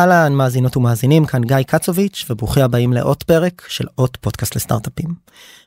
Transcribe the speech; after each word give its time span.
אהלן 0.00 0.32
מאזינות 0.32 0.76
ומאזינים 0.76 1.24
כאן 1.24 1.44
גיא 1.44 1.62
קצוביץ' 1.66 2.26
וברוכים 2.30 2.62
הבאים 2.62 2.92
לעוד 2.92 3.22
פרק 3.22 3.62
של 3.68 3.86
עוד 3.94 4.16
פודקאסט 4.20 4.56
לסטארט-אפים. 4.56 5.14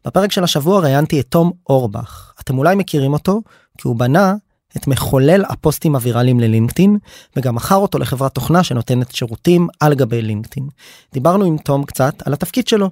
בפרק 0.05 0.31
של 0.31 0.43
השבוע 0.43 0.79
ראיינתי 0.79 1.19
את 1.19 1.25
תום 1.29 1.51
אורבך 1.69 2.33
אתם 2.41 2.57
אולי 2.57 2.75
מכירים 2.75 3.13
אותו 3.13 3.41
כי 3.77 3.87
הוא 3.87 3.95
בנה 3.95 4.35
את 4.77 4.87
מחולל 4.87 5.43
הפוסטים 5.49 5.95
הוויראליים 5.95 6.39
ללינקדאין 6.39 6.97
וגם 7.35 7.55
מכר 7.55 7.75
אותו 7.75 7.99
לחברת 7.99 8.35
תוכנה 8.35 8.63
שנותנת 8.63 9.15
שירותים 9.15 9.67
על 9.79 9.93
גבי 9.93 10.21
לינקדאין. 10.21 10.67
דיברנו 11.13 11.45
עם 11.45 11.57
תום 11.57 11.83
קצת 11.83 12.27
על 12.27 12.33
התפקיד 12.33 12.67
שלו 12.67 12.89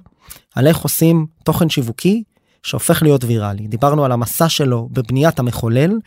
על 0.54 0.66
איך 0.66 0.78
עושים 0.78 1.26
תוכן 1.44 1.68
שיווקי 1.68 2.22
שהופך 2.62 3.02
להיות 3.02 3.24
ויראלי 3.24 3.66
דיברנו 3.66 4.04
על 4.04 4.12
המסע 4.12 4.48
שלו 4.48 4.88
בבניית 4.92 5.38
המחולל 5.38 5.98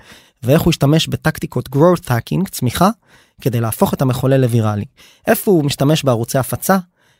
ואיך 0.43 0.61
הוא 0.61 0.69
השתמש 0.69 1.07
בטקטיקות 1.07 1.69
growth 1.75 2.07
hacking 2.07 2.49
צמיחה 2.51 2.89
כדי 3.41 3.61
להפוך 3.61 3.93
את 3.93 4.01
המחולל 4.01 4.41
לוויראלי. 4.41 4.85
איפה 5.27 5.51
הוא 5.51 5.65
משתמש 5.65 6.03
בערוצי 6.03 6.37
הפצה, 6.37 6.77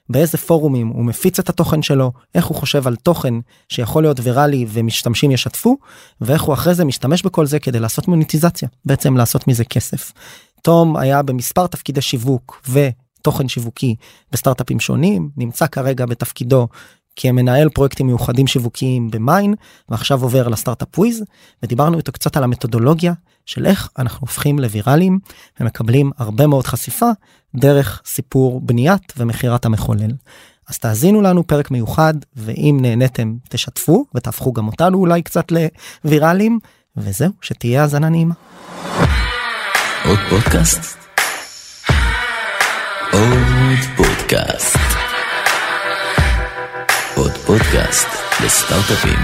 באיזה 0.10 0.38
פורומים 0.38 0.88
הוא 0.88 1.06
מפיץ 1.06 1.40
את 1.40 1.50
התוכן 1.50 1.82
שלו, 1.82 2.12
איך 2.36 2.46
הוא 2.46 2.58
חושב 2.58 2.88
על 2.88 2.96
תוכן 2.96 3.34
שיכול 3.70 4.04
להיות 4.04 4.20
ויראלי 4.24 4.66
ומשתמשים 4.70 5.32
ישתפו, 5.32 5.78
ואיך 6.22 6.42
הוא 6.42 6.54
אחרי 6.54 6.74
זה 6.74 6.86
משתמש 6.86 7.24
בכל 7.24 7.46
זה 7.46 7.60
כדי 7.60 7.80
לעשות 7.80 8.08
מוניטיזציה, 8.08 8.70
בעצם 8.86 9.18
לעשות 9.18 9.48
מזה 9.48 9.64
כסף. 9.64 10.12
תום 10.62 10.98
היה 10.98 11.22
במספר 11.22 11.68
תפקידי 11.68 12.02
שיווק 12.02 12.62
ותוכן 12.70 13.48
שיווקי 13.48 13.96
בסטארט-אפים 14.32 14.80
שונים, 14.80 15.30
נמצא 15.38 15.68
כרגע 15.68 16.06
בתפקידו 16.06 16.68
כמנהל 17.16 17.70
פרויקטים 17.70 18.08
מיוחדים 18.08 18.48
שיווקיים 18.48 19.12
במיין 19.12 19.54
ועכשיו 19.90 20.24
עובר 20.24 20.48
לסטארט-אפ 20.48 21.00
וויז 21.00 21.24
ודיברנו 21.64 21.98
איתו 21.98 22.12
קצת 22.12 22.38
על 22.38 22.44
המתודולוגיה 22.44 23.14
של 23.46 23.66
איך 23.66 23.90
אנחנו 23.98 24.20
הופכים 24.22 24.60
לוויראליים 24.60 25.20
ומקבלים 25.60 26.12
הרבה 26.18 26.48
מאוד 26.48 26.68
חשיפה 26.68 27.10
דרך 27.56 28.02
סיפור 28.06 28.62
בניית 28.62 29.14
ומכירת 29.18 29.66
המחולל. 29.66 30.12
אז 30.70 30.78
תאזינו 30.78 31.22
לנו 31.22 31.48
פרק 31.48 31.72
מיוחד 31.72 32.14
ואם 32.36 32.78
נהניתם 32.82 33.36
תשתפו 33.50 34.06
ותהפכו 34.16 34.54
גם 34.54 34.68
אותנו 34.68 34.98
אולי 34.98 35.22
קצת 35.22 35.52
לוויראליים 35.52 36.60
וזהו 36.98 37.32
שתהיה 37.42 37.82
האזנה 37.82 38.10
נעימה. 38.10 38.34
עוד 40.06 40.20
פודקאסט? 40.30 40.98
עוד 43.12 43.78
פודקאסט. 43.98 44.85
עוד 47.16 47.32
פודקאסט 47.32 48.08
לסטארט-אפים. 48.46 49.20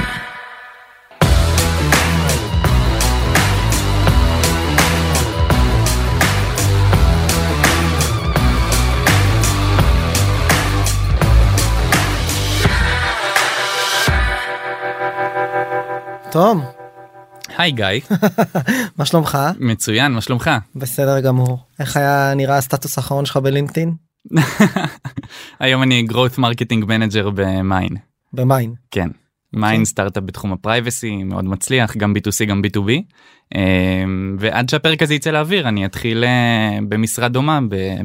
תום, 16.32 16.64
היי 17.58 17.72
גיא, 17.72 17.86
מה 18.98 19.06
שלומך? 19.06 19.38
מצוין, 19.60 20.12
מה 20.12 20.22
שלומך? 20.22 20.50
בסדר 20.76 21.20
גמור. 21.20 21.58
איך 21.80 21.98
היה 21.98 22.34
נראה 22.36 22.58
הסטטוס 22.58 22.98
האחרון 22.98 23.26
שלך 23.26 23.38
בלינקדאין? 23.38 24.11
היום 25.60 25.84
אני 25.84 26.06
growth 26.10 26.38
marketing 26.38 26.84
manager 26.84 27.30
ב 27.34 27.44
Mine. 27.44 27.96
ב 28.34 28.41
Mine. 28.41 28.74
כן. 28.92 29.10
Mine 29.54 29.86
סטארט-אפ 29.86 30.24
בתחום 30.24 30.54
ה 30.54 30.63
privacy 30.63 31.24
מאוד 31.24 31.46
מצליח 31.46 31.98
גם 31.98 32.14
b2c 32.18 32.46
גם 32.46 32.62
b2b 32.66 32.90
אמ, 33.56 34.36
ועד 34.40 34.70
שהפרק 34.70 35.02
הזה 35.02 35.14
יצא 35.14 35.32
לאוויר 35.32 35.68
אני 35.70 35.86
אתחיל 35.86 36.24
אה, 36.24 36.80
במשרד 36.90 37.34
דומה 37.34 37.60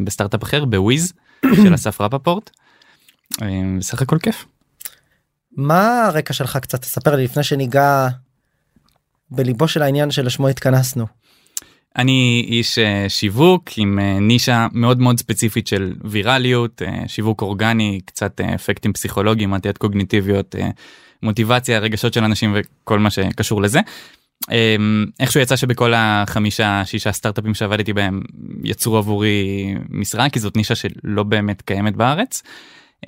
בסטארט-אפ 0.04 0.42
אחר 0.42 0.64
ב 0.64 0.76
Wiz 0.76 1.12
של 1.62 1.74
אסף 1.74 2.00
רפפורט. 2.00 2.50
אמ, 3.42 3.78
בסך 3.78 4.02
הכל 4.02 4.18
כיף. 4.18 4.46
מה 5.56 6.04
הרקע 6.04 6.32
שלך 6.32 6.56
קצת 6.56 6.80
תספר 6.80 7.16
לי 7.16 7.24
לפני 7.24 7.42
שניגע 7.42 8.08
בליבו 9.30 9.68
של 9.68 9.82
העניין 9.82 10.10
שלשמו 10.10 10.48
התכנסנו. 10.48 11.06
אני 11.98 12.46
איש 12.48 12.78
אה, 12.78 13.04
שיווק 13.08 13.70
עם 13.76 13.98
אה, 13.98 14.18
נישה 14.20 14.66
מאוד 14.72 15.00
מאוד 15.00 15.18
ספציפית 15.18 15.66
של 15.66 15.94
ויראליות 16.04 16.82
אה, 16.82 17.02
שיווק 17.06 17.42
אורגני 17.42 18.00
קצת 18.04 18.40
אפקטים 18.40 18.92
פסיכולוגיים 18.92 19.54
עתיד 19.54 19.78
קוגניטיביות 19.78 20.54
מוטיבציה 21.22 21.78
רגשות 21.78 22.12
של 22.12 22.24
אנשים 22.24 22.56
וכל 22.56 22.98
מה 22.98 23.10
שקשור 23.10 23.62
לזה. 23.62 23.80
אה, 24.50 24.76
איכשהו 25.20 25.40
יצא 25.40 25.56
שבכל 25.56 25.92
החמישה 25.96 26.82
שישה 26.84 27.12
סטארט-אפים 27.12 27.54
שעבדתי 27.54 27.92
בהם 27.92 28.22
יצרו 28.64 28.96
עבורי 28.96 29.74
משרה 29.90 30.30
כי 30.30 30.40
זאת 30.40 30.56
נישה 30.56 30.74
שלא 30.74 31.22
באמת 31.22 31.62
קיימת 31.62 31.96
בארץ. 31.96 32.42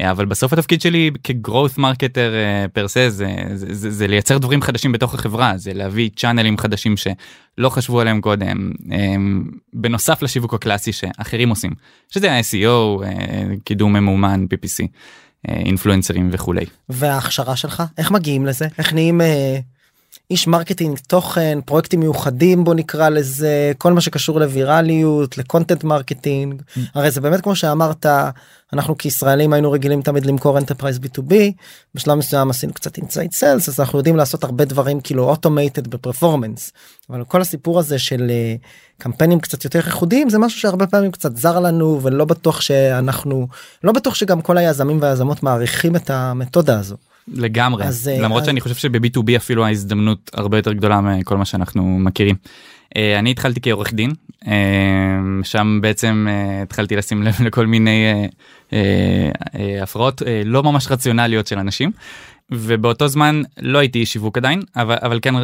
אה, 0.00 0.10
אבל 0.10 0.26
בסוף 0.26 0.53
התפקיד 0.53 0.81
שלי 0.81 1.10
כ-growth 1.25 1.78
marketer 1.78 2.32
פר 2.72 2.84
se 2.84 3.09
זה, 3.09 3.09
זה, 3.54 3.75
זה, 3.75 3.91
זה 3.91 4.06
לייצר 4.06 4.38
דברים 4.38 4.62
חדשים 4.62 4.93
בתוך 4.93 5.15
החברה 5.15 5.53
זה 5.56 5.75
להביא 5.75 6.10
צ'אנלים 6.16 6.59
חדשים 6.59 6.94
שלא 6.97 7.69
חשבו 7.69 8.00
עליהם 8.00 8.21
קודם 8.21 8.72
הם, 8.91 9.50
בנוסף 9.72 10.22
לשיווק 10.22 10.54
הקלאסי 10.54 10.93
שאחרים 10.93 11.48
עושים 11.48 11.71
שזה 12.09 12.32
ה-SEO 12.32 13.04
אה, 13.04 13.44
קידום 13.65 13.93
ממומן 13.93 14.47
PPC 14.54 14.87
אה, 15.48 15.54
אינפלואנסרים 15.54 16.28
וכולי. 16.32 16.65
וההכשרה 16.88 17.56
שלך 17.56 17.82
איך 17.98 18.10
מגיעים 18.10 18.47
לזה 18.47 18.66
איך 18.78 18.93
נהיים 18.93 19.21
אה, 19.21 19.59
איש 20.31 20.47
marketing 20.47 20.98
תוכן 21.06 21.59
פרויקטים 21.65 22.00
מיוחדים 22.00 22.65
בוא 22.65 22.75
נקרא 22.75 23.09
לזה 23.09 23.72
כל 23.78 23.93
מה 23.93 24.00
שקשור 24.00 24.41
לווירליות 24.41 25.39
ל 25.38 25.44
content 25.44 25.84
marketing. 25.84 26.62
הרי 26.94 27.11
זה 27.11 27.21
באמת 27.21 27.41
כמו 27.41 27.56
שאמרת 27.56 28.06
אנחנו 28.72 28.99
כישראלים 28.99 29.53
היינו 29.53 29.71
רגילים 29.71 30.03
תמיד 30.03 30.27
למכור 30.27 30.59
enterprise 30.59 30.98
b2b 30.99 31.34
בשלב 31.94 32.15
מסוים 32.15 32.50
עשינו 32.50 32.72
קצת 32.72 32.97
inside 32.98 33.32
sales 33.32 33.69
אז 33.69 33.81
אנחנו 33.81 33.99
יודעים 33.99 34.16
לעשות 34.16 34.44
הרבה 34.44 34.65
דברים 34.65 35.00
כאילו 35.00 35.25
automated 35.25 35.86
ב 35.86 35.94
performance 35.94 36.72
אבל 37.10 37.25
כל 37.25 37.41
הסיפור 37.41 37.78
הזה 37.78 37.99
של 37.99 38.27
אה, 38.31 38.55
קמפיינים 38.99 39.41
קצת 39.41 39.65
יותר 39.65 39.78
ייחודיים 39.78 40.31
זה 40.31 40.39
משהו 40.39 40.60
שהרבה 40.60 40.87
פעמים 40.87 41.10
קצת 41.10 41.37
זר 41.37 41.60
לנו 41.60 42.00
ולא 42.03 42.25
בטוח 42.25 42.60
שאנחנו 42.60 43.49
לא 43.84 43.93
בטוח 43.93 44.15
שגם 44.15 44.41
כל 44.41 44.59
היזמים 44.59 44.99
והיזמות 45.03 45.43
מעריכים 45.43 45.97
את 45.97 46.10
המתודה 46.10 46.78
הזו. 46.78 46.97
לגמרי 47.33 47.84
אז, 47.84 48.09
אה, 48.09 48.21
למרות 48.22 48.41
אז- 48.41 48.47
שאני 48.47 48.61
חושב 48.61 48.75
שב-B2B 48.75 49.37
אפילו 49.37 49.65
ההזדמנות 49.66 50.31
הרבה 50.34 50.59
יותר 50.59 50.72
גדולה 50.72 51.00
מכל 51.00 51.37
מה 51.37 51.44
שאנחנו 51.44 51.99
מכירים. 51.99 52.37
אה, 52.97 53.19
אני 53.19 53.31
התחלתי 53.31 53.61
כעורך 53.61 53.94
דין 53.94 54.11
אה, 54.47 54.53
שם 55.43 55.78
בעצם 55.83 56.27
התחלתי 56.62 56.97
לשים 56.97 57.22
לב 57.22 57.34
לכל 57.47 57.66
מיני 57.66 58.05
הפרעות 59.83 60.22
לא 60.44 60.62
ממש 60.62 60.87
רציונליות 60.91 61.47
של 61.47 61.59
אנשים 61.59 61.91
ובאותו 62.50 63.09
זמן 63.09 63.43
לא 63.60 63.78
הייתי 63.78 63.99
איש 63.99 64.12
שיווק 64.12 64.39
עדיין 64.39 64.62
אבל 64.77 64.97
אבל 65.03 65.19
כן 65.22 65.34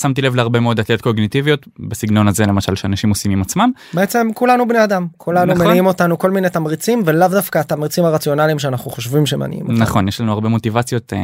שמתי 0.00 0.22
לב 0.22 0.34
להרבה 0.34 0.60
מאוד 0.60 0.80
עתיות 0.80 1.00
קוגניטיביות 1.00 1.66
בסגנון 1.78 2.28
הזה 2.28 2.46
למשל 2.46 2.74
שאנשים 2.74 3.10
עושים 3.10 3.32
עם 3.32 3.42
עצמם 3.42 3.70
בעצם 3.94 4.28
כולנו 4.34 4.68
בני 4.68 4.84
אדם 4.84 5.06
כולנו 5.16 5.52
נכון. 5.52 5.66
מניעים 5.66 5.86
אותנו 5.86 6.18
כל 6.18 6.30
מיני 6.30 6.50
תמריצים 6.50 7.02
ולאו 7.06 7.28
דווקא 7.28 7.58
התמריצים 7.58 8.04
הרציונליים 8.04 8.58
שאנחנו 8.58 8.90
חושבים 8.90 9.26
שמניעים 9.26 9.62
אותנו. 9.62 9.78
נכון 9.78 10.08
יש 10.08 10.20
לנו 10.20 10.32
הרבה 10.32 10.48
מוטיבציות 10.48 11.12
אה, 11.12 11.18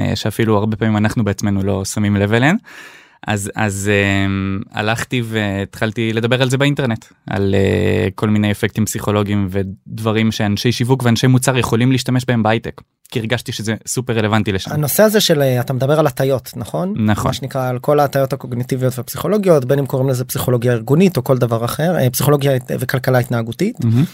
אה, 0.00 0.16
שאפילו 0.16 0.56
הרבה 0.56 0.76
פעמים 0.76 0.96
אנחנו 0.96 1.24
בעצמנו 1.24 1.62
לא 1.62 1.84
שמים 1.84 2.16
לב 2.16 2.32
אליהן. 2.32 2.56
אז 3.26 3.50
אז 3.56 3.90
אה, 3.92 4.26
הלכתי 4.80 5.22
והתחלתי 5.24 6.12
לדבר 6.12 6.42
על 6.42 6.50
זה 6.50 6.58
באינטרנט 6.58 7.04
על 7.30 7.54
אה, 7.54 8.08
כל 8.14 8.28
מיני 8.28 8.50
אפקטים 8.50 8.84
פסיכולוגיים 8.84 9.48
ודברים 9.50 10.32
שאנשי 10.32 10.72
שיווק 10.72 11.02
ואנשי 11.02 11.26
מוצר 11.26 11.58
יכולים 11.58 11.92
להשתמש 11.92 12.24
בהם 12.28 12.42
בהייטק 12.42 12.80
כי 13.10 13.18
הרגשתי 13.18 13.52
שזה 13.52 13.74
סופר 13.86 14.12
רלוונטי 14.12 14.52
לשם. 14.52 14.72
הנושא 14.72 15.02
הזה 15.02 15.20
של 15.20 15.42
אה, 15.42 15.60
אתה 15.60 15.72
מדבר 15.72 15.98
על 15.98 16.06
הטיות 16.06 16.52
נכון 16.56 16.94
נכון. 16.96 17.26
מה 17.26 17.32
שנקרא 17.32 17.68
על 17.68 17.78
כל 17.78 18.00
ההטיות 18.00 18.32
הקוגניטיביות 18.32 18.98
והפסיכולוגיות 18.98 19.64
בין 19.64 19.78
אם 19.78 19.86
קוראים 19.86 20.08
לזה 20.08 20.24
פסיכולוגיה 20.24 20.72
ארגונית 20.72 21.16
או 21.16 21.24
כל 21.24 21.38
דבר 21.38 21.64
אחר 21.64 21.96
אה, 21.96 22.10
פסיכולוגיה 22.10 22.52
וכלכלה 22.80 23.18
התנהגותית 23.18 23.84
מהמם. 23.84 24.04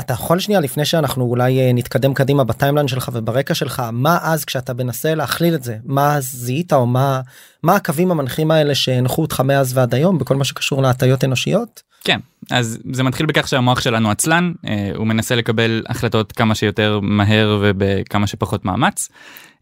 אתה 0.00 0.12
יכול 0.12 0.38
שנייה 0.38 0.60
לפני 0.60 0.84
שאנחנו 0.84 1.24
אולי 1.24 1.60
אה, 1.60 1.70
נתקדם 1.74 2.14
קדימה 2.14 2.44
בטיימליין 2.44 2.88
שלך 2.88 3.10
וברקע 3.12 3.54
שלך 3.54 3.82
מה 3.92 4.18
אז 4.22 4.44
כשאתה 4.44 4.74
מנסה 4.74 5.14
להכליל 5.14 5.54
את 5.54 5.62
זה 5.62 5.76
מה 5.84 6.20
זיהית 6.20 6.72
או 6.72 6.86
מה 6.86 7.20
מה 7.62 7.76
הקווים 7.76 8.10
המנחים 8.10 8.50
האלה 8.50 8.74
שהנחו 8.74 9.22
אותך 9.22 9.40
מאז 9.40 9.76
ועד 9.76 9.94
היום 9.94 10.18
בכל 10.18 10.36
מה 10.36 10.44
שקשור 10.44 10.82
להטיות 10.82 11.24
אנושיות. 11.24 11.82
כן 12.04 12.18
אז 12.50 12.78
זה 12.92 13.02
מתחיל 13.02 13.26
בכך 13.26 13.48
שהמוח 13.48 13.80
שלנו 13.80 14.10
עצלן 14.10 14.52
אה, 14.66 14.90
הוא 14.94 15.06
מנסה 15.06 15.34
לקבל 15.34 15.82
החלטות 15.88 16.32
כמה 16.32 16.54
שיותר 16.54 17.00
מהר 17.02 17.58
ובכמה 17.62 18.26
שפחות 18.26 18.64
מאמץ 18.64 19.08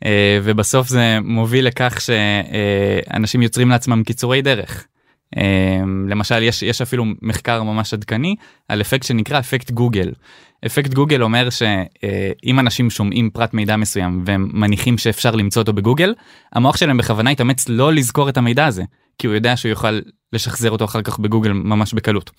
אה, 0.05 0.39
ובסוף 0.43 0.89
זה 0.89 1.19
מוביל 1.25 1.67
לכך 1.67 2.01
שאנשים 2.01 3.43
יוצרים 3.43 3.69
לעצמם 3.69 4.03
קיצורי 4.07 4.43
דרך. 4.43 4.87
אה, 5.37 5.81
למשל 6.09 6.43
יש 6.43 6.63
יש 6.63 6.83
אפילו 6.83 7.05
מחקר 7.23 7.63
ממש 7.63 7.95
עדכני 7.95 8.37
על 8.69 8.81
אפקט 8.81 9.07
שנקרא 9.07 9.39
אפקט 9.39 9.71
גוגל. 9.71 10.13
אפקט 10.67 10.95
גוגל 10.95 11.23
אומר 11.23 11.49
שאם 11.51 12.61
אנשים 12.61 12.91
שומעים 12.91 13.31
פרט 13.31 13.55
מידע 13.55 13.77
מסוים 13.77 14.23
והם 14.27 14.51
מניחים 14.53 14.99
שאפשר 14.99 15.35
למצוא 15.35 15.63
אותו 15.63 15.73
בגוגל 15.73 16.15
המוח 16.53 16.77
שלהם 16.77 16.97
בכוונה 16.97 17.31
יתאמץ 17.33 17.69
לא 17.69 17.93
לזכור 17.93 18.29
את 18.29 18.37
המידע 18.37 18.67
הזה 18.67 18.83
כי 19.19 19.27
הוא 19.27 19.35
יודע 19.35 19.57
שהוא 19.57 19.71
יוכל 19.71 20.01
לשחזר 20.33 20.71
אותו 20.71 20.85
אחר 20.85 21.03
כך 21.03 21.19
בגוגל 21.19 21.53
ממש 21.53 21.95
בקלות. 21.95 22.31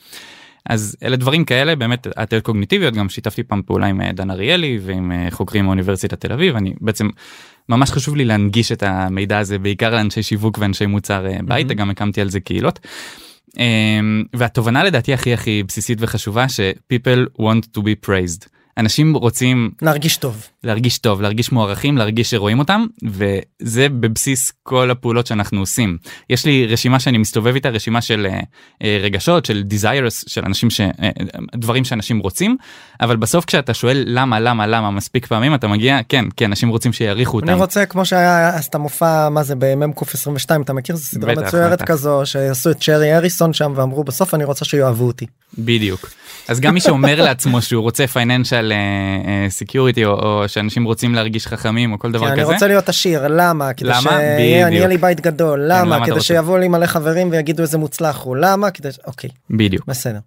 אז 0.69 0.97
אלה 1.03 1.15
דברים 1.15 1.45
כאלה 1.45 1.75
באמת 1.75 2.07
הטיות 2.17 2.43
קוגניטיביות 2.43 2.93
גם 2.93 3.09
שיתפתי 3.09 3.43
פעם 3.43 3.61
פעולה 3.65 3.87
עם 3.87 4.01
אה, 4.01 4.11
דן 4.11 4.31
אריאלי 4.31 4.79
ועם 4.81 5.11
אה, 5.11 5.27
חוקרים 5.31 5.65
מאוניברסיטת 5.65 6.21
תל 6.21 6.33
אביב 6.33 6.55
אני 6.55 6.73
בעצם 6.81 7.09
ממש 7.69 7.91
חשוב 7.91 8.15
לי 8.15 8.25
להנגיש 8.25 8.71
את 8.71 8.83
המידע 8.83 9.37
הזה 9.37 9.59
בעיקר 9.59 9.95
לאנשי 9.95 10.23
שיווק 10.23 10.57
ואנשי 10.57 10.85
מוצר 10.85 11.27
אה, 11.27 11.37
בהייטק 11.45 11.75
גם 11.75 11.89
הקמתי 11.89 12.21
על 12.21 12.29
זה 12.29 12.39
קהילות. 12.39 12.79
אמ, 13.57 14.23
והתובנה 14.33 14.83
לדעתי 14.83 15.13
הכי 15.13 15.33
הכי 15.33 15.63
בסיסית 15.67 15.97
וחשובה 16.01 16.49
ש 16.49 16.59
people 16.93 17.41
want 17.41 17.77
to 17.77 17.81
be 17.81 18.07
praised. 18.07 18.47
אנשים 18.77 19.13
רוצים 19.13 19.71
להרגיש 19.81 20.17
טוב. 20.17 20.47
להרגיש 20.65 20.97
טוב, 20.97 21.21
להרגיש 21.21 21.51
מוערכים, 21.51 21.97
להרגיש 21.97 22.31
שרואים 22.31 22.59
אותם, 22.59 22.85
וזה 23.03 23.89
בבסיס 23.89 24.53
כל 24.63 24.91
הפעולות 24.91 25.27
שאנחנו 25.27 25.59
עושים. 25.59 25.97
יש 26.29 26.45
לי 26.45 26.67
רשימה 26.67 26.99
שאני 26.99 27.17
מסתובב 27.17 27.55
איתה, 27.55 27.69
רשימה 27.69 28.01
של 28.01 28.27
uh, 28.29 28.43
uh, 28.43 28.85
רגשות, 29.01 29.45
של 29.45 29.63
desires, 29.69 30.23
של 30.27 30.41
אנשים 30.45 30.69
ש... 30.69 30.81
Uh, 30.81 30.85
דברים 31.55 31.83
שאנשים 31.83 32.19
רוצים, 32.19 32.57
אבל 33.01 33.15
בסוף 33.15 33.45
כשאתה 33.45 33.73
שואל 33.73 34.03
למה, 34.07 34.39
למה, 34.39 34.67
למה, 34.67 34.91
מספיק 34.91 35.25
פעמים 35.25 35.55
אתה 35.55 35.67
מגיע, 35.67 35.99
כן, 36.09 36.25
כי 36.29 36.45
אנשים 36.45 36.69
רוצים 36.69 36.93
שיעריכו 36.93 37.37
אותם. 37.37 37.49
אני 37.49 37.59
רוצה, 37.59 37.85
כמו 37.85 38.05
שהיה 38.05 38.49
אז 38.49 38.65
את 38.65 38.75
המופע, 38.75 39.29
מה 39.29 39.43
זה, 39.43 39.53
מ.ק. 39.57 40.01
22, 40.01 40.61
אתה 40.61 40.73
מכיר? 40.73 40.95
זו 40.95 41.03
סדרה 41.03 41.33
מצוירת 41.35 41.81
בטח. 41.81 41.85
כזו, 41.85 42.21
שעשו 42.25 42.71
את 42.71 42.81
שרי 42.81 43.11
הריסון 43.11 43.53
שם 43.53 43.73
ואמרו, 43.75 44.03
בסוף 44.03 44.33
אני 44.33 44.43
רוצה 44.43 44.65
שיאהבו 44.65 45.07
אותי. 45.07 45.25
בדיוק. 45.57 46.09
אז 46.47 46.59
גם 46.59 46.73
מי 46.73 46.79
שאומר 46.79 47.21
לעצמו 47.21 47.61
שהוא 47.61 47.81
רוצה 47.81 48.07
financial 48.07 48.73
security 49.49 50.05
או, 50.05 50.11
או 50.11 50.47
שאנשים 50.55 50.83
רוצים 50.85 51.15
להרגיש 51.15 51.47
חכמים 51.47 51.93
או 51.93 51.99
כל 51.99 52.11
דבר 52.11 52.27
אני 52.27 52.41
כזה. 52.41 52.53
רוצה 52.53 52.67
להיות 52.67 52.89
עשיר, 52.89 53.27
למה? 53.27 53.73
כדי 53.73 53.89
למה? 53.89 53.99
שיהיה 54.01 54.67
בדיוק. 54.67 54.85
לי 54.87 54.97
בית 54.97 55.21
גדול, 55.21 55.59
למה 55.67 55.95
למה? 55.95 56.05
אתה 56.05 56.11
כדי? 56.11 56.21
שיבואו 56.21 56.57
לי 56.57 56.67
מלא 56.67 56.85
חברים 56.85 57.29
ויגידו 57.31 57.63
איזה 57.63 57.77
מוצלח 57.77 58.21
הוא, 58.23 58.35
למה? 58.35 58.71
כדי... 58.71 58.91
ש- 58.91 58.99
אוקיי, 59.07 59.29
בדיוק. 59.49 59.85
בסדר. 59.87 60.19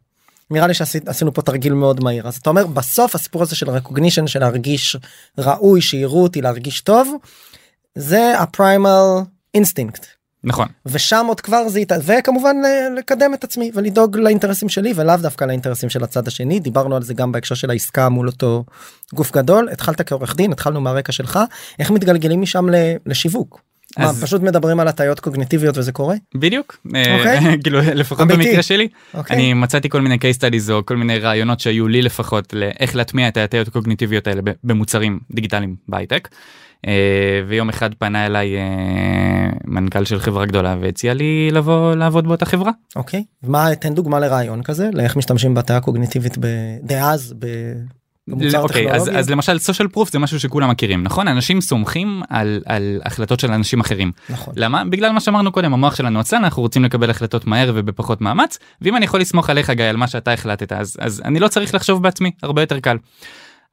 נראה 0.51 0.67
לי 0.67 0.75
שעשינו 0.75 1.35
פה 1.35 1.43
תרגיל 1.43 1.73
מאוד 1.75 2.05
מהיר 2.05 2.29
אז 2.29 2.37
אתה 2.37 2.51
אומר 2.51 2.67
בסוף 2.67 3.15
הסיפור 3.15 3.43
הזה 3.43 3.57
של 3.57 3.67
recognition 3.69 4.27
של 4.27 4.41
להרגיש 4.41 4.97
ראוי 5.39 5.81
שיראו 5.81 6.23
אותי 6.23 6.41
להרגיש 6.43 6.81
טוב 6.81 7.15
זה 7.95 8.39
ה 8.39 8.48
primal 8.48 9.03
instinct 9.55 10.07
נכון. 10.45 10.69
ושם 10.87 11.25
עוד 11.29 11.41
כבר 11.41 11.69
זה 11.69 11.79
איתה 11.79 11.95
וכמובן 12.03 12.57
ל- 12.57 12.99
לקדם 12.99 13.35
את 13.35 13.45
עצמי 13.45 13.71
ולדאוג 13.75 14.17
לאינטרסים 14.17 14.69
שלי 14.69 14.93
ולאו 14.97 15.17
דווקא 15.17 15.45
לאינטרסים 15.45 15.91
של 15.91 16.05
הצד 16.05 16.29
השני 16.29 16.61
דיברנו 16.61 16.97
על 16.97 17.03
זה 17.03 17.15
גם 17.15 17.33
בהקשר 17.33 17.55
של 17.55 17.71
העסקה 17.71 18.09
מול 18.09 18.27
אותו 18.27 18.65
גוף 19.15 19.33
גדול 19.33 19.69
התחלת 19.73 20.09
כעורך 20.09 20.37
דין 20.37 20.53
התחלנו 20.53 20.81
מהרקע 20.81 21.13
שלך 21.13 21.39
איך 21.79 21.91
מתגלגלים 21.91 22.43
משם 22.43 22.67
לשיווק. 23.07 23.68
מה, 23.99 24.13
פשוט 24.23 24.43
מדברים 24.43 24.81
על 24.81 24.89
הטיות 24.89 25.21
קוגניטיביות 25.21 25.79
וזה 25.79 25.93
קורה? 25.93 26.15
בדיוק. 26.35 26.77
אה, 26.95 27.17
אוקיי. 27.17 27.41
כאילו 27.63 27.81
לפחות 27.81 28.21
אמיתי. 28.31 28.49
במקרה 28.49 28.63
שלי. 28.63 28.89
אוקיי. 29.15 29.37
אני 29.37 29.55
מצאתי 29.55 29.89
כל 29.89 30.01
מיני 30.01 30.15
case 30.15 30.39
studies 30.39 30.73
או 30.73 30.87
כל 30.87 30.97
מיני 30.97 31.19
רעיונות 31.19 31.61
שהיו 31.61 31.89
לי 31.89 32.03
לפחות 32.03 32.53
לאיך 32.53 32.97
להטמיע 32.97 33.29
את 33.29 33.37
ההטיות 33.37 33.69
הקוגניטיביות 33.69 34.27
האלה 34.27 34.43
במוצרים 34.65 35.21
דיגיטליים 35.31 35.77
בהייטק. 35.89 36.29
אה, 36.87 37.43
ויום 37.49 37.69
אחד 37.69 37.95
פנה 37.95 38.27
אליי 38.27 38.57
אה, 38.57 39.49
מנכ"ל 39.65 40.05
של 40.05 40.19
חברה 40.21 40.47
גדולה 40.47 40.77
והציע 40.81 41.15
לי 41.15 41.51
לבוא 41.53 41.95
לעבוד 41.95 42.27
באותה 42.29 42.47
חברה. 42.47 42.71
אוקיי 42.97 43.25
מה 43.43 43.75
תן 43.75 43.95
דוגמה 43.95 44.21
לרעיון 44.21 44.63
כזה 44.63 44.89
לאיך 44.93 45.17
משתמשים 45.17 45.55
בהטיה 45.55 45.81
קוגניטיבית 45.81 46.39
דאז 46.83 47.35
ב- 47.39 47.73
אוקיי, 48.57 48.93
אז. 48.93 49.11
אז 49.15 49.31
למשל 49.31 49.57
social 49.57 49.97
proof 49.97 50.11
זה 50.13 50.19
משהו 50.19 50.41
שכולם 50.41 50.71
מכירים 50.71 51.03
נכון 51.03 51.29
אנשים 51.29 51.61
סומכים 51.61 52.23
על, 52.29 52.61
על 52.67 53.01
החלטות 53.05 53.41
של 53.41 53.53
אנשים 53.53 53.81
אחרים 53.81 54.13
נכון. 54.31 54.55
למה 54.57 54.85
בגלל 54.85 55.13
מה 55.13 55.21
שאמרנו 55.21 55.53
קודם 55.53 55.73
המוח 55.73 55.95
שלנו 55.95 56.21
עצלן 56.21 56.45
אנחנו 56.45 56.63
רוצים 56.63 56.85
לקבל 56.85 57.11
החלטות 57.11 57.47
מהר 57.47 57.73
ובפחות 57.75 58.21
מאמץ 58.21 58.59
ואם 58.83 58.97
אני 58.97 59.05
יכול 59.05 59.21
לסמוך 59.21 59.51
עליך 59.51 59.71
גיא 59.71 59.85
על 59.85 59.97
מה 59.97 60.07
שאתה 60.07 60.33
החלטת 60.33 60.73
אז 60.73 60.97
אז 61.01 61.23
אני 61.25 61.41
לא 61.41 61.49
צריך 61.49 61.75
לחשוב 61.75 62.03
בעצמי 62.03 62.31
הרבה 62.43 62.63
יותר 62.63 62.81
קל. 62.81 62.97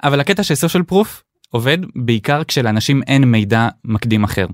אבל 0.04 0.20
הקטע 0.20 0.44
של 0.44 0.54
social 0.54 0.92
proof 0.92 1.08
עובד 1.50 1.78
בעיקר 1.96 2.42
כשלאנשים 2.48 3.02
אין 3.08 3.24
מידע 3.24 3.68
מקדים 3.86 4.24
אחר. 4.24 4.46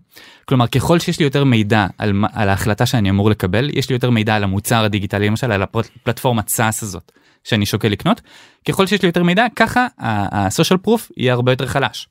כלומר 0.45 0.67
ככל 0.67 0.99
שיש 0.99 1.19
לי 1.19 1.25
יותר 1.25 1.43
מידע 1.43 1.87
על, 1.97 2.23
על 2.33 2.49
ההחלטה 2.49 2.85
שאני 2.85 3.09
אמור 3.09 3.29
לקבל 3.29 3.69
יש 3.73 3.89
לי 3.89 3.95
יותר 3.95 4.09
מידע 4.09 4.35
על 4.35 4.43
המוצר 4.43 4.83
הדיגיטלי 4.83 5.27
למשל 5.27 5.51
על 5.51 5.61
הפלטפורמת 5.61 6.49
SaaS 6.49 6.83
הזאת 6.83 7.11
שאני 7.43 7.65
שוקל 7.65 7.87
לקנות 7.87 8.21
ככל 8.67 8.87
שיש 8.87 9.01
לי 9.01 9.07
יותר 9.07 9.23
מידע 9.23 9.45
ככה 9.55 9.87
ה-social 9.99 10.87
proof 10.87 11.11
יהיה 11.17 11.33
הרבה 11.33 11.51
יותר 11.51 11.67
חלש. 11.67 12.07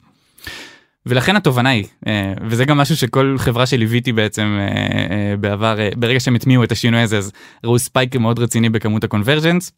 ולכן 1.07 1.37
התובנה 1.37 1.69
היא 1.69 1.85
אה, 2.07 2.33
וזה 2.47 2.65
גם 2.65 2.79
משהו 2.79 2.97
שכל 2.97 3.37
חברה 3.39 3.67
שליוויתי 3.67 4.13
בעצם 4.13 4.59
אה, 4.61 4.67
אה, 5.11 5.37
בעבר 5.37 5.77
ברגע 5.97 6.21
שהם 6.21 6.35
הטמיעו 6.35 6.65
את 6.65 6.73
השינוי 6.73 7.01
הזה 7.01 7.19
אז 7.19 7.33
ראו 7.65 7.79
spike 7.79 8.17
מאוד 8.17 8.39
רציני 8.39 8.69
בכמות 8.69 9.05
ה 9.05 9.10
conversions. 9.10 9.73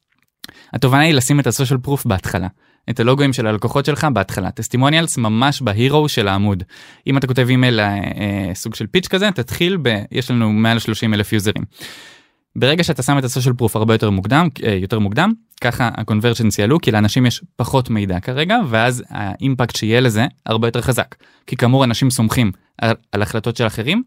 התובנה 0.72 1.00
היא 1.00 1.14
לשים 1.14 1.40
את 1.40 1.46
ה 1.46 1.51
social 1.51 1.78
proof 1.78 2.06
בהתחלה. 2.06 2.49
את 2.90 3.00
הלוגוים 3.00 3.32
של 3.32 3.46
הלקוחות 3.46 3.84
שלך 3.84 4.06
בהתחלה 4.12 4.50
testimonials 4.50 5.19
ממש 5.19 5.62
ב 5.62 5.72
hero 5.72 6.08
של 6.08 6.28
העמוד 6.28 6.62
אם 7.06 7.19
אתה 7.19 7.26
כותב 7.26 7.46
אימייל 7.49 7.81
סוג 8.54 8.75
של 8.75 8.87
pitch 8.87 9.08
כזה 9.08 9.28
תתחיל 9.34 9.78
ב... 9.82 10.02
יש 10.12 10.31
לנו 10.31 10.52
מעל 10.52 10.78
30 10.78 11.14
אלף 11.14 11.32
יוזרים. 11.32 11.64
ברגע 12.56 12.84
שאתה 12.84 13.02
שם 13.02 13.19
את 13.19 13.25
ה 13.25 13.29
social 13.29 13.54
proof 13.54 13.76
הרבה 13.76 13.94
יותר 13.94 14.10
מוקדם 14.10 14.49
אה, 14.64 14.72
יותר 14.72 14.99
מוקדם 14.99 15.32
ככה 15.60 15.90
ה 15.94 16.00
conversions 16.00 16.58
יעלו 16.58 16.81
כי 16.81 16.90
לאנשים 16.90 17.26
יש 17.26 17.44
פחות 17.56 17.90
מידע 17.90 18.20
כרגע 18.20 18.58
ואז 18.69 19.02
ה 19.08 19.18
impact 19.18 19.76
שיהיה 19.76 20.00
לזה 20.00 20.26
הרבה 20.46 20.69
יותר 20.69 20.81
חזק 20.81 21.14
כי 21.46 21.56
כאמור 21.56 21.84
אנשים 21.84 22.10
סומכים 22.10 22.52
על, 22.78 22.94
על 23.12 23.22
החלטות 23.22 23.56
של 23.56 23.66
אחרים 23.66 24.02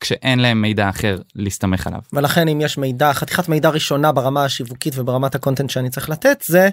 כשאין 0.00 0.38
להם 0.38 0.62
מידע 0.62 0.88
אחר 0.88 1.18
להסתמך 1.34 1.86
עליו. 1.86 2.00
ולכן 2.12 2.48
אם 2.48 2.60
יש 2.60 2.78
מידע 2.78 3.12
חתיכת 3.12 3.48
מידע 3.48 3.68
ראשונה 3.68 4.12
ברמה 4.12 4.44
השיווקית 4.44 4.98
וברמת 4.98 5.34
ה 5.34 5.38
content 5.38 5.70
שאני 5.70 5.90
צריך 5.90 6.10
לתת 6.10 6.44
זה 6.46 6.68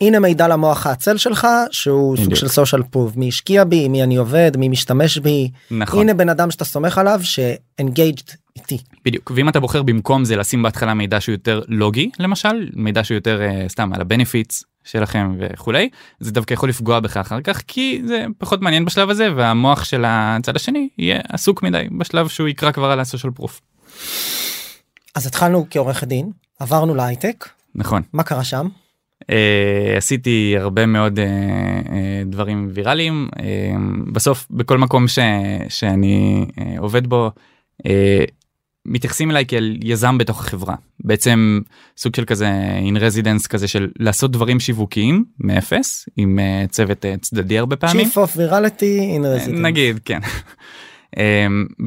הנה 0.00 0.18
מידע 0.20 0.48
למוח 0.48 0.86
העצל 0.86 1.16
שלך 1.16 1.46
שהוא 1.70 2.16
סוג 2.16 2.26
בדיוק. 2.26 2.40
של 2.40 2.48
social 2.48 2.82
proof 2.82 3.18
מי 3.18 3.28
השקיע 3.28 3.64
בי 3.64 3.88
מי 3.88 4.02
אני 4.02 4.16
עובד 4.16 4.56
מי 4.56 4.68
משתמש 4.68 5.18
בי 5.18 5.50
נכון. 5.70 6.00
הנה 6.00 6.14
בן 6.14 6.28
אדם 6.28 6.50
שאתה 6.50 6.64
סומך 6.64 6.98
עליו 6.98 7.20
ש 7.22 7.46
engaged 7.46 8.30
איתי 8.56 8.78
בדיוק 9.04 9.32
ואם 9.34 9.48
אתה 9.48 9.60
בוחר 9.60 9.82
במקום 9.82 10.24
זה 10.24 10.36
לשים 10.36 10.62
בהתחלה 10.62 10.94
מידע 10.94 11.20
שהוא 11.20 11.32
יותר 11.32 11.62
לוגי 11.68 12.10
למשל 12.18 12.68
מידע 12.72 13.04
שהוא 13.04 13.14
יותר 13.14 13.42
אה, 13.42 13.68
סתם 13.68 13.92
על 13.92 14.00
ה 14.00 14.07
benefits 14.07 14.64
שלכם 14.84 15.36
וכולי 15.38 15.88
זה 16.20 16.32
דווקא 16.32 16.54
יכול 16.54 16.68
לפגוע 16.68 17.00
בך 17.00 17.16
אחר 17.16 17.40
כך 17.40 17.62
כי 17.66 18.02
זה 18.06 18.24
פחות 18.38 18.62
מעניין 18.62 18.84
בשלב 18.84 19.10
הזה 19.10 19.28
והמוח 19.36 19.84
של 19.84 20.04
הצד 20.06 20.56
השני 20.56 20.88
יהיה 20.98 21.20
עסוק 21.28 21.62
מדי 21.62 21.84
בשלב 21.98 22.28
שהוא 22.28 22.48
יקרא 22.48 22.72
כבר 22.72 22.90
על 22.90 23.00
הסושיאל 23.00 23.32
פרוף. 23.32 23.60
אז 25.14 25.26
התחלנו 25.26 25.66
כעורך 25.70 26.04
דין 26.04 26.30
עברנו 26.58 26.94
להייטק 26.94 27.48
נכון 27.74 28.02
מה 28.12 28.22
קרה 28.22 28.44
שם 28.44 28.68
uh, 29.22 29.26
עשיתי 29.96 30.54
הרבה 30.58 30.86
מאוד 30.86 31.18
uh, 31.18 31.22
uh, 31.86 31.90
דברים 32.26 32.68
ויראליים 32.74 33.28
uh, 33.32 33.40
בסוף 34.12 34.46
בכל 34.50 34.78
מקום 34.78 35.08
ש, 35.08 35.18
שאני 35.68 36.46
uh, 36.50 36.62
עובד 36.78 37.06
בו. 37.06 37.30
Uh, 37.82 37.86
מתייחסים 38.86 39.30
אליי 39.30 39.46
כאל 39.46 39.78
יזם 39.82 40.18
בתוך 40.18 40.40
החברה 40.40 40.74
בעצם 41.00 41.60
סוג 41.96 42.16
של 42.16 42.24
כזה 42.24 42.48
in 42.90 42.96
residence 42.96 43.48
כזה 43.48 43.68
של 43.68 43.88
לעשות 43.98 44.32
דברים 44.32 44.60
שיווקיים 44.60 45.24
מאפס 45.40 46.08
עם 46.16 46.38
uh, 46.38 46.70
צוות 46.70 47.04
uh, 47.04 47.20
צדדי 47.20 47.58
הרבה 47.58 47.76
פעמים 47.76 48.06
Chief 48.06 48.14
of 48.14 48.36
Virality 48.36 49.18
in 49.18 49.46
Residence. 49.46 49.50
נגיד 49.50 50.00
כן. 50.04 50.18
אמ, 51.16 51.20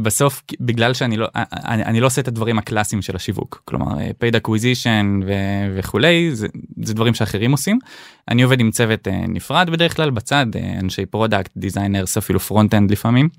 בסוף 0.03 0.43
בגלל 0.59 0.93
שאני 0.93 1.17
לא 1.17 1.27
אני, 1.35 1.83
אני 1.83 1.99
לא 1.99 2.05
עושה 2.05 2.21
את 2.21 2.27
הדברים 2.27 2.57
הקלאסיים 2.57 3.01
של 3.01 3.15
השיווק 3.15 3.61
כלומר 3.65 3.99
אה, 3.99 4.09
paid 4.09 4.35
acquisition 4.35 5.23
ו- 5.25 5.77
וכולי 5.77 6.35
זה, 6.35 6.47
זה 6.83 6.93
דברים 6.93 7.13
שאחרים 7.13 7.51
עושים 7.51 7.79
אני 8.27 8.43
עובד 8.43 8.59
עם 8.59 8.71
צוות 8.71 9.07
נפרד 9.27 9.69
בדרך 9.69 9.95
כלל 9.95 10.09
בצד 10.09 10.45
אנשי 10.79 11.05
product 11.05 11.51
designers 11.57 12.17
אפילו 12.17 12.39
front 12.39 12.73
end 12.73 12.91
לפעמים. 12.91 13.29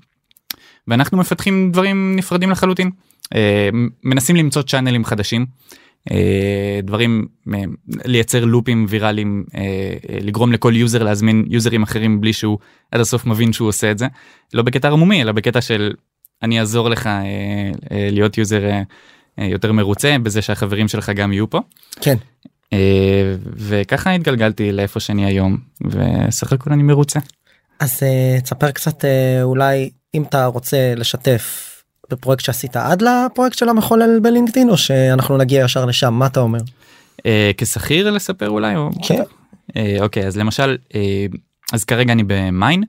ואנחנו 0.87 1.17
מפתחים 1.17 1.71
דברים 1.71 2.15
נפרדים 2.15 2.51
לחלוטין 2.51 2.91
מנסים 4.03 4.35
למצוא 4.35 4.61
צ'אנלים 4.61 5.05
חדשים. 5.05 5.45
אה, 6.09 6.13
דברים 6.83 7.25
אה, 7.47 7.51
לייצר 8.05 8.45
לופים 8.45 8.85
ויראליים 8.89 9.43
לגרום 10.21 10.51
לכל 10.51 10.75
יוזר 10.75 11.03
להזמין 11.03 11.45
יוזרים 11.49 11.83
אחרים 11.83 12.21
בלי 12.21 12.33
שהוא 12.33 12.57
עד 12.91 13.01
הסוף 13.01 13.25
מבין 13.25 13.53
שהוא 13.53 13.67
עושה 13.67 13.91
את 13.91 13.97
זה 13.97 14.07
לא 14.53 14.63
בקטע 14.63 14.87
ערמומי 14.87 15.21
אלא 15.21 15.31
בקטע 15.31 15.61
של 15.61 15.93
אני 16.43 16.59
אעזור 16.59 16.89
לך 16.89 17.07
אה, 17.07 17.23
אה, 17.91 18.07
להיות 18.11 18.37
יוזר 18.37 18.65
אה, 18.65 18.81
אה, 19.39 19.45
יותר 19.45 19.71
מרוצה 19.71 20.15
בזה 20.23 20.41
שהחברים 20.41 20.87
שלך 20.87 21.09
גם 21.09 21.33
יהיו 21.33 21.49
פה 21.49 21.59
כן 22.01 22.15
אה, 22.73 23.35
וככה 23.55 24.11
התגלגלתי 24.11 24.71
לאיפה 24.71 24.99
שאני 24.99 25.25
היום 25.25 25.57
וסך 25.81 26.53
הכל 26.53 26.73
אני 26.73 26.83
מרוצה. 26.83 27.19
אז 27.79 28.03
אה, 28.03 28.41
תספר 28.41 28.71
קצת 28.71 29.05
אה, 29.05 29.43
אולי 29.43 29.89
אם 30.13 30.23
אתה 30.23 30.45
רוצה 30.45 30.93
לשתף 30.95 31.74
בפרויקט 32.09 32.43
שעשית 32.43 32.75
עד 32.75 33.01
לפרויקט 33.01 33.57
של 33.57 33.69
המחולל 33.69 34.19
ב 34.19 34.25
LinkedIn 34.25 34.69
או 34.69 34.77
שאנחנו 34.77 35.37
נגיע 35.37 35.63
ישר 35.63 35.85
לשם 35.85 36.13
מה 36.13 36.25
אתה 36.25 36.39
אומר. 36.39 36.59
אה, 37.25 37.51
כשכיר 37.57 38.11
לספר 38.11 38.49
אולי 38.49 38.75
או 38.75 38.89
כן. 39.07 39.21
אה, 39.77 39.97
אוקיי 39.99 40.27
אז 40.27 40.37
למשל 40.37 40.77
אה, 40.95 41.25
אז 41.73 41.83
כרגע 41.83 42.13
אני 42.13 42.23
ב 42.27 42.36
Mine. 42.36 42.83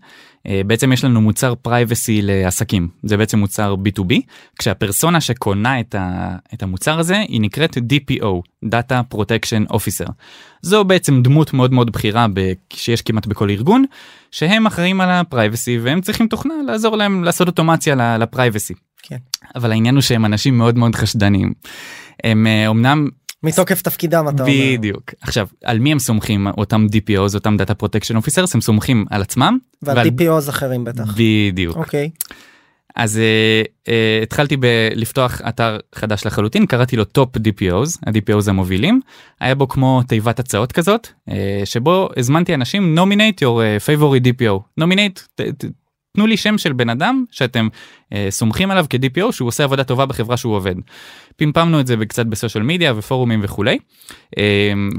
בעצם 0.67 0.93
יש 0.93 1.05
לנו 1.05 1.21
מוצר 1.21 1.55
privacy 1.55 2.21
לעסקים 2.23 2.89
זה 3.03 3.17
בעצם 3.17 3.39
מוצר 3.39 3.75
b2b 3.75 4.15
כשהפרסונה 4.59 5.21
שקונה 5.21 5.81
את, 5.81 5.95
ה, 5.95 6.37
את 6.55 6.63
המוצר 6.63 6.99
הזה 6.99 7.19
היא 7.19 7.41
נקראת 7.41 7.77
DPO 7.77 8.27
Data 8.65 9.15
Protection 9.15 9.73
Officer. 9.73 10.11
זו 10.63 10.85
בעצם 10.85 11.23
דמות 11.23 11.53
מאוד 11.53 11.73
מאוד 11.73 11.93
בכירה 11.93 12.27
ב, 12.35 12.53
שיש 12.73 13.03
כמעט 13.03 13.27
בכל 13.27 13.51
ארגון 13.51 13.85
שהם 14.31 14.67
אחראים 14.67 15.01
על 15.01 15.11
ה 15.11 15.19
privacy 15.19 15.79
והם 15.79 16.01
צריכים 16.01 16.29
תוכנה 16.29 16.55
לעזור 16.67 16.97
להם 16.97 17.25
לעשות 17.25 17.47
אוטומציה 17.47 18.19
ל 18.19 18.25
privacy. 18.25 18.75
כן. 19.09 19.17
אבל 19.55 19.73
העניין 19.73 19.95
הוא 19.95 20.03
שהם 20.03 20.25
אנשים 20.25 20.59
מאוד 20.59 20.79
מאוד 20.79 20.95
חשדניים. 20.95 21.53
הם 22.25 22.47
אה, 22.47 22.69
אמנם 22.69 23.09
מתוקף 23.43 23.83
תפקידם 23.83 24.27
אתה 24.29 24.43
אומר. 24.43 24.55
בדיוק 24.77 25.15
עכשיו 25.21 25.47
על 25.65 25.79
מי 25.79 25.93
הם 25.93 25.99
סומכים 25.99 26.47
אותם 26.47 26.87
DPOs 26.93 27.35
אותם 27.35 27.57
data 27.57 27.75
protection 27.75 28.17
officers 28.17 28.55
הם 28.55 28.61
סומכים 28.61 29.05
על 29.11 29.23
עצמם. 29.23 29.59
ועל 29.83 29.97
ועל- 29.97 30.09
DPOs 30.09 30.51
אחרים 30.51 30.85
בטח. 30.85 31.15
בדיוק 31.17 31.77
אוקיי. 31.77 32.11
אז 32.97 33.17
אה, 33.17 33.89
אה, 33.89 33.91
התחלתי 34.23 34.57
בלפתוח 34.57 35.41
אתר 35.49 35.79
חדש 35.95 36.27
לחלוטין 36.27 36.67
קראתי 36.67 36.97
לו 36.97 37.05
Top 37.05 37.37
DPOs 37.37 37.99
ה-DPOs 38.07 38.51
המובילים 38.51 39.01
היה 39.41 39.55
בו 39.55 39.69
כמו 39.69 40.03
תיבת 40.09 40.39
הצעות 40.41 40.73
כזאת 40.73 41.09
אה, 41.29 41.33
שבו 41.65 42.09
הזמנתי 42.17 42.55
אנשים 42.55 42.99
nominate 42.99 43.41
your 43.43 43.61
favorite 43.87 44.25
DPO 44.27 44.81
nominate 44.81 45.43
תנו 46.17 46.27
לי 46.27 46.37
שם 46.37 46.59
של 46.59 46.73
בן 46.73 46.89
אדם 46.89 47.25
שאתם 47.31 47.69
אה, 48.05 48.17
סומכים 48.31 48.71
עליו 48.71 48.87
כ-DPO 48.91 49.33
שהוא 49.33 49.49
עושה 49.49 49.65
עבודה 49.65 49.85
טובה 49.85 50.07
בחברה 50.07 50.37
שהוא 50.37 50.57
עובד. 50.57 50.75
פמפמנו 51.37 51.81
את 51.81 51.87
זה 51.87 51.97
קצת 52.09 52.27
ב 52.27 52.32
social 52.32 52.65
media 52.65 52.93
ופורומים 52.97 53.41
וכולי 53.43 53.79
אה, 54.31 54.39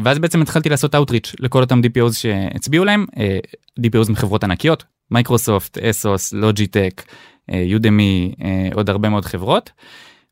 ואז 0.03 0.19
בעצם 0.19 0.41
התחלתי 0.41 0.69
לעשות 0.69 0.95
outreach 0.95 1.33
לכל 1.39 1.62
אותם 1.62 1.81
DPOs 1.83 2.13
שהצביעו 2.13 2.86
להם 2.86 3.05
אה, 3.12 3.81
DPOs 3.81 4.12
מחברות 4.12 4.43
ענקיות 4.43 4.83
Microsoft 5.12 5.77
ASUS 5.77 6.33
Logitech. 6.33 7.03
Udemy 7.51 8.31
עוד 8.74 8.89
הרבה 8.89 9.09
מאוד 9.09 9.25
חברות. 9.25 9.71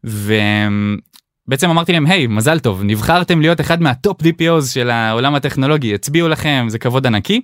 ובעצם 0.03 1.69
אמרתי 1.69 1.91
להם 1.91 2.05
היי 2.05 2.27
מזל 2.27 2.59
טוב 2.59 2.83
נבחרתם 2.83 3.41
להיות 3.41 3.61
אחד 3.61 3.81
מה 3.81 3.97
top 3.97 4.21
DPOs 4.21 4.65
של 4.73 4.89
העולם 4.89 5.35
הטכנולוגי 5.35 5.95
הצביעו 5.95 6.27
לכם 6.29 6.65
זה 6.69 6.79
כבוד 6.79 7.07
ענקי. 7.07 7.41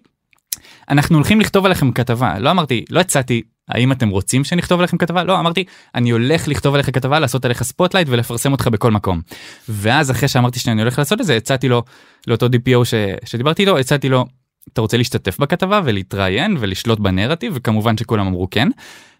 אנחנו 0.89 1.15
הולכים 1.15 1.41
לכתוב 1.41 1.65
עליכם 1.65 1.91
כתבה 1.91 2.39
לא 2.39 2.51
אמרתי 2.51 2.85
לא 2.89 2.99
הצעתי 2.99 3.41
האם 3.69 3.91
אתם 3.91 4.09
רוצים 4.09 4.43
שנכתוב 4.43 4.79
עליכם 4.79 4.97
כתבה 4.97 5.23
לא 5.23 5.39
אמרתי 5.39 5.63
אני 5.95 6.09
הולך 6.09 6.47
לכתוב 6.47 6.73
עליך 6.73 6.95
כתבה 6.95 7.19
לעשות 7.19 7.45
עליך 7.45 7.63
spotlight 7.63 8.07
ולפרסם 8.09 8.51
אותך 8.51 8.67
בכל 8.67 8.91
מקום. 8.91 9.21
ואז 9.69 10.11
אחרי 10.11 10.27
שאמרתי 10.27 10.59
שאני 10.59 10.81
הולך 10.81 10.99
לעשות 10.99 11.21
את 11.21 11.25
זה 11.25 11.37
הצעתי 11.37 11.69
לו 11.69 11.83
לאותו 12.27 12.45
DPO 12.45 12.85
ש... 12.85 12.93
שדיברתי 13.25 13.61
איתו 13.61 13.77
הצעתי 13.77 14.09
לו 14.09 14.25
אתה 14.73 14.81
רוצה 14.81 14.97
להשתתף 14.97 15.39
בכתבה 15.39 15.81
ולהתראיין 15.83 16.57
ולשלוט 16.59 16.99
בנרטיב 16.99 17.53
וכמובן 17.55 17.97
שכולם 17.97 18.27
אמרו 18.27 18.49
כן. 18.49 18.67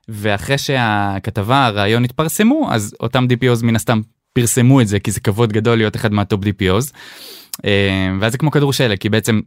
ואחרי 0.08 0.58
שהכתבה 0.58 1.66
הרעיון 1.66 2.04
התפרסמו 2.04 2.68
אז 2.72 2.96
אותם 3.00 3.26
DPOs 3.30 3.66
מן 3.66 3.76
הסתם 3.76 4.02
פרסמו 4.34 4.82
את 4.82 4.88
זה 4.88 5.00
כי 5.00 5.12
זה 5.12 5.20
כבוד 5.20 5.54
גדול 5.54 5.78
להיות 5.78 5.96
אחד 5.96 6.14
מהטופ 6.14 6.44
DPOs. 6.44 6.94
אה, 7.66 8.12
ואז 8.20 8.32
זה 8.32 8.38
כמו 8.38 8.52
כדור 8.52 8.74
שלג 8.74 8.98
כי 8.98 9.10
בעצם 9.10 9.42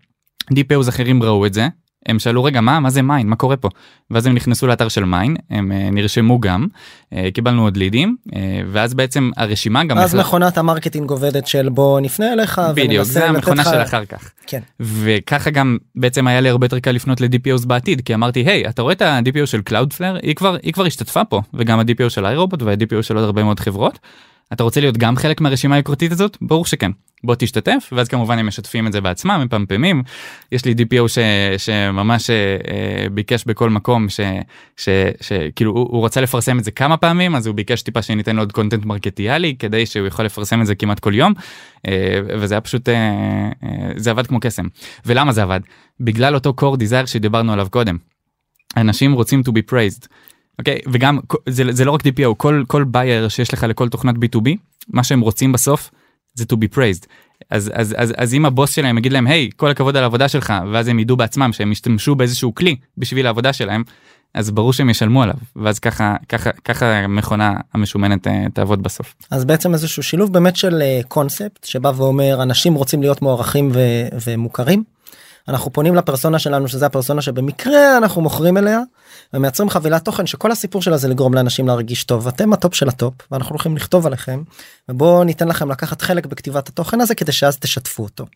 DPOs 0.53 0.89
אחרים 0.89 1.23
ראו 1.23 1.47
את 1.47 1.55
זה 1.55 1.69
הם 2.07 2.19
שאלו 2.19 2.45
רגע 2.45 2.61
מה 2.61 2.81
מה 2.81 2.91
זה 2.91 3.03
Mine 3.03 3.27
מה 3.29 3.37
קורה 3.37 3.57
פה 3.57 3.69
ואז 4.11 4.27
הם 4.27 4.35
נכנסו 4.35 4.67
לאתר 4.67 4.89
של 4.89 5.05
Mine 5.05 5.37
הם 5.51 5.73
אה, 5.73 5.89
נרשמו 5.93 6.41
גם 6.41 6.67
אה, 7.13 7.29
קיבלנו 7.35 7.63
עוד 7.63 7.77
לידים 7.77 8.17
אה, 8.37 8.41
ואז 8.73 8.95
בעצם 8.95 9.31
הרשימה 9.37 9.85
גם 9.85 9.99
אז 9.99 10.11
החלה- 10.15 10.21
מכונת 10.23 10.59
המרקטינג 10.59 11.11
עובדת 11.11 11.47
של 11.47 11.69
בוא 11.69 12.01
נפנה 12.01 12.33
אליך 12.33 12.61
בדיוק 12.75 13.05
זה 13.05 13.29
המכונה 13.29 13.63
לך- 13.63 13.69
של 13.71 13.83
אחר 13.83 14.05
כך. 14.05 14.31
כן. 14.47 14.61
וככה 14.81 15.51
גם 15.51 15.79
בעצם 15.97 16.27
היה 16.27 16.41
לי 16.41 16.49
הרבה 16.49 16.67
יותר 16.67 16.79
קל 16.79 16.91
לפנות 16.93 17.21
ל-DPOs 17.21 17.67
בעתיד 17.67 18.01
כי 18.01 18.15
אמרתי 18.15 18.41
היי 18.41 18.69
אתה 18.69 18.83
רואה 18.83 18.93
את 18.93 19.03
ה-DPO 19.03 19.47
של 19.47 19.61
Cloudflare 19.71 20.19
היא 20.23 20.35
כבר 20.35 20.57
היא 20.63 20.73
כבר 20.73 20.85
השתתפה 20.87 21.25
פה 21.25 21.41
וגם 21.55 21.79
ה-DPO 21.79 22.09
של 22.11 22.27
iRobot 22.27 22.65
וה-DPO 22.65 23.03
של 23.03 23.17
עוד 23.17 23.25
הרבה 23.25 23.43
מאוד 23.45 23.61
חברות. 23.61 23.99
אתה 24.53 24.63
רוצה 24.63 24.81
להיות 24.81 24.97
גם 24.97 25.17
חלק 25.17 25.41
מהרשימה 25.41 25.75
היוקרתית 25.75 26.13
הזאת? 26.13 26.37
ברור 26.41 26.67
שכן. 26.67 26.91
בוא 27.25 27.35
תשתתף 27.39 27.91
ואז 27.93 28.09
כמובן 28.09 28.39
הם 28.39 28.47
משתפים 28.47 28.87
את 28.87 28.93
זה 28.93 29.01
בעצמם 29.01 29.31
הם 29.31 29.49
פמפמים 29.49 30.03
יש 30.53 30.65
לי 30.65 30.75
DPO 30.79 31.09
ש, 31.09 31.19
שממש 31.59 32.31
אה, 32.31 33.07
ביקש 33.13 33.45
בכל 33.45 33.71
מקום 33.71 34.07
שכאילו 34.77 35.73
הוא, 35.73 35.89
הוא 35.91 36.05
רצה 36.05 36.21
לפרסם 36.21 36.59
את 36.59 36.65
זה 36.65 36.71
כמה 36.71 36.97
פעמים 36.97 37.35
אז 37.35 37.47
הוא 37.47 37.55
ביקש 37.55 37.83
טיפה 37.83 38.03
שניתן 38.03 38.37
לו 38.37 38.43
עוד 38.43 38.53
קונטנט 38.53 38.85
מרקטיאלי 38.85 39.57
כדי 39.59 39.87
שהוא 39.87 40.07
יכול 40.07 40.25
לפרסם 40.25 40.61
את 40.61 40.67
זה 40.67 40.75
כמעט 40.75 41.01
כל 41.01 41.15
יום. 41.15 41.33
אה, 41.89 42.21
וזה 42.29 42.55
היה 42.55 42.61
פשוט 42.61 42.89
אה, 42.89 43.51
זה 43.97 44.11
עבד 44.11 44.27
כמו 44.27 44.41
קסם. 44.41 44.67
ולמה 45.07 45.33
זה 45.33 45.43
עבד? 45.43 45.61
בגלל 46.01 46.35
אותו 46.35 46.55
core 46.61 46.79
desire 46.79 47.07
שדיברנו 47.07 47.53
עליו 47.53 47.67
קודם. 47.71 47.97
אנשים 48.77 49.13
רוצים 49.13 49.43
to 49.49 49.51
be 49.51 49.71
praised. 49.73 50.07
אוקיי 50.59 50.79
וגם 50.93 51.19
זה, 51.49 51.65
זה 51.71 51.85
לא 51.85 51.91
רק 51.91 52.01
DPO 52.07 52.35
כל 52.37 52.65
כל 52.67 52.85
בייר 52.85 53.29
שיש 53.29 53.53
לך 53.53 53.63
לכל 53.63 53.89
תוכנת 53.89 54.15
B2B 54.15 54.49
מה 54.89 55.05
שהם 55.05 55.21
רוצים 55.21 55.53
בסוף 55.53 55.91
זה 56.35 56.45
to 56.53 56.57
be 56.57 56.77
praised. 56.77 57.07
אז 57.51 57.71
אז 57.75 57.95
אז 57.99 58.15
אז 58.17 58.35
אם 58.35 58.47
הבוס 58.47 58.75
שלהם 58.75 58.99
יגיד 58.99 59.13
להם 59.13 59.27
היי 59.27 59.51
כל 59.57 59.71
הכבוד 59.71 59.97
על 59.97 60.03
העבודה 60.03 60.29
שלך 60.29 60.53
ואז 60.73 60.89
הם 60.89 60.99
ידעו 60.99 61.17
בעצמם 61.17 61.53
שהם 61.53 61.73
ישתמשו 61.73 62.15
באיזשהו 62.15 62.55
כלי 62.55 62.77
בשביל 62.99 63.27
העבודה 63.27 63.53
שלהם 63.53 63.83
אז 64.35 64.51
ברור 64.51 64.73
שהם 64.73 64.91
ישלמו 64.91 65.23
עליו 65.23 65.35
ואז 65.57 65.79
ככה 65.79 66.17
ככה 66.29 66.51
ככה 66.65 66.87
המכונה 66.87 67.55
המשומנת 67.75 68.27
אה, 68.27 68.45
תעבוד 68.55 68.83
בסוף. 68.83 69.15
אז 69.31 69.45
בעצם 69.45 69.73
איזשהו 69.73 70.03
שילוב 70.03 70.33
באמת 70.33 70.57
של 70.57 70.83
קונספט 71.09 71.65
שבא 71.65 71.93
ואומר 71.97 72.43
אנשים 72.43 72.75
רוצים 72.75 73.01
להיות 73.01 73.23
מוערכים 73.23 73.71
ו- 73.75 74.09
ומוכרים. 74.27 74.85
אנחנו 75.49 75.73
פונים 75.73 75.95
לפרסונה 75.95 76.39
שלנו 76.39 76.69
שזה 76.69 76.87
הפרסונה 76.87 77.23
שבמקרה 77.23 77.97
אנחנו 77.97 78.23
מוכרים 78.23 78.57
אליה 78.57 78.81
ומייצרים 79.33 79.71
חבילת 79.71 80.05
תוכן 80.05 80.27
שכל 80.27 80.53
הסיפור 80.53 80.83
שלה 80.83 80.97
זה 80.97 81.09
לגרום 81.09 81.35
לאנשים 81.35 81.67
להרגיש 81.67 82.05
טוב 82.05 82.29
אתם 82.29 82.53
הטופ 82.53 82.75
של 82.75 82.89
הטופ 82.89 83.15
ואנחנו 83.31 83.51
הולכים 83.51 83.77
לכתוב 83.77 84.07
עליכם 84.07 84.43
ובואו 84.89 85.25
ניתן 85.25 85.49
לכם 85.49 85.71
לקחת 85.71 86.03
חלק 86.03 86.27
בכתיבת 86.27 86.69
התוכן 86.69 87.01
הזה 87.01 87.15
כדי 87.15 87.33
שאז 87.33 87.59
תשתפו 87.59 88.03
אותו. 88.03 88.27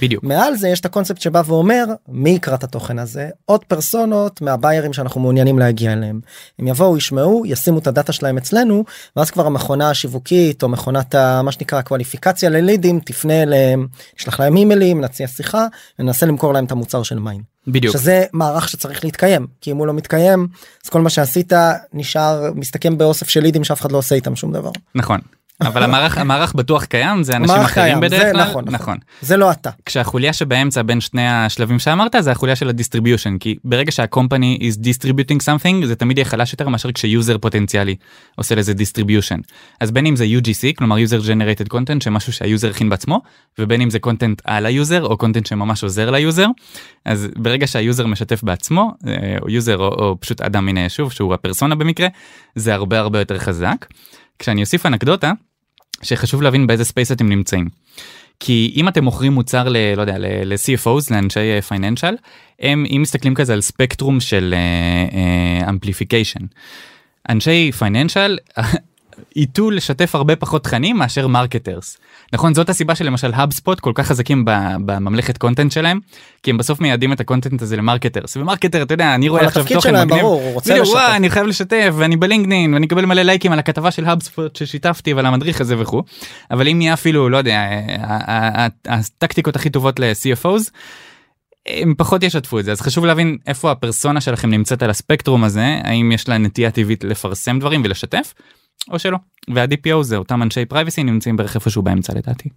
בדיוק. 0.00 0.24
מעל 0.24 0.56
זה 0.56 0.68
יש 0.68 0.80
את 0.80 0.84
הקונספט 0.84 1.20
שבא 1.20 1.42
ואומר 1.46 1.84
מי 2.08 2.30
יקרא 2.30 2.54
את 2.54 2.64
התוכן 2.64 2.98
הזה 2.98 3.28
עוד 3.44 3.64
פרסונות 3.64 4.40
מה 4.42 4.53
buyer 4.53 4.81
ים 4.81 4.92
שאנחנו 4.92 5.20
מעוניינים 5.20 5.58
להגיע 5.58 5.92
אליהם. 5.92 6.20
הם 6.58 6.68
יבואו 6.68 6.96
ישמעו 6.96 7.42
ישימו 7.46 7.78
את 7.78 7.86
הדאטה 7.86 8.12
שלהם 8.12 8.38
אצלנו 8.38 8.84
ואז 9.16 9.30
כבר 9.30 9.46
המכונה 9.46 9.90
השיווקית 9.90 10.62
או 10.62 10.68
מכונת 10.68 11.14
ה, 11.14 11.42
מה 11.42 11.52
שנקרא 11.52 11.82
קואליפיקציה 11.82 12.50
ללידים 12.50 13.00
תפנה 13.00 13.42
אליהם 13.42 13.86
נשלח 14.18 14.40
להם 14.40 14.56
אימיילים 14.56 15.00
נציע 15.00 15.26
שיחה 15.26 15.66
ננסה 15.98 16.26
למכור 16.26 16.52
להם 16.52 16.64
את 16.64 16.72
המוצר 16.72 17.02
של 17.02 17.18
Mine. 17.18 17.42
בדיוק. 17.66 17.96
שזה 17.96 18.24
מערך 18.32 18.68
שצריך 18.68 19.04
להתקיים 19.04 19.46
כי 19.60 19.72
אם 19.72 19.76
הוא 19.76 19.86
לא 19.86 19.92
מתקיים 19.92 20.48
אז 20.84 20.90
כל 20.90 21.00
מה 21.00 21.10
שעשית 21.10 21.52
נשאר 21.92 22.52
מסתכם 22.54 22.98
באוסף 22.98 23.28
של 23.28 23.40
לידים 23.40 23.64
שאף 23.64 23.80
אחד 23.80 23.92
לא 23.92 23.98
עושה 23.98 24.14
איתם 24.14 24.36
שום 24.36 24.52
דבר. 24.52 24.70
נכון. 24.94 25.20
אבל 25.62 25.82
המערך 25.82 26.18
המערך 26.18 26.54
בטוח 26.54 26.84
קיים 26.84 27.22
זה 27.22 27.36
אנשים 27.36 27.56
אחרים 27.56 27.86
קיים, 27.86 28.00
בדרך 28.00 28.22
זה 28.22 28.32
כלל. 28.32 28.42
נכון, 28.42 28.64
נכון. 28.64 28.74
נכון. 28.74 28.98
זה 29.20 29.36
לא 29.36 29.50
אתה. 29.50 29.70
כשהחוליה 29.86 30.32
שבאמצע 30.32 30.82
בין 30.82 31.00
שני 31.00 31.28
השלבים 31.28 31.78
שאמרת 31.78 32.16
זה 32.20 32.30
החוליה 32.30 32.56
של 32.56 32.68
ה 32.68 32.73
distribution 32.73 33.38
כי 33.38 33.56
ברגע 33.64 33.92
שה 33.92 34.12
company 34.12 34.58
is 34.60 34.76
distributing 34.76 35.38
something 35.40 35.86
זה 35.86 35.96
תמיד 35.96 36.18
יהיה 36.18 36.24
חלש 36.24 36.52
יותר 36.52 36.68
מאשר 36.68 36.92
כש 36.92 37.15
user 37.15 37.38
פוטנציאלי 37.38 37.96
עושה 38.36 38.54
לזה 38.54 38.72
distribution 38.72 39.40
אז 39.80 39.90
בין 39.90 40.06
אם 40.06 40.16
זה 40.16 40.24
UGC 40.24 40.76
כלומר 40.78 40.96
user 40.96 41.26
generated 41.26 41.72
content 41.72 42.04
שמשהו 42.04 42.32
שה 42.32 42.48
user 42.48 42.70
הכין 42.70 42.88
בעצמו 42.88 43.20
ובין 43.58 43.80
אם 43.80 43.90
זה 43.90 43.98
content 44.06 44.40
על 44.44 44.66
ה 44.66 44.74
user 44.74 45.04
או 45.04 45.16
content 45.22 45.48
שממש 45.48 45.82
עוזר 45.82 46.10
ל 46.10 46.17
user 46.17 46.46
אז 47.04 47.28
ברגע 47.36 47.66
שה 47.66 47.83
user 47.83 48.06
משתף 48.06 48.42
בעצמו 48.42 48.92
אה, 49.06 49.36
או 49.42 49.50
user 49.50 49.76
או, 49.76 49.88
או 49.88 50.16
פשוט 50.20 50.40
אדם 50.40 50.66
מן 50.66 50.76
היישוב 50.76 51.12
שהוא 51.12 51.34
הפרסונה 51.34 51.74
במקרה 51.74 52.08
זה 52.54 52.74
הרבה 52.74 52.98
הרבה 52.98 53.18
יותר 53.18 53.38
חזק. 53.38 53.86
כשאני 54.38 54.60
אוסיף 54.60 54.86
אנקדוטה 54.86 55.32
שחשוב 56.02 56.42
להבין 56.42 56.66
באיזה 56.66 56.84
space 56.84 57.12
אתם 57.12 57.28
נמצאים. 57.28 57.68
כי 58.40 58.72
אם 58.76 58.88
אתם 58.88 59.04
מוכרים 59.04 59.32
מוצר 59.32 59.68
ל... 59.68 59.76
לא 59.96 60.00
יודע, 60.00 60.18
ל-CFOs, 60.18 61.06
לאנשי 61.10 61.60
financial, 61.68 62.14
הם, 62.60 62.84
אם 62.96 63.02
מסתכלים 63.02 63.34
כזה 63.34 63.52
על 63.52 63.60
ספקטרום 63.60 64.20
של 64.20 64.54
amplification, 65.68 66.40
אנשי 67.28 67.72
financial 67.72 68.38
ייטו 69.38 69.70
לשתף 69.70 70.14
הרבה 70.14 70.36
פחות 70.36 70.64
תכנים 70.64 70.96
מאשר 70.96 71.26
marketers. 71.26 71.98
נכון 72.32 72.54
זאת 72.54 72.68
הסיבה 72.68 72.94
שלמשל 72.94 73.30
HubSpot 73.34 73.80
כל 73.80 73.92
כך 73.94 74.06
חזקים 74.06 74.44
בממלכת 74.86 75.38
content 75.38 75.72
שלהם 75.72 76.00
כי 76.42 76.50
הם 76.50 76.58
בסוף 76.58 76.80
מייעדים 76.80 77.12
את 77.12 77.20
ה 77.20 77.25
content 77.25 77.62
הזה 77.62 77.76
ל 77.76 77.82
marketers 77.82 78.36
ו 78.36 78.41
marketer 78.41 78.82
אתה 78.82 78.94
יודע 78.94 79.14
אני 79.14 79.28
רואה 79.28 79.46
עכשיו 79.46 79.64
תוכן 79.74 79.94
מגניב. 79.94 80.20
ברור, 80.20 80.42
הוא 80.42 80.54
רוצה 80.54 80.78
לשתף. 80.78 80.94
וואי, 80.94 81.16
אני 81.16 81.30
חייב 81.30 81.46
לשתף 81.46 81.92
ואני 81.96 82.16
בלינקדאין 82.16 82.74
ואני 82.74 82.86
אקבל 82.86 83.06
מלא 83.06 83.22
לייקים 83.22 83.52
על 83.52 83.58
הכתבה 83.58 83.90
של 83.90 84.04
HubSpot 84.04 84.56
ששיתפתי 84.56 85.14
ועל 85.14 85.26
המדריך 85.26 85.60
הזה 85.60 85.80
וכו' 85.80 86.02
אבל 86.50 86.68
אם 86.68 86.80
יהיה 86.80 86.94
אפילו 86.94 87.28
לא 87.28 87.36
יודע 87.36 87.68
הטקטיקות 88.86 89.56
הכי 89.56 89.70
טובות 89.70 90.00
ל-CFOs. 90.00 90.70
הם 91.66 91.94
פחות 91.96 92.22
ישתפו 92.22 92.58
את 92.58 92.64
זה 92.64 92.72
אז 92.72 92.80
חשוב 92.80 93.04
להבין 93.04 93.36
איפה 93.46 93.70
הפרסונה 93.70 94.20
שלכם 94.20 94.50
נמצאת 94.50 94.82
על 94.82 94.90
הספקטרום 94.90 95.44
הזה 95.44 95.78
האם 95.84 96.12
יש 96.12 96.28
לה 96.28 96.38
נטייה 96.38 96.70
טבעית 96.70 97.04
לפרסם 97.04 97.58
דברים 97.58 97.82
ולשתף 97.84 98.34
או 98.90 98.98
שלא 98.98 99.18
וה-DPO 99.54 100.02
זה 100.02 100.16
אותם 100.16 100.42
אנשי 100.42 100.64
privacy 100.64 101.02
נמצאים 101.02 101.36
בערך 101.36 101.54
איפשהו 101.54 101.82
באמצע 101.82 102.12
לדעתי. 102.14 102.48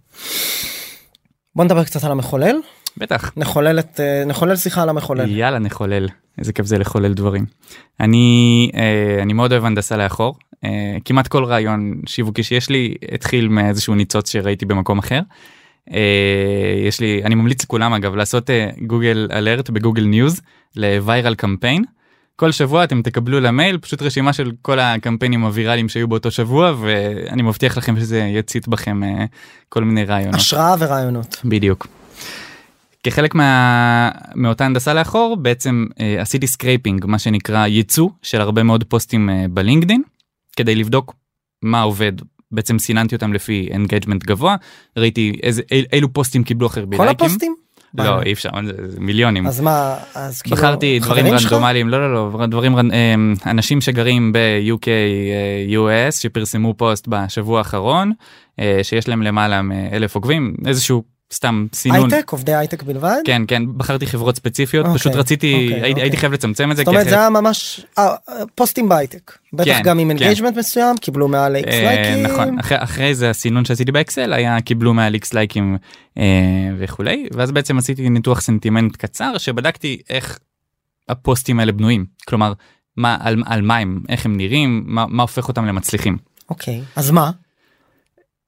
בוא 1.56 1.64
נדבר 1.64 1.84
קצת 1.84 2.04
על 2.04 2.10
המחולל 2.12 2.56
בטח. 2.96 3.32
נחולל 3.36 3.78
את 3.78 4.00
אה, 4.00 4.24
נחולל 4.26 4.56
שיחה 4.56 4.82
על 4.82 4.88
המחולל. 4.88 5.30
יאללה 5.30 5.58
נחולל 5.58 6.08
איזה 6.38 6.52
כיף 6.52 6.66
זה 6.66 6.78
לחולל 6.78 7.12
דברים. 7.12 7.46
אני 8.00 8.70
אה, 8.74 9.22
אני 9.22 9.32
מאוד 9.32 9.52
אוהב 9.52 9.64
הנדסה 9.64 9.96
לאחור 9.96 10.34
אה, 10.64 10.96
כמעט 11.04 11.28
כל 11.28 11.44
רעיון 11.44 12.00
שיווקי 12.06 12.42
שיש 12.42 12.70
לי 12.70 12.94
התחיל 13.14 13.48
מאיזשהו 13.48 13.94
ניצוץ 13.94 14.30
שראיתי 14.30 14.66
במקום 14.66 14.98
אחר. 14.98 15.20
יש 16.86 17.00
לי 17.00 17.20
אני 17.24 17.34
ממליץ 17.34 17.64
לכולם 17.64 17.92
אגב 17.92 18.14
לעשות 18.14 18.50
Google 18.86 19.28
Alert 19.32 19.70
ב 19.70 19.75
Google 19.75 20.04
News 20.04 20.40
ל 20.76 20.86
viral 20.86 21.34
campaign. 21.34 21.84
כל 22.36 22.52
שבוע 22.52 22.84
אתם 22.84 23.02
תקבלו 23.02 23.40
למייל 23.40 23.78
פשוט 23.78 24.02
רשימה 24.02 24.32
של 24.32 24.52
כל 24.62 24.78
הקמפיינים 24.80 25.42
הוויראליים 25.44 25.88
שהיו 25.88 26.08
באותו 26.08 26.30
שבוע 26.30 26.74
ואני 26.80 27.42
מבטיח 27.42 27.78
לכם 27.78 28.00
שזה 28.00 28.18
יצית 28.18 28.68
בכם 28.68 29.04
אה, 29.04 29.24
כל 29.68 29.84
מיני 29.84 30.04
רעיונות. 30.04 30.34
השראה 30.34 30.74
ורעיונות. 30.78 31.40
בדיוק. 31.44 31.86
כחלק 33.02 33.34
מה... 33.34 34.10
מאותה 34.34 34.64
הנדסה 34.64 34.94
לאחור 34.94 35.36
בעצם 35.36 35.86
אה, 36.00 36.22
עשיתי 36.22 36.46
scraping 36.46 37.06
מה 37.06 37.18
שנקרא 37.18 37.66
ייצוא 37.66 38.08
של 38.22 38.40
הרבה 38.40 38.62
מאוד 38.62 38.84
פוסטים 38.84 39.30
אה, 39.30 39.44
בלינקדין 39.50 40.02
כדי 40.56 40.74
לבדוק 40.74 41.14
מה 41.62 41.82
עובד 41.82 42.12
בעצם 42.50 42.78
סיננתי 42.78 43.14
אותם 43.14 43.32
לפי 43.32 43.68
engagement 43.70 44.24
גבוה 44.24 44.56
ראיתי 44.96 45.32
איזה 45.42 45.62
אילו 45.92 46.12
פוסטים 46.12 46.44
קיבלו 46.44 46.66
הכי 46.66 46.80
הרבה 46.80 46.96
כל. 46.96 47.08
הפוסטים? 47.08 47.61
לא 47.94 48.22
אי 48.22 48.32
אפשר 48.32 48.50
זה, 48.66 49.00
מיליונים. 49.00 49.46
אז 49.46 49.60
מה 49.60 49.96
אז 50.14 50.42
כאילו 50.42 50.56
בחרתי 50.56 50.98
דברים? 50.98 51.26
רנדומליים 51.26 51.88
לא 51.88 52.12
לא 52.12 52.32
לא 52.32 52.46
דברים 52.46 52.78
אה, 52.78 53.14
אנשים 53.46 53.80
שגרים 53.80 54.32
ב-UK 54.32 54.88
אה, 54.88 56.08
US 56.08 56.20
שפרסמו 56.20 56.74
פוסט 56.74 57.08
בשבוע 57.08 57.58
האחרון 57.58 58.12
אה, 58.60 58.80
שיש 58.82 59.08
להם 59.08 59.22
למעלה 59.22 59.62
מאלף 59.62 60.14
עוקבים 60.14 60.54
איזשהו 60.66 61.02
סתם 61.32 61.66
סינון. 61.72 62.12
הייטק 62.12 62.30
עובדי 62.30 62.54
הייטק 62.54 62.82
בלבד? 62.82 63.18
כן 63.24 63.42
כן 63.48 63.62
בחרתי 63.76 64.06
חברות 64.06 64.36
ספציפיות 64.36 64.86
אוקיי, 64.86 64.98
פשוט 64.98 65.12
רציתי 65.14 65.54
אוקיי, 65.54 65.74
הייתי, 65.74 65.90
אוקיי. 65.90 66.02
הייתי 66.02 66.16
חייב 66.16 66.32
לצמצם 66.32 66.70
את 66.70 66.76
זה. 66.76 66.82
זאת 66.82 66.88
אומרת 66.88 67.08
זה 67.08 67.18
היה 67.18 67.30
ממש 67.30 67.86
אה, 67.98 68.14
פוסטים 68.54 68.88
בהייטק. 68.88 69.32
בטח 69.52 69.64
כן, 69.64 69.82
גם 69.84 69.98
עם 69.98 70.06
כן. 70.06 70.10
engagement 70.10 70.56
מסוים 70.56 70.96
קיבלו 70.96 71.28
מעל 71.28 71.56
איקס 71.56 71.72
אה, 71.72 71.82
לייקים. 71.82 72.26
נכון 72.26 72.58
אחרי, 72.58 72.78
אחרי 72.80 73.14
זה 73.14 73.30
הסינון 73.30 73.64
שעשיתי 73.64 73.92
באקסל 73.92 74.32
היה 74.32 74.60
קיבלו 74.60 74.94
מעל 74.94 75.14
איקס 75.14 75.34
לייקים 75.34 75.76
אה, 76.18 76.24
וכולי 76.78 77.28
ואז 77.34 77.50
בעצם 77.50 77.78
עשיתי 77.78 78.08
ניתוח 78.08 78.40
סנטימנט 78.40 78.96
קצר 78.96 79.38
שבדקתי 79.38 80.00
איך 80.10 80.38
הפוסטים 81.08 81.60
האלה 81.60 81.72
בנויים 81.72 82.04
כלומר 82.28 82.52
מה 82.96 83.16
על, 83.20 83.42
על 83.46 83.62
מה 83.62 83.76
הם 83.76 84.00
איך 84.08 84.26
הם 84.26 84.36
נראים 84.36 84.82
מה, 84.86 85.06
מה 85.08 85.22
הופך 85.22 85.48
אותם 85.48 85.66
למצליחים 85.66 86.16
אוקיי 86.50 86.82
אז 86.96 87.10
מה? 87.10 87.30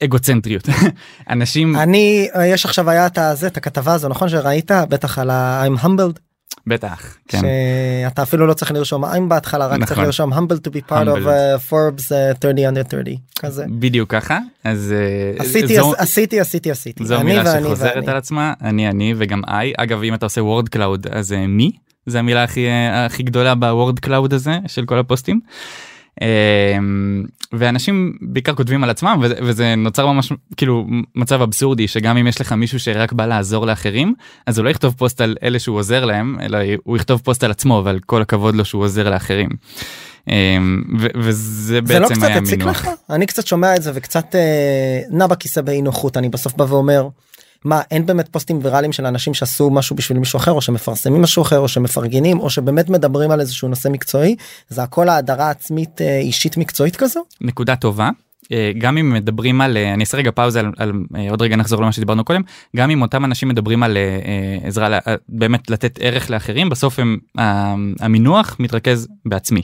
אגוצנטריות 0.05 0.69
אנשים 1.31 1.77
אני 1.77 2.29
אה, 2.37 2.47
יש 2.47 2.65
עכשיו 2.65 2.91
היה 2.91 3.07
את 3.07 3.19
הזה 3.19 3.47
את 3.47 3.57
הכתבה 3.57 3.93
הזו 3.95 4.09
נכון 4.09 4.29
שראית 4.29 4.71
בטח 4.89 5.19
על 5.19 5.31
ה- 5.31 5.65
I'm 5.67 5.85
humbled 5.85 6.19
בטח 6.67 7.17
כן 7.29 7.41
שאתה 8.09 8.23
אפילו 8.23 8.47
לא 8.47 8.55
צריך 8.55 8.73
לרשום 8.73 9.05
I'm 9.05 9.21
בהתחלה 9.29 9.67
רק 9.67 9.79
צריך 9.81 9.93
נכון. 9.93 10.05
לרשום 10.05 10.33
humbled 10.33 10.69
to 10.69 10.71
be 10.71 10.91
part 10.91 11.07
of 11.07 11.17
Humbled. 11.17 11.27
uh, 11.27 11.71
Forbes 11.71 12.09
uh, 12.09 12.41
30 12.41 12.69
under 12.69 12.91
30 12.91 13.17
כזה. 13.39 13.65
בדיוק 13.79 14.11
ככה 14.11 14.39
אז 14.65 14.95
אה, 14.97 15.45
עשיתי 15.45 15.77
זו- 15.77 15.95
עשיתי 15.99 16.41
עשיתי 16.41 16.71
עשיתי. 16.71 17.05
זו 17.05 17.21
מילה 17.25 17.61
שחוזרת 17.61 17.93
ואני. 17.97 18.11
על 18.11 18.17
עצמה 18.17 18.53
אני 18.63 18.89
אני 18.89 19.15
וגם 19.17 19.43
I 19.45 19.51
אגב 19.77 20.03
אם 20.03 20.15
אתה 20.15 20.27
עושה 20.27 20.43
word 20.43 20.69
cloud 20.69 21.07
אז 21.11 21.33
אה, 21.33 21.47
מי 21.47 21.71
זה 22.07 22.19
המילה 22.19 22.43
הכי 22.45 22.67
אה, 22.67 23.07
הכי 23.07 23.23
גדולה 23.23 23.55
ב 23.55 23.63
word 23.63 23.99
cloud 23.99 24.35
הזה 24.35 24.59
של 24.67 24.85
כל 24.85 24.99
הפוסטים. 24.99 25.41
אה, 26.23 26.79
ואנשים 27.53 28.13
בעיקר 28.21 28.55
כותבים 28.55 28.85
על 28.85 28.91
עצמם 28.91 29.19
וזה, 29.23 29.35
וזה 29.43 29.75
נוצר 29.75 30.07
ממש 30.07 30.33
כאילו 30.57 30.87
מצב 31.15 31.43
אבסורדי 31.43 31.89
שגם 31.89 32.17
אם 32.17 32.27
יש 32.27 32.41
לך 32.41 32.53
מישהו 32.53 32.81
שרק 32.81 33.13
בא 33.13 33.27
לעזור 33.27 33.67
לאחרים 33.67 34.15
אז 34.47 34.59
הוא 34.59 34.65
לא 34.65 34.71
יכתוב 34.71 34.95
פוסט 34.99 35.21
על 35.21 35.37
אלה 35.43 35.59
שהוא 35.59 35.79
עוזר 35.79 36.05
להם 36.05 36.37
אלא 36.41 36.59
הוא 36.85 36.97
יכתוב 36.97 37.21
פוסט 37.25 37.45
על 37.45 37.51
עצמו 37.51 37.83
ועל 37.85 37.99
כל 38.07 38.23
הכבוד 38.23 38.55
לו 38.55 38.65
שהוא 38.65 38.83
עוזר 38.83 39.11
לאחרים. 39.11 39.49
ו- 40.99 41.07
וזה 41.17 41.81
זה 41.85 41.99
לא 41.99 42.09
בעצם 42.09 42.15
קצת 42.15 42.29
היה 42.29 42.39
הציק 42.39 42.59
מינוח. 42.59 42.85
לך? 42.85 42.89
אני 43.11 43.27
קצת 43.27 43.47
שומע 43.47 43.77
את 43.77 43.83
זה 43.83 43.91
וקצת 43.95 44.35
אה, 44.35 45.01
נע 45.11 45.27
בכיסא 45.27 45.61
באי 45.61 45.83
נוחות 45.83 46.17
אני 46.17 46.29
בסוף 46.29 46.55
בא 46.55 46.65
ואומר. 46.69 47.09
מה 47.65 47.81
אין 47.91 48.07
באמת 48.07 48.29
פוסטים 48.29 48.59
ויראליים 48.63 48.93
של 48.93 49.07
אנשים 49.07 49.35
שעשו 49.35 49.71
משהו 49.71 49.97
בשביל 49.97 50.19
מישהו 50.19 50.37
אחר 50.37 50.51
או 50.51 50.61
שמפרסמים 50.61 51.23
משהו 51.23 51.43
אחר 51.43 51.59
או 51.59 51.69
שמפרגנים 51.69 52.41
או 52.41 52.51
שבאמת 52.51 52.89
מדברים 52.89 53.31
על 53.31 53.41
איזשהו 53.41 53.69
נושא 53.69 53.89
מקצועי? 53.89 54.37
זה 54.69 54.83
הכל 54.83 55.09
האדרה 55.09 55.51
עצמית 55.51 56.01
אה, 56.01 56.19
אישית 56.19 56.57
מקצועית 56.57 56.97
כזו? 56.97 57.21
נקודה 57.41 57.77
טובה. 57.77 58.11
אה, 58.53 58.73
גם 58.79 58.99
אם 58.99 59.13
מדברים 59.13 59.61
על 59.61 59.77
אה, 59.77 59.95
אני 59.95 60.05
אעשה 60.05 60.17
רגע 60.17 60.31
פאוזה 60.31 60.61
על, 60.61 60.73
על 60.77 60.93
עוד 61.31 61.43
רגע 61.43 61.57
נחזור 61.57 61.83
למה 61.83 61.93
שדיברנו 61.93 62.25
קודם. 62.25 62.43
גם 62.77 62.91
אם 62.91 63.03
אותם 63.03 63.25
אנשים 63.25 63.49
מדברים 63.49 63.83
על 63.83 63.97
עזרה 64.65 64.99
באמת 65.29 65.71
לתת 65.71 65.99
ערך 66.03 66.31
לאחרים 66.31 66.69
בסוף 66.69 66.99
הם 66.99 67.19
המינוח 68.01 68.57
מתרכז 68.59 69.09
בעצמי 69.27 69.63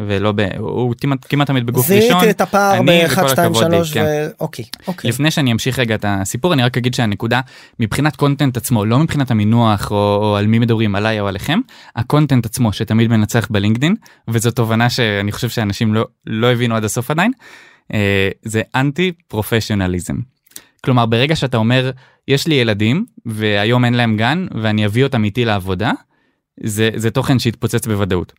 ולא 0.00 0.32
ב... 0.32 0.40
הוא 0.58 0.94
כמעט, 1.00 1.18
כמעט 1.28 1.46
תמיד 1.46 1.66
בגוף 1.66 1.90
ראשון. 1.90 2.08
זיהיתי 2.08 2.30
את 2.30 2.40
הפער 2.40 2.76
אני 2.76 3.06
ב-1 3.06 3.12
וכל 3.12 3.28
2 3.28 3.52
הכבוד 3.52 3.70
לי, 3.70 3.76
3 3.76 3.94
כן. 3.94 4.28
אוקיי 4.40 4.64
אוקיי 4.88 5.10
לפני 5.10 5.30
שאני 5.30 5.52
אמשיך 5.52 5.78
רגע 5.78 5.94
את 5.94 6.04
הסיפור 6.08 6.52
אני 6.52 6.62
רק 6.62 6.76
אגיד 6.76 6.94
שהנקודה 6.94 7.40
מבחינת 7.80 8.16
content 8.16 8.56
עצמו 8.56 8.84
לא 8.84 8.98
מבחינת 8.98 9.30
המינוח 9.30 9.90
או, 9.90 9.96
או 9.96 10.36
על 10.36 10.46
מי 10.46 10.58
מדברים 10.58 10.94
עליי 10.94 11.20
או 11.20 11.28
עליכם 11.28 11.60
ה 11.96 12.02
content 12.02 12.46
עצמו 12.46 12.72
שתמיד 12.72 13.10
מנצח 13.10 13.48
בלינקדין 13.50 13.94
וזו 14.28 14.50
תובנה 14.50 14.90
שאני 14.90 15.32
חושב 15.32 15.48
שאנשים 15.48 15.94
לא 15.94 16.06
לא 16.26 16.52
הבינו 16.52 16.76
עד 16.76 16.84
הסוף 16.84 17.10
עדיין 17.10 17.32
אה, 17.94 18.28
זה 18.42 18.62
anti 18.74 19.12
professionalism. 19.28 20.14
כלומר 20.84 21.06
ברגע 21.06 21.36
שאתה 21.36 21.56
אומר 21.56 21.90
יש 22.28 22.46
לי 22.46 22.54
ילדים 22.54 23.04
והיום 23.26 23.84
אין 23.84 23.94
להם 23.94 24.16
גן 24.16 24.46
ואני 24.62 24.86
אביא 24.86 25.04
אותם 25.04 25.24
איתי 25.24 25.44
לעבודה 25.44 25.92
זה 26.62 26.90
זה 26.94 27.10
תוכן 27.10 27.38
שהתפוצץ 27.38 27.86
בוודאות. 27.86 28.32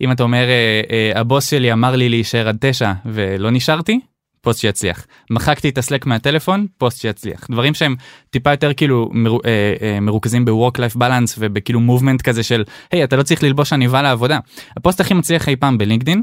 אם 0.00 0.12
אתה 0.12 0.22
אומר 0.22 0.48
אה, 0.48 0.80
אה, 0.90 1.20
הבוס 1.20 1.50
שלי 1.50 1.72
אמר 1.72 1.96
לי 1.96 2.08
להישאר 2.08 2.48
עד 2.48 2.56
תשע 2.60 2.92
ולא 3.06 3.50
נשארתי 3.50 4.00
פוסט 4.40 4.60
שיצליח. 4.60 5.06
מחקתי 5.30 5.68
את 5.68 5.78
ה 5.78 5.83
Slack 5.83 6.06
מהטלפון 6.06 6.66
פוסט 6.78 7.00
שיצליח. 7.00 7.46
דברים 7.50 7.74
שהם 7.74 7.96
טיפה 8.30 8.50
יותר 8.50 8.72
כאילו 8.74 9.10
מרו, 9.12 9.40
אה, 9.44 9.74
אה, 9.82 10.00
מרוכזים 10.00 10.44
ב-work 10.44 10.78
life 10.78 10.96
balance 10.96 11.34
ובכאילו 11.38 11.80
movement 11.80 12.22
כזה 12.22 12.42
של 12.42 12.64
היי 12.92 13.04
אתה 13.04 13.16
לא 13.16 13.22
צריך 13.22 13.42
ללבוש 13.42 13.72
עניבה 13.72 14.02
לעבודה. 14.02 14.38
הפוסט 14.76 15.00
הכי 15.00 15.14
מצליח 15.14 15.48
אי 15.48 15.56
פעם 15.56 15.78
בלינקדין 15.78 16.22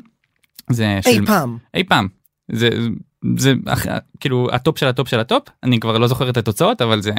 זה 0.69 0.99
אי 1.05 1.13
של 1.13 1.25
פעם. 1.25 1.57
אי 1.73 1.83
פעם. 1.83 2.07
זה 2.51 2.69
זה 3.35 3.53
כאילו 4.19 4.47
הטופ 4.51 4.77
של 4.77 4.87
הטופ 4.87 5.07
של 5.07 5.19
הטופ 5.19 5.43
אני 5.63 5.79
כבר 5.79 5.97
לא 5.97 6.07
זוכר 6.07 6.29
את 6.29 6.37
התוצאות 6.37 6.81
אבל 6.81 7.01
זה 7.01 7.11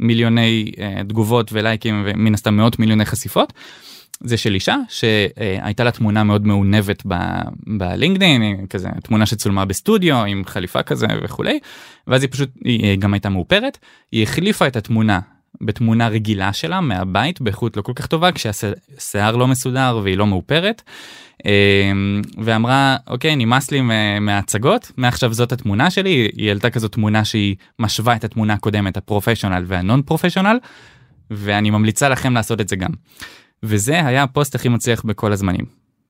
מיליוני 0.00 0.72
אה, 0.78 1.02
תגובות 1.08 1.50
ולייקים 1.52 2.02
ומן 2.06 2.34
הסתם 2.34 2.56
מאות 2.56 2.78
מיליוני 2.78 3.04
חשיפות. 3.04 3.52
זה 4.20 4.36
של 4.36 4.54
אישה 4.54 4.76
שהייתה 4.88 5.84
לה 5.84 5.90
תמונה 5.90 6.24
מאוד 6.24 6.46
מעונבת 6.46 7.02
בלינקדאין 7.66 8.66
כזה 8.66 8.88
תמונה 9.02 9.26
שצולמה 9.26 9.64
בסטודיו 9.64 10.24
עם 10.24 10.42
חליפה 10.46 10.82
כזה 10.82 11.06
וכולי 11.24 11.58
ואז 12.06 12.22
היא 12.22 12.30
פשוט 12.30 12.50
היא 12.64 12.98
גם 12.98 13.14
הייתה 13.14 13.28
מאופרת 13.28 13.78
היא 14.12 14.22
החליפה 14.22 14.66
את 14.66 14.76
התמונה 14.76 15.20
בתמונה 15.60 16.08
רגילה 16.08 16.52
שלה 16.52 16.80
מהבית 16.80 17.40
באיכות 17.40 17.76
לא 17.76 17.82
כל 17.82 17.92
כך 17.96 18.06
טובה 18.06 18.32
כשהשיער 18.32 19.36
לא 19.36 19.46
מסודר 19.46 20.00
והיא 20.02 20.16
לא 20.16 20.26
מאופרת. 20.26 20.82
אמ, 21.44 21.50
ואמרה 22.44 22.96
אוקיי 23.06 23.36
נמאס 23.36 23.70
לי 23.70 23.80
מה- 23.80 24.20
מההצגות 24.20 24.92
מעכשיו 24.96 25.32
זאת 25.32 25.52
התמונה 25.52 25.90
שלי 25.90 26.30
היא 26.36 26.48
העלתה 26.48 26.70
כזאת 26.70 26.92
תמונה 26.92 27.24
שהיא 27.24 27.56
משווה 27.78 28.16
את 28.16 28.24
התמונה 28.24 28.52
הקודמת 28.54 28.96
הפרופשיונל 28.96 29.64
והנון 29.66 30.02
פרופשיונל 30.02 30.58
ואני 31.30 31.70
ממליצה 31.70 32.08
לכם 32.08 32.34
לעשות 32.34 32.60
את 32.60 32.68
זה 32.68 32.76
גם. 32.76 32.90
וזה 33.62 34.06
היה 34.06 34.22
הפוסט 34.22 34.54
הכי 34.54 34.68
מצליח 34.68 35.02
בכל 35.04 35.32
הזמנים. 35.32 35.64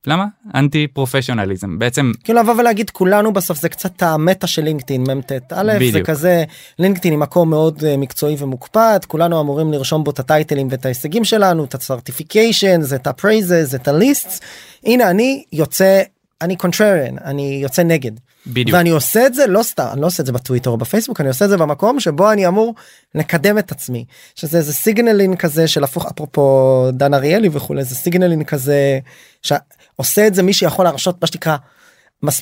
למה? 0.07 0.27
אנטי 0.55 0.87
professionalism 0.87 1.79
בעצם 1.79 2.13
כאילו 2.25 2.39
לבוא 2.39 2.55
ולהגיד 2.59 2.91
כולנו 2.91 3.33
בסוף 3.33 3.61
זה 3.61 3.69
קצת 3.69 4.03
ה-meta 4.03 4.47
של 4.47 4.63
לינקדאין 4.63 5.03
מ"ט 5.03 5.33
א' 5.53 5.73
זה. 5.93 6.01
כזה 6.01 6.45
לינקדאין 6.79 7.13
היא 7.13 7.21
מקום 7.21 7.51
מאוד 7.51 7.85
אה, 7.85 7.97
מקצועי 7.97 8.37
ומוקפד 8.39 8.99
כולנו 9.07 9.41
אמורים 9.41 9.73
לרשום 9.73 10.05
בו 10.05 10.11
את 10.11 10.19
הטייטלים 10.19 10.69
ואת 10.71 10.85
ההישגים 10.85 11.25
שלנו 11.25 11.65
את 11.65 11.75
ה-certification 11.75 12.81
את 12.95 13.07
ה-prizes 13.07 13.75
את 13.75 13.89
ה-list 13.89 14.45
הנה 14.85 15.11
אני 15.11 15.45
יוצא 15.53 16.03
אני 16.43 16.57
contrarian 16.57 17.19
אני 17.25 17.59
יוצא 17.63 17.83
נגד 17.83 18.11
בדיוק 18.47 18.77
ואני 18.77 18.91
עושה 18.91 19.27
את 19.27 19.35
זה 19.35 19.47
לא 19.47 19.63
סתם 19.63 19.87
אני 19.93 20.01
לא 20.01 20.07
עושה 20.07 20.21
את 20.21 20.27
זה 20.27 20.33
בטוויטר 20.33 20.71
או 20.71 20.77
בפייסבוק 20.77 21.21
אני 21.21 21.29
עושה 21.29 21.45
את 21.45 21.51
זה 21.51 21.57
במקום 21.57 22.01
שבו 22.01 22.33
אני 22.33 22.47
אמור 22.47 22.75
לקדם 23.15 23.59
את 23.59 23.73
עצמי 23.73 24.05
שזה 24.35 24.59
איזה 24.59 24.73
סיגנלין 24.73 25.37
כזה 25.37 25.69
של 25.69 25.85
הפוך 25.85 26.07
אפרופו 26.07 26.91
דן 26.93 27.15
אריאלי 27.15 27.49
וכולי 27.53 27.85
זה 27.85 27.95
סיגנלין 27.95 28.45
כזה 28.45 28.99
שעושה 29.43 30.27
את 30.27 30.35
זה 30.35 30.43
מי 30.43 30.53
שיכול 30.53 30.85
להרשות 30.85 31.17
מה 31.21 31.27
שנקרא. 31.27 31.57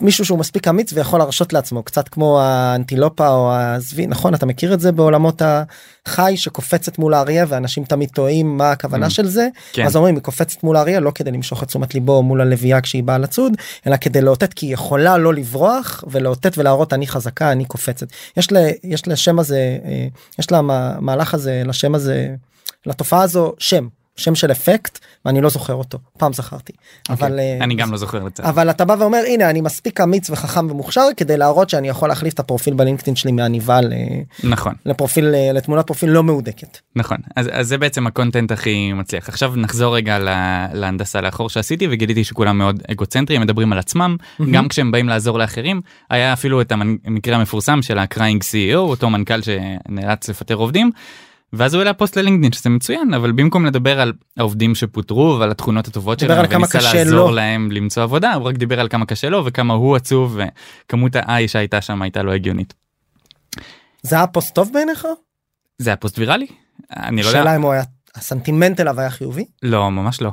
מישהו 0.00 0.24
שהוא 0.24 0.38
מספיק 0.38 0.68
אמיץ 0.68 0.92
ויכול 0.92 1.18
להרשות 1.18 1.52
לעצמו 1.52 1.82
קצת 1.82 2.08
כמו 2.08 2.40
האנטילופה 2.40 3.28
או 3.28 3.52
הזבי 3.52 4.06
נכון 4.06 4.34
אתה 4.34 4.46
מכיר 4.46 4.74
את 4.74 4.80
זה 4.80 4.92
בעולמות 4.92 5.42
החי 6.06 6.34
שקופצת 6.36 6.98
מול 6.98 7.14
האריה 7.14 7.44
ואנשים 7.48 7.84
תמיד 7.84 8.08
טועים 8.10 8.56
מה 8.58 8.70
הכוונה 8.70 9.06
Mm. 9.06 9.10
של 9.10 9.26
זה 9.26 9.48
כן. 9.72 9.86
אז 9.86 9.96
אומרים 9.96 10.14
היא 10.14 10.22
קופצת 10.22 10.62
מול 10.62 10.76
האריה 10.76 11.00
לא 11.00 11.12
כדי 11.14 11.30
למשוך 11.30 11.62
את 11.62 11.68
תשומת 11.68 11.94
ליבו 11.94 12.22
מול 12.22 12.40
הלוויה 12.40 12.80
כשהיא 12.80 13.02
באה 13.02 13.18
לצוד 13.18 13.52
אלא 13.86 13.96
כדי 13.96 14.20
לאותת 14.20 14.54
כי 14.54 14.66
היא 14.66 14.74
יכולה 14.74 15.18
לא 15.18 15.34
לברוח 15.34 16.04
ולאותת 16.06 16.58
ולהראות 16.58 16.92
אני 16.92 17.06
חזקה 17.06 17.52
אני 17.52 17.64
קופצת 17.64 18.06
יש 18.36 18.52
ל, 18.52 18.56
יש 18.84 19.08
לשם 19.08 19.38
הזה 19.38 19.78
אה, 19.84 20.06
יש 20.38 20.52
למהלך 20.52 21.34
הזה 21.34 21.62
לשם 21.64 21.94
הזה 21.94 22.34
לתופעה 22.86 23.22
הזו 23.22 23.52
שם 23.58 23.88
שם 24.16 24.34
של 24.34 24.52
אפקט 24.52 24.98
ואני 25.24 25.40
לא 25.40 25.48
זוכר 25.48 25.74
אותו 25.74 25.98
פעם 26.18 26.32
זכרתי 26.32 26.72
אבל 27.10 27.38
אה, 27.38 27.58
אני 27.60 27.74
גם 27.74 27.92
לא 27.92 27.96
זוכר 27.96 28.24
לצד. 28.24 28.44
אבל 28.44 28.70
אתה 28.70 28.84
בא 28.84 28.96
ואומר 28.98 29.18
הנה 29.28 29.50
אני 29.50 29.60
מספיק 29.60 30.00
אמיץ 30.00 30.30
וחכם 30.30 30.70
ומוכשר 30.70 31.02
כדי 31.16 31.36
להראות 31.36 31.70
שאני 31.70 31.88
יכול 31.88 32.08
להחליף 32.08 32.34
את 32.34 32.38
הפרופיל 32.40 32.74
בלינקדאין 32.74 33.16
שלי 33.16 33.32
מעניבה 33.32 33.80
ל- 33.80 33.92
נכון 34.44 34.74
לפרופיל 34.86 35.34
אה, 35.34 35.52
לתמונת 35.52 35.86
פרופיל 35.86 36.10
לא 36.10 36.22
מהודקת. 36.24 36.78
נכון 36.96 37.16
אז, 37.36 37.48
אז 37.52 37.68
זה 37.68 37.78
בעצם 37.78 38.06
הקונטנט 38.06 38.52
הכי 38.52 38.92
מצליח 38.92 39.28
עכשיו 39.28 39.52
נחזור 39.56 39.96
רגע 39.96 40.18
לה, 40.18 40.66
להנדסה 40.72 41.20
לאחור 41.20 41.48
שעשיתי 41.48 41.86
וגיליתי 41.90 42.24
שכולם 42.24 42.58
מאוד 42.58 42.82
אגוצנטריים 42.90 43.42
מדברים 43.42 43.72
על 43.72 43.78
עצמם 43.78 44.16
מהמם. 44.38 44.52
גם 44.52 44.68
כשהם 44.68 44.92
באים 44.92 45.08
לעזור 45.08 45.38
לאחרים 45.38 45.80
היה 46.10 46.32
אפילו 46.32 46.60
את 46.60 46.72
המקרה 46.72 47.36
המפורסם 47.36 47.82
של 47.82 47.98
ה-crying 47.98 48.42
CEO 48.42 48.76
אותו 48.76 49.10
מנכ"ל 49.10 49.40
שנאלץ 49.42 50.28
לפטר 50.28 50.54
עובדים. 50.54 50.90
ואז 51.56 51.74
הוא 51.74 51.80
העלה 51.80 51.92
פוסט 51.94 52.16
ללינקדאין 52.16 52.52
שזה 52.52 52.70
מצוין 52.70 53.14
אבל 53.14 53.32
במקום 53.32 53.66
לדבר 53.66 54.00
על 54.00 54.12
העובדים 54.36 54.74
שפוטרו 54.74 55.36
ועל 55.40 55.50
התכונות 55.50 55.88
הטובות 55.88 56.18
שלהם 56.18 56.46
וניסה 56.50 56.78
לעזור 56.94 57.28
לו. 57.28 57.34
להם 57.34 57.72
למצוא 57.72 58.02
עבודה 58.02 58.34
הוא 58.34 58.44
רק 58.44 58.56
דיבר 58.56 58.80
על 58.80 58.88
כמה 58.88 59.06
קשה 59.06 59.28
לו 59.28 59.44
וכמה 59.44 59.74
הוא 59.74 59.96
עצוב 59.96 60.38
וכמות 60.86 61.12
האי 61.16 61.48
שהייתה 61.48 61.80
שם 61.80 62.02
הייתה 62.02 62.22
לא 62.22 62.32
הגיונית. 62.32 62.74
זה 64.02 64.16
היה 64.16 64.26
פוסט 64.26 64.54
טוב 64.54 64.70
בעיניך? 64.72 65.06
זה 65.78 65.90
היה 65.90 65.96
פוסט 65.96 66.18
ויראלי? 66.18 66.46
אני 66.96 67.22
לא 67.22 67.28
יודע. 67.28 67.38
שאלה 67.38 67.56
אם 67.56 67.62
הוא 67.62 67.72
היה 67.72 67.82
הסנטימנט 68.14 68.80
אליו 68.80 69.00
היה 69.00 69.10
חיובי? 69.10 69.44
לא 69.62 69.90
ממש 69.90 70.22
לא 70.22 70.30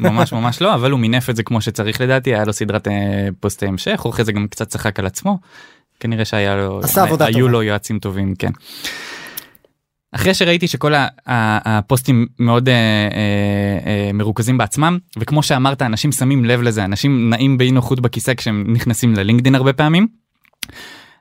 ממש 0.00 0.32
ממש 0.32 0.62
לא 0.62 0.74
אבל 0.74 0.90
הוא 0.90 1.00
מינף 1.00 1.30
את 1.30 1.36
זה 1.36 1.42
כמו 1.42 1.60
שצריך 1.60 2.00
לדעתי 2.00 2.34
היה 2.34 2.44
לו 2.44 2.52
סדרת 2.52 2.88
אה, 2.88 3.28
פוסטי 3.40 3.66
המשך 3.66 4.06
אחרי 4.10 4.24
זה 4.24 4.32
גם 4.32 4.48
קצת 4.48 4.68
צחק 4.68 4.98
על 4.98 5.06
עצמו. 5.06 5.38
כנראה 6.00 6.24
שהיה 6.24 6.56
לו 6.56 6.80
עשה 6.84 7.02
עבודה 7.02 7.24
היו 7.24 7.38
טובה. 7.38 7.50
לו 7.50 7.62
יועצים 7.62 7.98
טובים 7.98 8.34
כן. 8.34 8.50
אחרי 10.12 10.34
שראיתי 10.34 10.68
שכל 10.68 10.92
הפוסטים 11.26 12.26
מאוד 12.38 12.68
אה, 12.68 12.74
אה, 12.74 12.78
אה, 13.86 14.10
מרוכזים 14.12 14.58
בעצמם 14.58 14.98
וכמו 15.18 15.42
שאמרת 15.42 15.82
אנשים 15.82 16.12
שמים 16.12 16.44
לב 16.44 16.62
לזה 16.62 16.84
אנשים 16.84 17.30
נעים 17.30 17.58
באי 17.58 17.70
נוחות 17.70 18.00
בכיסא 18.00 18.34
כשהם 18.34 18.64
נכנסים 18.68 19.14
ללינקדין 19.14 19.54
הרבה 19.54 19.72
פעמים. 19.72 20.06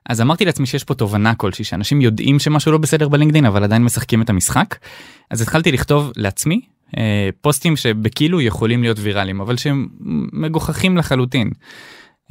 אז 0.10 0.21
אמרתי 0.21 0.45
לעצמי 0.45 0.65
שיש 0.65 0.84
פה 0.84 0.93
תובנה 0.93 1.36
כלשהי 1.36 1.65
שאנשים 1.65 2.02
יודעים 2.02 2.39
שמשהו 2.39 2.71
לא 2.71 2.78
בסדר 2.78 3.10
בלינקדין 3.10 3.45
אבל 3.45 3.63
עדיין 3.63 3.84
משחקים 3.84 4.21
את 4.21 4.30
המשחק. 4.30 4.76
אז 5.32 5.41
התחלתי 5.41 5.71
לכתוב 5.71 6.12
לעצמי 6.17 6.62
אה, 6.98 7.30
פוסטים 7.41 7.76
שבכאילו 7.76 8.41
יכולים 8.41 8.82
להיות 8.82 8.98
ויראליים 9.00 9.41
אבל 9.41 9.58
שהם 9.58 9.88
מגוחכים 10.34 10.98
לחלוטין. 10.98 11.50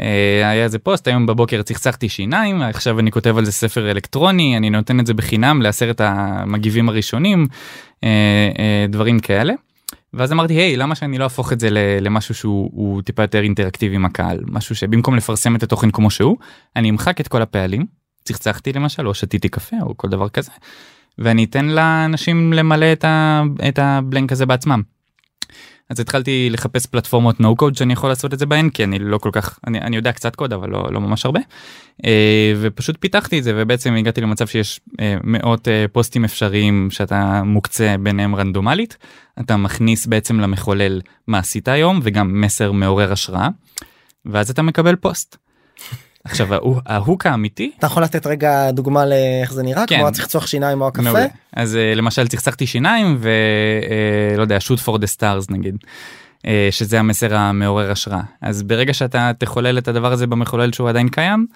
אה, 0.01 0.51
היה 0.51 0.65
איזה 0.65 0.79
פוסט 0.79 1.09
היום 1.09 1.27
בבוקר 1.27 1.63
צחצחתי 1.63 2.09
שיניים 2.09 2.63
עכשיו 2.63 2.99
אני 2.99 3.11
כותב 3.11 3.39
על 3.39 3.45
זה 3.45 3.53
ספר 3.53 3.91
אלקטרוני 3.91 4.57
אני 4.57 4.71
נותן 4.71 5.01
את 5.01 5.07
זה 5.07 5.15
בחינם 5.15 5.63
לעשרת 5.63 6.01
המגיבים 6.01 6.89
הראשונים 6.89 7.47
אה, 8.05 8.09
אה, 8.59 8.87
דברים 8.89 9.21
כאלה. 9.21 9.55
ואז 10.15 10.33
אמרתי 10.33 10.55
היי 10.55 10.77
למה 10.77 10.95
שאני 10.95 11.19
לא 11.19 11.25
אהפוך 11.25 11.53
את 11.53 11.61
זה 11.61 11.69
למשהו 12.01 12.35
שהוא 12.35 12.71
הוא 12.73 13.03
טיפה 13.03 13.23
יותר 13.23 13.43
אינטראקטיבי 13.43 13.95
עם 13.95 14.05
הקהל 14.05 14.41
משהו 14.47 14.77
שבמקום 14.77 15.17
לפרסם 15.17 15.57
את 15.57 15.63
התוכן 15.63 15.91
כמו 15.91 16.11
שהוא 16.11 16.37
אני 16.77 16.91
אמחק 16.91 17.21
את 17.21 17.29
כל 17.29 17.43
הפעלים 17.43 17.87
צחצחתי 18.25 18.73
למשל 18.73 19.09
או 19.09 19.15
שתיתי 19.15 19.49
קפה 19.49 19.77
או 19.83 19.97
כל 19.97 20.09
דבר 20.09 20.29
כזה 20.29 20.51
ואני 21.19 21.45
אתן 21.45 21.65
לאנשים 21.65 22.53
למלא 22.53 22.93
את 23.69 23.79
הבלנק 23.79 24.33
הזה 24.33 24.47
בעצמם. 24.47 24.83
אז 25.91 26.01
התחלתי 26.01 26.49
לחפש 26.51 26.87
פלטפורמות 26.87 27.41
no 27.41 27.63
code 27.63 27.79
שאני 27.79 27.93
יכול 27.93 28.09
לעשות 28.09 28.35
את 28.35 28.39
זה 28.39 28.47
בהן 28.47 28.71
כי 28.71 28.85
אני 28.85 28.99
לא 28.99 29.19
כל 29.19 29.31
כך 29.33 29.59
אני, 29.67 29.79
אני 29.81 29.97
יודע 29.97 30.13
קצת 30.13 30.37
קוד 30.37 30.53
אבל 30.53 30.71
לא, 30.71 30.89
לא 30.93 31.01
ממש 31.01 31.25
הרבה 31.25 31.41
אה, 32.05 32.53
ופשוט 32.61 32.97
פיתחתי 33.01 33.39
את 33.39 33.45
זה 33.45 33.53
ובעצם 33.57 33.95
הגעתי 33.95 34.21
למצב 34.21 34.47
שיש 34.47 34.81
אה, 35.01 35.17
מאות 35.25 35.69
אה, 35.69 35.85
פוסטים 35.93 36.25
אפשריים 36.25 36.89
שאתה 36.91 37.43
מוקצה 37.45 37.97
ביניהם 38.01 38.37
רנדומלית 38.37 38.97
אתה 39.41 39.57
מכניס 39.57 40.07
בעצם 40.07 40.41
למחולל 40.41 41.01
מה 41.27 41.39
עשית 41.39 41.69
היום 41.69 42.01
וגם 42.03 42.41
מסר 42.41 42.73
מעורר 42.73 43.13
השראה 43.13 43.49
ואז 44.27 44.51
אתה 44.51 44.63
מקבל 44.63 44.97
פוסט. 44.97 45.37
עכשיו 46.25 46.49
ההוק 46.87 47.27
האמיתי 47.27 47.71
אתה 47.79 47.87
יכול 47.87 48.03
לתת 48.03 48.27
רגע 48.27 48.71
דוגמה 48.71 49.07
לאיך 49.07 49.53
זה 49.53 49.63
נראה 49.63 49.87
כן. 49.87 49.97
כמו 49.97 50.09
הצחצוח 50.09 50.47
שיניים 50.47 50.81
או 50.81 50.87
הקפה? 50.89 51.03
מעולה. 51.03 51.27
אז 51.57 51.77
אה, 51.77 51.95
למשל 51.95 52.29
צחצחתי 52.29 52.67
שיניים 52.67 53.19
ולא 53.21 54.43
יודע 54.43 54.59
shoot 54.59 54.87
for 54.87 54.99
the 54.99 55.19
stars 55.19 55.47
נגיד. 55.53 55.77
אה, 56.47 56.69
שזה 56.71 56.99
המסר 56.99 57.37
המעורר 57.37 57.91
השראה 57.91 58.21
אז 58.43 58.63
ברגע 58.63 58.95
שאתה 58.95 59.31
תחולל 59.39 59.79
את 59.79 59.89
הדבר 59.89 60.13
הזה 60.13 60.27
במחולל 60.27 60.73
שהוא 60.73 60.89
עדיין 60.89 61.09
קיים 61.09 61.47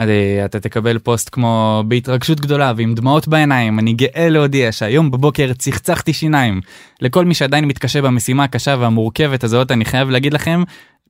אה, 0.00 0.44
אתה 0.44 0.60
תקבל 0.60 0.98
פוסט 0.98 1.28
כמו 1.32 1.82
בהתרגשות 1.88 2.40
גדולה 2.40 2.72
ועם 2.76 2.94
דמעות 2.94 3.28
בעיניים 3.28 3.78
אני 3.78 3.92
גאה 3.92 4.28
להודיע 4.28 4.72
שהיום 4.72 5.10
בבוקר 5.10 5.52
צחצחתי 5.52 6.12
שיניים 6.12 6.60
לכל 7.00 7.24
מי 7.24 7.34
שעדיין 7.34 7.64
מתקשה 7.64 8.02
במשימה 8.02 8.44
הקשה 8.44 8.76
והמורכבת 8.80 9.44
הזאת 9.44 9.70
אני 9.70 9.84
חייב 9.84 10.10
להגיד 10.10 10.34
לכם 10.34 10.62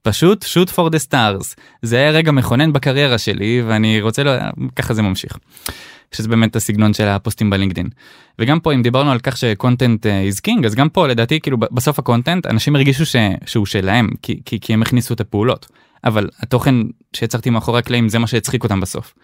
פשוט 0.08 0.44
shoot 0.44 0.68
for 0.68 0.90
the 0.90 1.08
stars 1.08 1.54
זה 1.82 1.96
היה 1.96 2.10
רגע 2.10 2.32
מכונן 2.32 2.72
בקריירה 2.72 3.18
שלי 3.18 3.62
ואני 3.66 4.00
רוצה 4.00 4.22
לו... 4.22 4.30
ככה 4.76 4.94
זה 4.94 5.02
ממשיך. 5.02 5.38
שזה 6.12 6.28
באמת 6.28 6.56
הסגנון 6.56 6.94
של 6.94 7.04
הפוסטים 7.08 7.50
בלינקדין. 7.50 7.88
וגם 8.38 8.60
פה 8.60 8.74
אם 8.74 8.82
דיברנו 8.82 9.10
על 9.10 9.18
כך 9.18 9.36
ש-content 9.36 10.06
אה, 10.06 10.08
is 10.08 10.40
king 10.46 10.66
אז 10.66 10.74
גם 10.74 10.88
פה 10.88 11.06
לדעתי 11.06 11.40
כאילו 11.40 11.58
בסוף 11.58 11.98
ה-content 11.98 12.46
אנשים 12.46 12.76
הרגישו 12.76 13.06
ש... 13.06 13.16
שהוא 13.46 13.66
שלהם 13.66 14.08
כי, 14.22 14.40
כי, 14.44 14.60
כי 14.60 14.72
הם 14.74 14.82
הכניסו 14.82 15.14
את 15.14 15.20
הפעולות 15.20 15.66
אבל 16.04 16.28
התוכן 16.40 16.74
שיצרתי 17.16 17.50
מאחורי 17.50 17.78
הקלעים 17.78 18.08
זה 18.08 18.18
מה 18.18 18.26
שהצחיק 18.26 18.64
אותם 18.64 18.80
בסוף. 18.80 19.14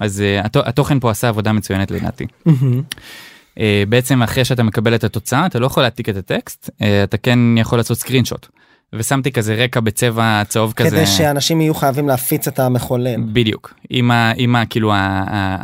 אז 0.00 0.22
אה, 0.22 0.46
הת... 0.46 0.56
התוכן 0.56 1.00
פה 1.00 1.10
עשה 1.10 1.28
עבודה 1.28 1.52
מצוינת 1.52 1.90
לדעתי. 1.90 2.26
uh, 2.46 3.60
בעצם 3.88 4.22
אחרי 4.22 4.44
שאתה 4.44 4.62
מקבל 4.62 4.94
את 4.94 5.04
התוצאה 5.04 5.46
אתה 5.46 5.58
לא 5.58 5.66
יכול 5.66 5.82
להעתיק 5.82 6.08
את 6.08 6.16
הטקסט 6.16 6.68
אה, 6.68 6.84
אתה 7.04 7.16
כן 7.16 7.38
יכול 7.58 7.78
לעשות 7.78 7.98
screenshot. 7.98 8.48
ושמתי 8.94 9.32
כזה 9.32 9.54
רקע 9.54 9.80
בצבע 9.80 10.42
צהוב 10.48 10.72
כזה. 10.72 10.90
כדי 10.90 11.06
שאנשים 11.06 11.60
יהיו 11.60 11.74
חייבים 11.74 12.08
להפיץ 12.08 12.48
את 12.48 12.58
המחולל. 12.58 13.20
בדיוק 13.32 13.74
עם 13.90 14.10
ה... 14.10 14.32
עם 14.36 14.56
ה... 14.56 14.66
כאילו 14.66 14.92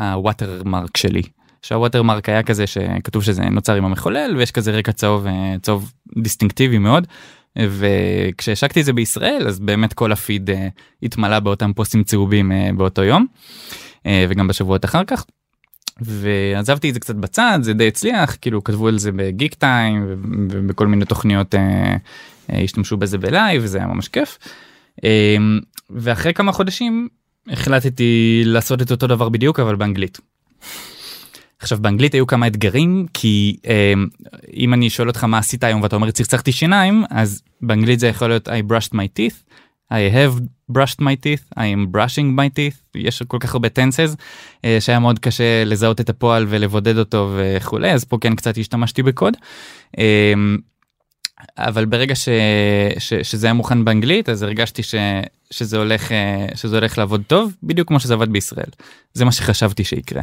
הווטר 0.00 0.62
מרק 0.64 0.96
שלי. 0.96 1.22
שהווטר 1.62 2.02
מרק 2.02 2.28
היה 2.28 2.42
כזה 2.42 2.66
שכתוב 2.66 3.22
שזה 3.22 3.42
נוצר 3.42 3.74
עם 3.74 3.84
המחולל 3.84 4.34
ויש 4.36 4.50
כזה 4.50 4.70
רקע 4.70 4.92
צהוב 4.92 5.26
אה, 5.26 5.54
צהוב 5.62 5.92
דיסטינקטיבי 6.18 6.78
מאוד. 6.78 7.06
וכשהשקתי 7.58 8.80
את 8.80 8.84
זה 8.84 8.92
בישראל 8.92 9.44
אז 9.48 9.60
באמת 9.60 9.92
כל 9.92 10.12
הפיד 10.12 10.50
אה, 10.50 10.68
התמלא 11.02 11.40
באותם 11.40 11.72
פוסטים 11.72 12.04
צהובים 12.04 12.52
אה, 12.52 12.70
באותו 12.76 13.02
יום 13.02 13.26
וגם 14.28 14.48
בשבועות 14.48 14.84
אחר 14.84 15.04
כך. 15.04 15.24
ועזבתי 16.00 16.88
את 16.88 16.94
זה 16.94 17.00
קצת 17.00 17.14
בצד 17.14 17.58
זה 17.62 17.72
די 17.72 17.88
הצליח 17.88 18.36
כאילו 18.40 18.64
כתבו 18.64 18.88
על 18.88 18.98
זה 18.98 19.12
בגיק 19.12 19.54
טיים 19.54 20.06
ובכל 20.50 20.86
מיני 20.86 21.04
תוכניות 21.04 21.54
אה, 21.54 21.96
השתמשו 22.48 22.96
בזה 22.96 23.18
בלייב 23.18 23.66
זה 23.66 23.78
היה 23.78 23.87
ממש 23.87 24.08
כיף. 24.08 24.38
אה, 25.04 25.37
ואחרי 25.90 26.34
כמה 26.34 26.52
חודשים 26.52 27.08
החלטתי 27.48 28.42
לעשות 28.44 28.82
את 28.82 28.90
אותו 28.90 29.06
דבר 29.06 29.28
בדיוק 29.28 29.61
אבל 29.61 29.76
באנגלית. 29.76 30.18
עכשיו 31.58 31.78
באנגלית 31.78 32.14
היו 32.14 32.26
כמה 32.26 32.46
אתגרים 32.46 33.06
כי 33.14 33.56
אה, 33.66 33.92
אם 34.56 34.74
אני 34.74 34.90
שואל 34.90 35.08
אותך 35.08 35.24
מה 35.24 35.38
עשית 35.38 35.64
היום 35.64 35.82
ואתה 35.82 35.96
אומר 35.96 36.11
צחצחתי 36.11 36.52
שיניים 36.52 37.04
אז 37.11 37.42
באנגלית 37.61 38.00
זה 38.00 38.08
יכול 38.08 38.28
להיות 38.28 38.48
I 38.48 38.72
brushed 38.72 38.94
my 38.94 39.18
teeth, 39.18 39.52
I 39.92 40.14
have 40.14 40.42
brushed 40.72 41.00
my 41.00 41.24
teeth, 41.24 41.58
I 41.58 41.62
am 41.62 41.96
brushing 41.96 42.38
my 42.38 42.58
teeth, 42.58 42.76
יש 42.94 43.22
כל 43.22 43.38
כך 43.40 43.54
הרבה 43.54 43.68
tenses 43.68 44.16
אה, 44.64 44.76
שהיה 44.80 44.98
מאוד 44.98 45.18
קשה 45.18 45.64
לזהות 45.64 46.00
את 46.00 46.11
הפועל 46.11 46.46
ולבודד 46.48 46.98
אותו 46.98 47.32
וכולי 47.37 47.92
אז 47.92 48.04
פה 48.04 48.18
כן 48.20 48.34
קצת 48.34 48.58
השתמשתי 48.58 49.02
בקוד. 49.02 49.37
אבל 51.59 51.85
ברגע 51.85 52.14
ש, 52.14 52.29
ש, 52.98 53.14
שזה 53.14 53.46
היה 53.46 53.55
מוכן 53.55 53.85
באנגלית 53.85 54.29
אז 54.29 54.42
הרגשתי 54.42 54.83
ש, 54.83 54.94
שזה 55.51 55.77
הולך 55.77 56.12
אה, 56.12 56.46
שזה 56.55 56.77
הולך 56.77 56.98
לעבוד 56.98 57.22
טוב 57.27 57.53
בדיוק 57.62 57.88
כמו 57.88 58.01
שזה 58.01 58.14
עבד 58.14 58.33
בישראל 58.33 58.68
זה 59.14 59.24
מה 59.24 59.33
שחשבתי 59.33 59.85
שיקרה. 59.85 60.22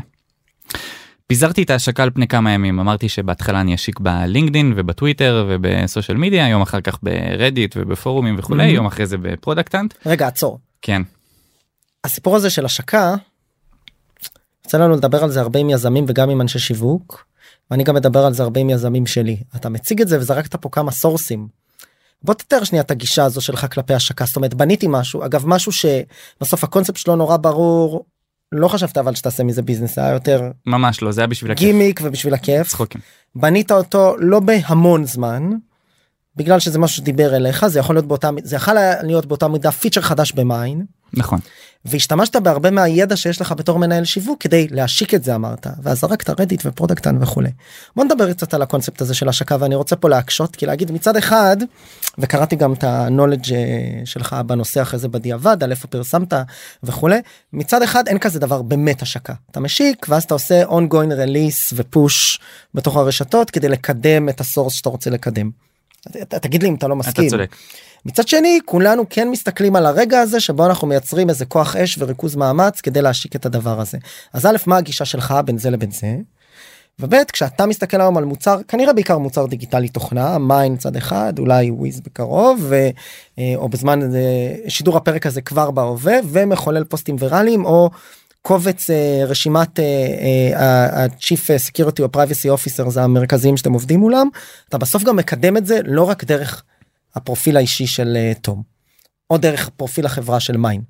פיזרתי 1.27 1.63
את 1.63 1.69
ההשקה 1.69 2.03
על 2.03 2.09
פני 2.11 2.27
כמה 2.27 2.51
ימים 2.51 2.79
אמרתי 2.79 3.09
שבהתחלה 3.09 3.61
אני 3.61 3.75
אשיק 3.75 3.99
בלינקדין 3.99 4.73
ובטוויטר 4.75 5.47
ובסושיאל 5.49 6.17
מדיה 6.17 6.49
יום 6.49 6.61
אחר 6.61 6.81
כך 6.81 6.99
ברדיט 7.03 7.75
ובפורומים 7.79 8.35
וכולי 8.39 8.69
Mhm. 8.71 8.75
יום 8.75 8.85
אחרי 8.85 9.05
זה 9.05 9.17
ב-Product 9.17 9.70
Hunt 9.70 9.93
רגע 10.05 10.27
עצור. 10.27 10.59
כן 10.81 11.01
הסיפור 12.03 12.35
הזה 12.35 12.49
של 12.49 12.65
השקה. 12.65 13.15
יוצא 14.65 14.77
לנו 14.77 14.95
לדבר 14.95 15.23
על 15.23 15.31
זה 15.31 15.41
הרבה 15.41 15.59
עם 15.59 15.69
יזמים 15.69 16.05
וגם 16.07 16.29
עם 16.29 16.41
אנשי 16.41 16.59
שיווק. 16.59 17.25
ואני 17.71 17.83
גם 17.83 17.95
מדבר 17.95 18.25
על 18.25 18.33
זה 18.33 18.43
הרבה 18.43 18.61
עם 18.61 18.69
יזמים 18.69 19.05
שלי. 19.05 19.37
אתה 19.55 19.69
מציג 19.69 20.01
את 20.01 20.07
זה 20.07 20.19
וזרקת 20.19 20.55
פה 20.55 20.69
כמה 20.69 20.91
סורסים. 20.91 21.47
בוא 22.23 22.33
תתאר 22.33 22.63
שנייה 22.63 22.83
את 22.83 22.91
הגישה 22.91 23.23
הזו 23.23 23.41
שלך 23.41 23.73
כלפי 23.73 23.93
השקה 23.93 24.25
זאת 24.25 24.35
אומרת 24.35 24.53
בניתי 24.53 24.85
משהו 24.89 25.25
אגב 25.25 25.43
משהו 25.47 25.71
שבסוף 25.71 26.63
הקונספט 26.63 26.97
שלו 26.97 27.15
נורא 27.15 27.37
ברור. 27.37 28.05
לא 28.51 28.67
חשבת 28.67 28.97
אבל 28.97 29.15
שתעשה 29.15 29.43
מזה 29.43 29.61
business 29.61 29.97
היה 29.97 30.13
יותר 30.13 30.41
ממש 30.65 31.01
לא 31.01 31.11
זה 31.11 31.21
היה 31.21 31.27
בשביל 31.27 31.51
הכיף 31.51 31.67
גימיק 31.67 31.99
ובשביל 32.03 32.33
הכיף 32.33 32.67
צחוקים 32.67 33.01
בנית 33.35 33.71
אותו 33.71 34.15
לא 34.17 34.39
בהמון 34.39 35.05
זמן. 35.05 35.49
בגלל 36.35 36.59
שזה 36.59 36.79
משהו 36.79 36.97
שדיבר 36.97 37.35
אליך 37.35 37.67
זה 37.67 37.79
יכול 37.79 37.95
להיות 37.95 38.05
באותה 38.05 38.29
זה 38.43 38.55
יכול 38.55 38.73
להיות 39.03 39.25
באותה 39.25 39.47
מידה 39.47 39.71
פיצ'ר 39.71 40.01
חדש 40.01 40.31
ב-main 40.31 40.85
נכון. 41.15 41.39
והשתמשת 41.85 42.35
בהרבה 42.35 42.71
מהידע 42.71 43.15
שיש 43.15 43.41
לך 43.41 43.51
בתור 43.51 43.79
מנהל 43.79 44.05
שיווק 44.05 44.41
כדי 44.41 44.67
להשיק 44.71 45.13
את 45.13 45.23
זה 45.23 45.35
אמרת 45.35 45.67
ואז 45.83 45.99
זרקת 45.99 46.39
רדיט 46.39 46.65
ו-Product 46.65 47.06
Hunt 47.06 47.23
וכולי. 47.23 47.49
בוא 47.95 48.03
נדבר 48.03 48.33
קצת 48.33 48.53
על 48.53 48.61
הקונספט 48.61 49.01
הזה 49.01 49.13
של 49.13 49.29
השקה 49.29 49.57
ואני 49.59 49.75
רוצה 49.75 49.95
פה 49.95 50.09
להקשות 50.09 50.55
כי 50.55 50.65
להגיד 50.65 50.91
מצד 50.91 51.17
אחד 51.17 51.57
וקראתי 52.17 52.55
גם 52.55 52.73
את 52.73 52.83
ה-knowledge 52.83 53.51
אה, 53.53 54.05
שלך 54.05 54.35
בנושא 54.45 54.81
אחרי 54.81 54.99
זה 54.99 55.07
בדיעבד 55.07 55.63
על 55.63 55.71
איפה 55.71 55.87
פרסמת 55.87 56.33
וכולי 56.83 57.19
מצד 57.53 57.81
אחד 57.81 58.07
אין 58.07 58.19
כזה 58.19 58.39
דבר 58.39 58.61
באמת 58.61 59.01
השקה 59.01 59.33
אתה 59.51 59.59
משיק 59.59 60.05
ואז 60.09 60.23
אתה 60.23 60.33
עושה 60.33 60.63
ongoing 60.63 61.11
release 61.25 61.73
ופוש 61.73 62.39
בתוך 62.73 62.97
הרשתות 62.97 63.49
כדי 63.49 63.69
לקדם 63.69 64.29
את 64.29 64.41
הסורס 64.41 64.73
שאתה 64.73 64.89
רוצה 64.89 65.09
לקדם. 65.09 65.49
תגיד 66.27 66.63
לי 66.63 66.69
אם 66.69 66.75
אתה 66.75 66.87
לא 66.87 66.95
מסכים. 66.95 67.27
אתה 67.27 67.29
צודק. 67.29 67.55
מצד 68.05 68.27
שני 68.27 68.59
כולנו 68.65 69.03
כן 69.09 69.29
מסתכלים 69.29 69.75
על 69.75 69.85
הרגע 69.85 70.19
הזה 70.19 70.39
שבו 70.39 70.65
אנחנו 70.65 70.87
מייצרים 70.87 71.29
איזה 71.29 71.45
כוח 71.45 71.75
אש 71.75 71.97
וריכוז 71.99 72.35
מאמץ 72.35 72.81
כדי 72.81 73.01
להשיק 73.01 73.35
את 73.35 73.45
הדבר 73.45 73.81
הזה. 73.81 73.97
אז 74.33 74.45
א' 74.45 74.57
מה 74.65 74.77
הגישה 74.77 75.05
שלך 75.05 75.33
בין 75.45 75.57
זה 75.57 75.69
לבין 75.69 75.91
זה. 75.91 76.15
וב' 76.99 77.15
כשאתה 77.33 77.65
מסתכל 77.65 78.01
היום 78.01 78.17
על 78.17 78.25
מוצר 78.25 78.57
כנראה 78.67 78.93
בעיקר 78.93 79.17
מוצר 79.17 79.45
דיגיטלי 79.45 79.89
תוכנה 79.89 80.37
מיין 80.37 80.77
צד 80.77 80.95
אחד 80.95 81.33
אולי 81.39 81.71
וויז 81.71 82.01
בקרוב 82.01 82.59
ו, 82.61 82.75
אה, 83.39 83.53
או 83.55 83.69
בזמן 83.69 84.15
אה, 84.15 84.55
שידור 84.67 84.97
הפרק 84.97 85.25
הזה 85.25 85.41
כבר 85.41 85.71
בהווה 85.71 86.15
ומחולל 86.31 86.83
פוסטים 86.83 87.15
ויראליים 87.19 87.65
או 87.65 87.89
קובץ 88.41 88.89
אה, 88.89 89.25
רשימת 89.27 89.79
ה-Chief 90.55 91.69
Security 91.69 92.01
או 92.01 92.07
Privacy 92.13 92.57
Officers 92.57 92.99
המרכזיים 92.99 93.57
שאתם 93.57 93.73
עובדים 93.73 93.99
מולם 93.99 94.27
אתה 94.69 94.77
בסוף 94.77 95.03
גם 95.03 95.15
מקדם 95.15 95.57
את 95.57 95.65
זה 95.65 95.79
לא 95.85 96.09
רק 96.09 96.23
דרך 96.23 96.63
הפרופיל 97.15 97.57
האישי 97.57 97.87
של 97.87 98.17
uh, 98.17 98.39
תום 98.39 98.63
או 99.29 99.37
דרך 99.37 99.69
פרופיל 99.69 100.05
החברה 100.05 100.39
של 100.39 100.57
מיין. 100.57 100.81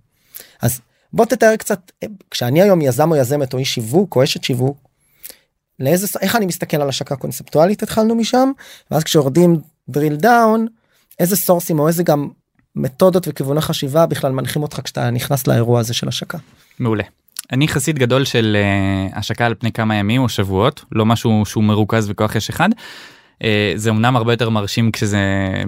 אז 0.62 0.82
בוא 1.14 1.26
תתאר 1.26 1.56
קצת 1.56 1.92
כשאני 2.32 2.62
היום 2.62 2.82
יזם 2.82 3.12
או 3.12 3.16
יזמת 3.16 3.54
או 3.54 3.60
איש 3.60 3.74
שיווק 3.74 4.16
או 4.16 4.24
אשת 4.24 4.44
שיווק. 4.44 4.78
לאיזה 5.80 6.20
איך 6.22 6.36
אני 6.36 6.46
מסתכל 6.46 6.82
על 6.82 6.90
השקה 6.90 7.16
קונספטואלית 7.16 7.84
התחלנו 7.84 8.16
משם 8.16 8.52
ואז 8.92 9.04
כשיורדים 9.04 9.60
drill 9.92 10.24
down 10.24 10.60
איזה 11.20 11.36
סורסים 11.36 11.80
או 11.80 11.88
איזה 11.88 12.04
גם 12.04 12.30
מתודות 12.76 13.28
וכיווני 13.28 13.62
חשיבה 13.62 14.06
בכלל 14.06 14.32
מנחים 14.32 14.64
אותך 14.64 14.80
כשאתה 14.84 15.10
נכנס 15.10 15.48
לאירוע 15.48 15.80
הזה 15.80 15.94
של 15.94 16.08
השקה. 16.08 16.38
מעולה. 16.80 17.04
אני 17.52 17.68
חסיד 17.68 18.00
גדול 18.00 18.26
של 18.26 18.58
uh, 19.12 19.18
השקה 19.18 19.46
על 19.46 19.56
פני 19.60 19.72
כמה 19.72 19.96
ימים 19.96 20.22
או 20.22 20.30
שבועות 20.30 20.86
לא 20.92 21.06
משהו 21.06 21.44
שהוא 21.46 21.64
מרוכז 21.64 22.10
וכוח 22.10 22.36
יש 22.36 22.50
אחד 22.50 22.70
אה, 22.72 22.78
זה 23.76 23.90
אמנם 23.90 24.16
הרבה 24.16 24.34
יותר 24.34 24.50
מרשים 24.50 24.92
כשזה 24.92 25.20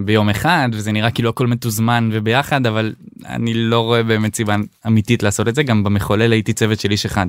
ביום 0.04 0.28
אחד 0.28 0.68
וזה 0.72 0.92
נראה 0.92 1.10
כאילו 1.10 1.28
הכל 1.28 1.46
מתוזמן 1.46 2.08
וביחד 2.12 2.66
אבל 2.66 2.94
אני 3.26 3.54
לא 3.54 3.80
רואה 3.80 4.02
באמת 4.02 4.34
סיבה 4.34 4.56
אמיתית 4.86 5.22
לעשות 5.22 5.48
את 5.48 5.54
זה 5.54 5.62
גם 5.62 5.84
במחולל 5.84 6.32
הייתי 6.32 6.52
צוות 6.52 6.80
של 6.80 6.90
איש 6.90 7.06
אחד. 7.06 7.26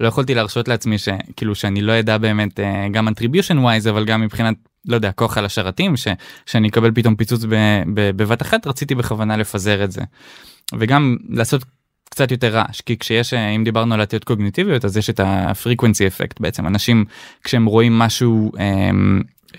לא 0.00 0.08
יכולתי 0.08 0.34
להרשות 0.34 0.68
לעצמי 0.68 0.98
שכאילו 0.98 1.54
שאני 1.54 1.82
לא 1.82 1.98
אדע 1.98 2.18
באמת 2.18 2.60
אה, 2.60 2.88
גם 2.92 3.08
attribution 3.08 3.56
wise 3.56 3.90
אבל 3.90 4.04
גם 4.04 4.20
מבחינת 4.20 4.54
לא 4.88 4.94
יודע 4.94 5.12
כוח 5.12 5.38
על 5.38 5.44
השרתים 5.44 5.96
ש, 5.96 6.08
שאני 6.46 6.68
אקבל 6.68 6.90
פתאום 6.94 7.16
פיצוץ 7.16 7.44
ב, 7.44 7.54
ב, 7.94 8.10
בבת 8.16 8.42
אחת 8.42 8.66
רציתי 8.66 8.94
בכוונה 8.94 9.36
לפזר 9.36 9.84
את 9.84 9.92
זה. 9.92 10.02
וגם 10.78 11.16
לעשות 11.28 11.64
קצת 12.10 12.30
יותר 12.30 12.48
רעש 12.54 12.80
כי 12.80 12.98
כשיש 12.98 13.34
אה, 13.34 13.48
אם 13.48 13.64
דיברנו 13.64 13.94
על 13.94 14.00
עתיות 14.00 14.24
קוגניטיביות 14.24 14.84
אז 14.84 14.96
יש 14.96 15.10
את 15.10 15.20
הפריקוונסי 15.24 16.06
אפקט 16.06 16.40
בעצם 16.40 16.66
אנשים 16.66 17.04
כשהם 17.44 17.66
רואים 17.66 17.98
משהו 17.98 18.52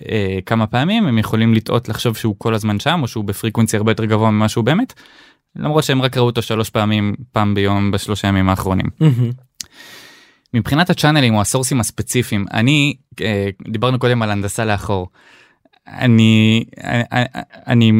אה, 0.10 0.40
כמה 0.46 0.68
פעמים 0.68 1.08
הם 1.08 1.18
יכולים 1.18 1.54
לטעות 1.54 1.90
לחשוב 1.90 2.18
שהוא 2.18 2.36
כל 2.38 2.54
הזמן 2.54 2.80
שם 2.80 3.00
או 3.02 3.08
שהוא 3.08 3.24
בפריקוונסי 3.24 3.78
הרבה 3.78 3.92
יותר 3.92 4.06
גבוה 4.06 4.32
ממה 4.32 4.50
שהוא 4.50 4.64
באמת. 4.64 4.94
למרות 5.56 5.84
שהם 5.84 6.02
רק 6.02 6.18
ראו 6.18 6.26
אותו 6.26 6.42
שלוש 6.42 6.70
פעמים 6.70 7.16
פעם 7.32 7.54
ביום 7.54 7.92
בשלושה 7.92 8.28
ימים 8.28 8.50
האחרונים. 8.50 8.86
מבחינת 10.54 10.90
הצ'אנלים 10.90 11.36
או 11.36 11.42
הסורסים 11.42 11.80
הספציפיים 11.80 12.46
אני 12.54 12.96
אה, 13.22 13.50
דיברנו 13.70 14.00
קודם 14.00 14.22
על 14.22 14.32
הנדסה 14.32 14.66
לאחור. 14.66 15.08
אני 15.88 16.64
אני, 16.78 17.04
אה, 17.14 17.24
אה, 17.36 17.42
אני 17.68 17.92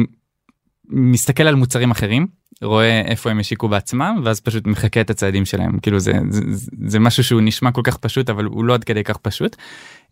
מסתכל 0.88 1.42
על 1.42 1.54
מוצרים 1.54 1.90
אחרים 1.90 2.26
רואה 2.62 3.00
איפה 3.00 3.30
הם 3.30 3.38
השיקו 3.38 3.68
בעצמם 3.68 4.20
ואז 4.24 4.40
פשוט 4.40 4.66
מחקה 4.66 5.00
את 5.00 5.10
הצעדים 5.10 5.44
שלהם 5.44 5.78
כאילו 5.78 5.98
זה 5.98 6.12
זה, 6.28 6.42
זה 6.86 6.98
משהו 6.98 7.24
שהוא 7.24 7.40
נשמע 7.40 7.72
כל 7.72 7.80
כך 7.84 7.96
פשוט 7.96 8.30
אבל 8.30 8.44
הוא 8.44 8.64
לא 8.64 8.74
עד 8.74 8.84
כדי 8.84 9.04
כך 9.04 9.16
פשוט. 9.16 9.56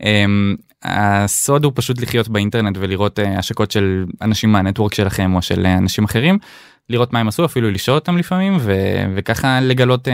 אממ, 0.00 0.02
הסוד 0.82 1.64
הוא 1.64 1.72
פשוט 1.74 2.00
לחיות 2.00 2.28
באינטרנט 2.28 2.76
ולראות 2.80 3.18
אה, 3.18 3.22
השקות 3.38 3.70
של 3.70 4.04
אנשים 4.22 4.52
מהנטוורק 4.52 4.94
שלכם 4.94 5.34
או 5.34 5.42
של 5.42 5.66
אה, 5.66 5.78
אנשים 5.78 6.04
אחרים 6.04 6.38
לראות 6.88 7.12
מה 7.12 7.20
הם 7.20 7.28
עשו 7.28 7.44
אפילו 7.44 7.70
לשאול 7.70 7.94
אותם 7.94 8.16
לפעמים 8.16 8.56
ו- 8.60 9.04
וככה 9.16 9.60
לגלות 9.60 10.08
אה, 10.08 10.10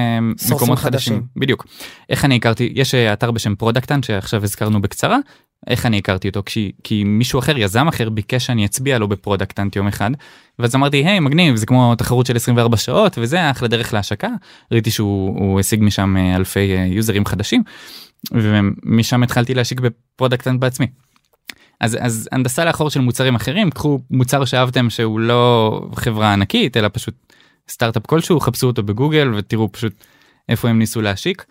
מקומות 0.51 0.79
חדשים. 0.79 1.15
חדשים. 1.15 1.23
בדיוק. 1.37 1.67
איך 2.11 2.25
אני 2.25 2.37
הכרתי 2.37 2.73
יש 2.75 2.95
אתר 2.95 3.31
בשם 3.31 3.55
Product 3.55 3.85
Hunt 3.85 4.03
שעכשיו 4.03 4.43
הזכרנו 4.43 4.83
בקצרה 4.83 5.19
איך 5.67 5.87
אני 5.87 5.99
הכרתי 5.99 6.29
אותו? 6.29 6.43
כי, 6.47 6.73
כי 6.85 7.05
מישהו 7.05 7.39
אחר 7.39 7.59
יזם 7.59 7.89
אחר 7.89 8.09
ביקש 8.09 8.47
שאני 8.47 8.67
אצביע 8.67 8.99
לו 8.99 9.09
ב-Product 9.09 9.56
Hunt 9.56 9.77
יום 9.77 9.89
אחד 9.89 10.11
ואז 10.59 10.75
אמרתי 10.75 10.97
היי 10.97 11.21
מגניב 11.21 11.57
זה 11.57 11.67
כמו 11.67 11.95
תחרות 11.95 12.27
של 12.27 12.37
24 12.37 12.77
שעות 12.77 13.19
וזה 13.19 13.51
אחלה 13.51 13.69
דרך 13.69 13.95
להשקה. 13.95 14.29
ראיתי 14.73 14.91
שהוא 14.91 15.61
השיג 15.61 15.83
משם 15.83 16.17
אה, 16.17 16.37
אלפי 16.37 16.75
יוזרים 16.87 17.23
אה, 17.23 17.31
חדשים 17.31 17.63
ומשם 18.33 19.23
התחלתי 19.23 19.55
להשיק 19.55 19.81
ב-Product 19.81 20.36
Hunt 20.36 20.61
בעצמי. 20.61 20.87
אז 21.81 21.97
אז 22.01 22.29
הנדסה 22.33 22.65
לאחור 22.65 22.91
של 22.91 23.01
מוצרים 23.01 23.35
אחרים 23.35 23.71
קחו 23.71 23.99
מוצר 24.11 24.45
שאהבתם 24.45 24.91
שהוא 24.91 25.21
לא 25.21 25.81
חברה 25.95 26.33
ענקית 26.33 26.77
אלא 26.77 26.89
פשוט 26.93 27.15
סטארט-אפ 27.69 28.07
כלשהו 28.07 28.41
חפשו 28.41 28.67
אותו 28.67 28.83
בגוגל 28.83 29.35
ותראו 29.35 29.73
פשוט 29.73 29.93
איפה 30.49 30.69
הם 30.69 30.79
ניסו 30.79 31.03
להשיק. 31.03 31.45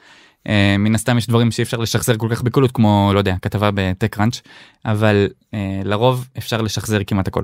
אה, 0.47 0.49
מן 0.80 0.95
הסתם 0.95 1.17
יש 1.17 1.28
דברים 1.28 1.51
שאי 1.51 1.63
אפשר 1.63 1.78
לשחזר 1.78 2.17
כל 2.17 2.28
כך 2.32 2.41
בקלות 2.41 2.71
כמו 2.71 3.12
לא 3.13 3.19
יודע 3.19 3.36
כתבה 3.41 3.69
ב-TechCrunch 3.73 4.41
אבל 4.86 5.28
אה, 5.29 5.55
לרוב 5.84 6.28
אפשר 6.38 6.62
לשחזר 6.62 6.99
כמעט 7.08 7.28
הכל. 7.28 7.43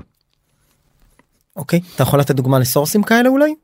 אוקיי 1.56 1.80
אוקיי, 1.80 1.94
אתה 1.94 2.02
יכול 2.02 2.20
לתת 2.20 2.34
דוגמה 2.34 2.58
לסורסים 2.58 3.02
כאלה 3.02 3.28
אולי? 3.28 3.54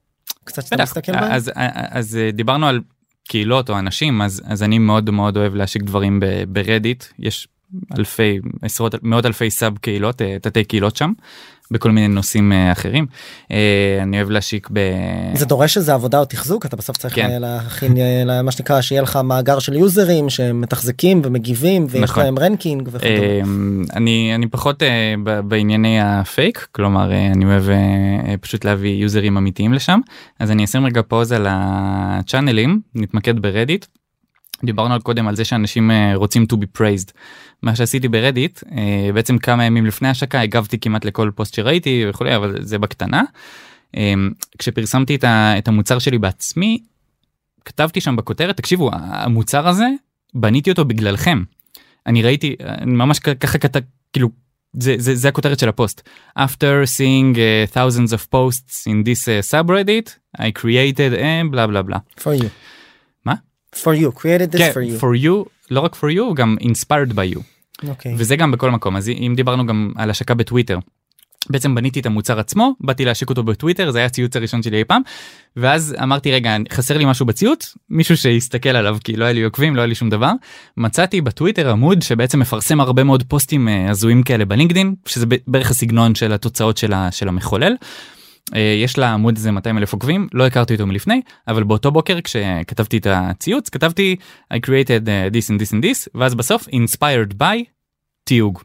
קצת 0.44 0.66
שאתה 0.66 0.83
מסתכל 0.83 1.12
בהם? 1.12 1.33
אז, 1.33 1.49
אז, 1.49 1.53
אז 1.90 2.16
אה, 2.16 2.31
דיברנו 2.31 2.66
על 2.66 2.81
קהילות 3.28 3.70
או 3.70 3.78
אנשים 3.78 4.22
אז 4.22 4.42
אז 4.44 4.62
אני 4.62 4.78
מאוד 4.78 5.10
מאוד 5.10 5.36
אוהב 5.36 5.54
להשיק 5.54 5.82
דברים 5.82 6.20
ברדיט. 6.48 7.04
יש 7.18 7.48
אלפי 7.98 8.38
עשרות 8.62 8.94
מאות 9.02 9.26
אלפי 9.26 9.50
sub 9.50 9.78
קהילות 9.78 10.22
תתי 10.42 10.64
קהילות 10.64 10.96
שם 10.96 11.12
בכל 11.70 11.90
מיני 11.90 12.09
נושאים 12.09 12.52
אה, 12.52 12.72
אחרים. 12.72 13.07
אה, 13.50 13.98
אני 14.02 14.16
אוהב 14.16 14.31
להשיק 14.31 14.68
ב... 14.72 14.81
זה 15.35 15.46
דורש 15.46 15.76
איזה 15.76 15.94
עבודה 15.94 16.18
או 16.18 16.24
תחזוק 16.24 16.66
אתה 16.66 16.76
בסוף 16.76 16.96
צריך 16.96 17.14
כן. 17.14 17.40
להכין 17.40 17.96
אה, 17.98 18.42
מה 18.42 18.52
שנקרא 18.52 18.81
שיהיה 18.81 19.02
לך 19.02 19.16
מאגר 19.16 19.59
של 19.59 19.74
יוזרים 19.74 20.31
שמתחזקים 20.31 21.20
ומגיבים 21.24 21.87
ויש 21.90 22.02
נכון. 22.02 22.22
להם 22.22 22.38
ranking 22.38 22.88
וכו'. 22.92 23.07
אני 23.96 24.35
אני 24.35 24.46
פחות 24.46 24.83
בענייני 25.44 26.00
ה-fake 26.02 26.68
כלומר 26.72 27.12
אני 27.12 27.44
אוהב 27.44 27.64
פשוט 28.40 28.64
להביא 28.64 29.02
יוזרים 29.02 29.37
אמיתיים 29.37 29.72
לשם 29.72 30.00
אז 30.40 30.50
אני 30.50 30.64
אשים 30.64 30.87
רגע 30.87 31.02
pause 31.09 31.33
על 31.33 31.46
הצ'אנלים 31.50 32.81
נתמקד 32.94 33.42
ברדיט. 33.42 33.87
דיברנו 34.64 34.94
על 34.94 35.00
קודם 35.00 35.28
על 35.28 35.37
זה 35.37 35.44
שאנשים 35.44 35.90
רוצים 36.14 36.46
to 36.52 36.57
be 36.57 36.81
praised. 36.81 37.12
מה 37.62 37.77
שעשיתי 37.77 38.09
ברדיט 38.09 38.61
אה, 38.73 39.11
בעצם 39.14 39.38
כמה 39.38 39.64
ימים 39.64 39.87
לפני 39.87 40.09
השקה 40.09 40.40
הגבתי 40.40 40.79
כמעט 40.79 41.05
לכל 41.05 41.31
פוסט 41.35 41.55
שראיתי 41.55 42.05
וכולי 42.11 42.37
אבל 42.37 42.57
זה 42.61 42.79
בקטנה. 42.79 43.23
אה, 43.97 44.14
כשפרסמתי 44.59 45.18
את 45.25 45.68
המוצר 45.68 45.99
שלי 45.99 46.18
בעצמי 46.18 46.79
כתבתי 47.64 48.01
שם 48.01 48.16
בכותרת 48.16 48.57
תקשיבו 48.57 48.90
המוצר 48.92 49.68
הזה 49.68 49.87
בניתי 50.35 50.71
אותו 50.71 50.85
בגללכם. 50.85 51.42
אני 52.07 52.23
ראיתי 52.23 52.57
ממש 52.87 53.18
ככה 53.18 53.59
כתב 53.59 53.81
כאילו 54.12 54.29
זה, 54.73 54.94
זה, 54.99 55.14
זה 55.14 55.29
הכותרת 55.29 55.59
של 55.59 55.68
הפוסט. 55.68 56.09
After 56.38 56.85
seeing 56.97 57.37
uh, 57.37 57.73
thousands 57.75 58.12
of 58.12 58.31
posts 58.31 58.87
in 58.87 59.05
this 59.05 59.29
uh, 59.29 59.53
subreddit, 59.53 60.38
I 60.38 60.51
created 60.62 61.12
a 61.18 61.51
בלה 61.51 61.66
בלה 61.66 61.83
בלה. 61.83 61.99
For 62.18 62.42
you. 62.42 62.49
מה? 63.25 63.35
For 63.75 63.94
you, 64.01 64.21
created 64.21 64.53
this 64.53 64.59
כן, 64.59 64.73
for 64.75 65.01
you. 65.01 65.01
for 65.01 65.25
you 65.25 65.58
לא 65.70 65.81
רק 65.81 65.94
for 65.94 66.16
you 66.16 66.35
גם 66.35 66.57
inspired 66.61 67.12
by 67.12 67.35
you. 67.35 67.38
Okay. 67.38 67.88
אוקיי. 67.88 68.14
וזה 68.16 68.37
גם 68.37 68.52
בכל 68.52 68.70
מקום 68.70 68.96
אז 68.96 69.09
אם 69.09 69.33
דיברנו 69.37 69.66
גם 69.66 69.92
על 69.96 70.11
השקה 70.11 70.35
בטוויטר. 70.35 70.78
בעצם 71.50 71.74
בניתי 71.74 72.00
את 72.00 72.07
המוצר 72.07 72.40
עצמו 72.40 72.74
באתי 72.81 73.04
להשיק 73.04 73.31
אותו 73.31 73.42
בטוויטר 73.42 73.90
זה 73.90 73.98
היה 73.98 74.07
הציוץ 74.07 74.37
הראשון 74.37 74.62
שלי 74.62 74.78
אי 74.78 74.85
פעם 74.85 75.02
ואז 75.57 75.96
אמרתי 76.02 76.33
רגע 76.33 76.57
חסר 76.72 76.98
לי 76.98 77.04
משהו 77.04 77.26
בציוץ 77.26 77.76
מישהו 77.90 78.16
שיסתכל 78.16 78.68
עליו 78.68 78.96
כי 79.04 79.16
לא 79.16 79.24
היה 79.24 79.33
לי 79.33 79.42
עוקבים 79.42 79.76
לא 79.76 79.81
היה 79.81 79.87
לי 79.87 79.94
שום 79.94 80.11
דבר 80.11 80.33
מצאתי 80.76 81.20
בטוויטר 81.20 81.70
עמוד 81.70 82.02
שבעצם 82.02 82.40
מפרסם 82.40 82.81
הרבה 82.81 83.04
מאוד 83.04 83.22
פוסטים 83.22 83.68
אה, 83.68 83.90
הזויים 83.90 84.22
כאלה 84.22 84.44
בלינקדין 84.44 84.94
שזה 85.07 85.26
בערך 85.46 85.70
הסגנון 85.70 86.14
של 86.14 86.33
התוצאות 86.33 86.76
של, 86.76 86.92
של 87.11 87.28
המחולל. 87.28 87.74
אה, 88.54 88.74
יש 88.84 88.98
לעמוד 88.98 89.37
הזה 89.37 89.50
200 89.50 89.78
אלף 89.78 89.92
עוקבים 89.92 90.28
לא 90.32 90.46
הכרתי 90.46 90.72
אותו 90.72 90.87
מלפני 90.87 91.20
אבל 91.48 91.62
באותו 91.62 91.90
בוקר 91.90 92.20
כשכתבתי 92.20 92.98
את 92.98 93.06
הציוץ 93.11 93.68
כתבתי 93.68 94.16
I 94.54 94.56
created 94.56 95.04
uh, 95.04 95.34
this 95.34 95.50
and 95.50 95.61
this 95.61 95.72
and 95.72 95.82
this 95.82 96.08
ואז 96.14 96.34
בסוף 96.34 96.68
inspired 96.68 97.34
by 97.40 97.56
תיוג. 98.24 98.58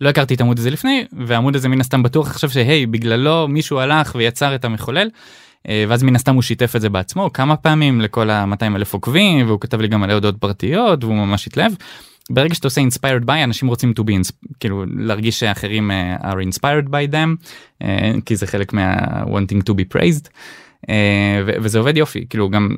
לא 0.00 0.08
הכרתי 0.08 0.34
את 0.34 0.40
העמוד 0.40 0.58
הזה 0.58 0.70
לפני 0.70 1.04
והעמוד 1.26 1.56
הזה 1.56 1.68
מן 1.68 1.80
הסתם 1.80 2.02
בטוח 2.02 2.30
עכשיו 2.30 2.50
שהי 2.50 2.86
בגללו 2.86 3.48
מישהו 3.48 3.78
הלך 3.78 4.14
ויצר 4.14 4.54
את 4.54 4.64
המחולל. 4.64 5.08
אה, 5.68 5.84
ואז 5.88 6.02
מן 6.02 6.16
הסתם 6.16 6.34
הוא 6.34 6.42
שיתף 6.42 6.76
את 6.76 6.80
זה 6.80 6.88
בעצמו 6.88 7.32
כמה 7.32 7.56
פעמים 7.56 8.00
לכל 8.00 8.30
ה-200 8.30 8.76
אלף 8.76 8.94
עוקבים 8.94 9.46
והוא 9.46 9.60
כתב 9.60 9.80
לי 9.80 9.88
גם 9.88 10.00
מלא 10.00 10.12
הודעות 10.12 10.36
פרטיות 10.38 11.04
והוא 11.04 11.16
ממש 11.16 11.46
התלהב. 11.46 11.72
ברגע 12.30 12.54
שאתה 12.54 12.66
עושה 12.66 12.80
inspired 12.80 13.24
by 13.26 13.44
אנשים 13.44 13.68
רוצים 13.68 13.92
to 14.00 14.02
be 14.02 14.32
כאילו 14.60 14.84
להרגיש 14.96 15.40
שאחרים 15.40 15.90
אה, 15.90 16.22
are 16.24 16.54
inspired 16.54 16.88
by 16.88 17.12
them 17.12 17.46
אה, 17.82 17.86
כי 18.26 18.36
זה 18.36 18.46
חלק 18.46 18.72
מה 18.72 18.96
wanting 19.24 19.62
to 19.70 19.74
be 19.74 19.96
praised. 19.96 20.28
אה, 20.82 20.84
וזה 21.62 21.78
עובד 21.78 21.96
יופי 21.96 22.26
כאילו 22.30 22.50
גם 22.50 22.68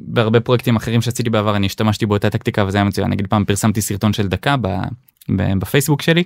בהרבה 0.00 0.40
פרויקטים 0.40 0.76
אחרים 0.76 1.02
שעשיתי 1.02 1.30
בעבר 1.30 1.56
אני 1.56 1.66
השתמשתי 1.66 2.06
באותה 2.06 2.30
טקטיקה 2.30 2.64
וזה 2.66 2.78
היה 2.78 2.84
מצוין 2.84 3.10
נגיד 3.10 3.26
פעם 3.26 3.44
פרסמתי 3.44 3.80
סרטון 3.80 4.12
של 4.12 4.28
דקה 4.28 4.56
בפייסבוק 5.28 6.02
שלי. 6.02 6.24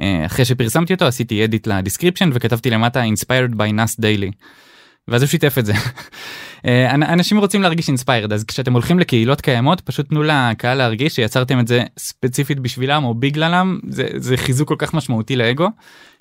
אחרי 0.00 0.44
שפרסמתי 0.44 0.94
אותו 0.94 1.04
עשיתי 1.04 1.44
edit 1.44 1.60
ל-description 1.66 2.30
וכתבתי 2.32 2.70
למטה 2.70 3.02
inspired 3.04 3.54
by 3.54 3.78
Nas 3.78 4.00
Daily. 4.00 4.32
ואז 5.08 5.22
הוא 5.22 5.28
שיתף 5.28 5.58
את 5.58 5.66
זה. 5.66 5.72
אה, 6.66 6.94
אנשים 6.94 7.38
רוצים 7.38 7.62
להרגיש 7.62 7.88
inspired 7.88 8.32
אז 8.32 8.44
כשאתם 8.44 8.72
הולכים 8.72 8.98
לקהילות 8.98 9.40
קיימות 9.40 9.80
פשוט 9.80 10.08
תנו 10.08 10.22
לקהל 10.22 10.78
להרגיש 10.78 11.14
שיצרתם 11.14 11.60
את 11.60 11.68
זה 11.68 11.84
ספציפית 11.98 12.60
בשבילם 12.60 13.04
או 13.04 13.14
בגללם 13.14 13.78
זה, 13.88 14.08
זה 14.16 14.36
חיזוק 14.36 14.68
כל 14.68 14.76
כך 14.78 14.94
משמעותי 14.94 15.36
לאגו 15.36 15.68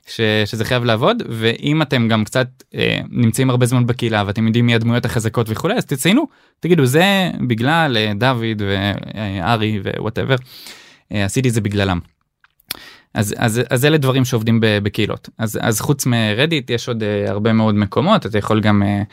ש, 0.07 0.21
שזה 0.45 0.65
חייב 0.65 0.83
לעבוד 0.83 1.23
ואם 1.29 1.81
אתם 1.81 2.07
גם 2.07 2.23
קצת 2.23 2.47
אה, 2.75 2.99
נמצאים 3.09 3.49
הרבה 3.49 3.65
זמן 3.65 3.85
בקהילה 3.85 4.23
ואתם 4.27 4.47
יודעים 4.47 4.65
מי 4.65 4.75
הדמויות 4.75 5.05
החזקות 5.05 5.47
וכולי 5.49 5.73
אז 5.75 5.85
תציינו 5.85 6.27
תגידו 6.59 6.85
זה 6.85 7.31
בגלל 7.47 7.97
אה, 7.97 8.11
דוד 8.15 8.61
וארי 8.61 9.79
ו-whatever 9.97 10.35
אה, 11.11 11.25
עשיתי 11.25 11.49
את 11.49 11.53
זה 11.53 11.61
בגללם. 11.61 11.99
אז, 13.13 13.35
אז, 13.37 13.61
אז 13.69 13.85
אלה 13.85 13.97
דברים 13.97 14.25
שעובדים 14.25 14.59
בקהילות. 14.61 15.29
אז, 15.37 15.59
אז 15.61 15.81
חוץ 15.81 16.05
מרדיט 16.05 16.69
יש 16.69 16.87
עוד 16.87 17.03
אה, 17.03 17.29
הרבה 17.29 17.53
מאוד 17.53 17.75
מקומות. 17.75 18.25
אתה 18.25 18.37
יכול 18.37 18.61
גם 18.61 18.83
אה, 18.83 19.05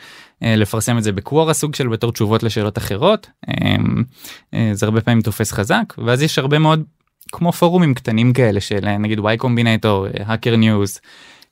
אה, 0.43 0.45
לפרסם 0.47 0.97
את 0.97 1.03
זה 1.03 1.11
ב-Quora 1.11 1.53
סוג 1.53 1.75
של 1.75 1.87
בתור 1.87 2.11
תשובות 2.11 2.43
לשאלות 2.43 2.77
אחרות. 2.77 3.27
אה, 3.49 3.53
אה, 3.53 4.57
זה 4.73 4.85
הרבה 4.85 5.01
פעמים 5.01 5.21
תופס 5.21 5.51
חזק 5.51 5.93
ואז 5.97 6.21
יש 6.21 6.39
הרבה 6.39 6.59
מאוד 6.59 6.83
כמו 7.31 7.51
פורומים 7.51 7.93
קטנים 7.93 8.33
כאלה 8.33 8.61
של 8.61 8.97
נגיד 8.97 9.19
Y 9.19 9.37
Combinator 9.37 10.07
Hacker 10.19 10.55
News 10.55 10.99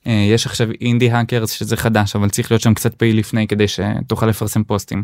יש 0.06 0.46
עכשיו 0.46 0.68
Indie 0.80 1.10
Hackers 1.10 1.50
שזה 1.50 1.76
חדש 1.76 2.16
אבל 2.16 2.28
צריך 2.28 2.52
להיות 2.52 2.62
שם 2.62 2.74
קצת 2.74 2.94
פעיל 2.94 3.18
לפני 3.18 3.46
כדי 3.46 3.64
שתוכל 3.68 4.26
לפרסם 4.26 4.64
פוסטים. 4.64 5.02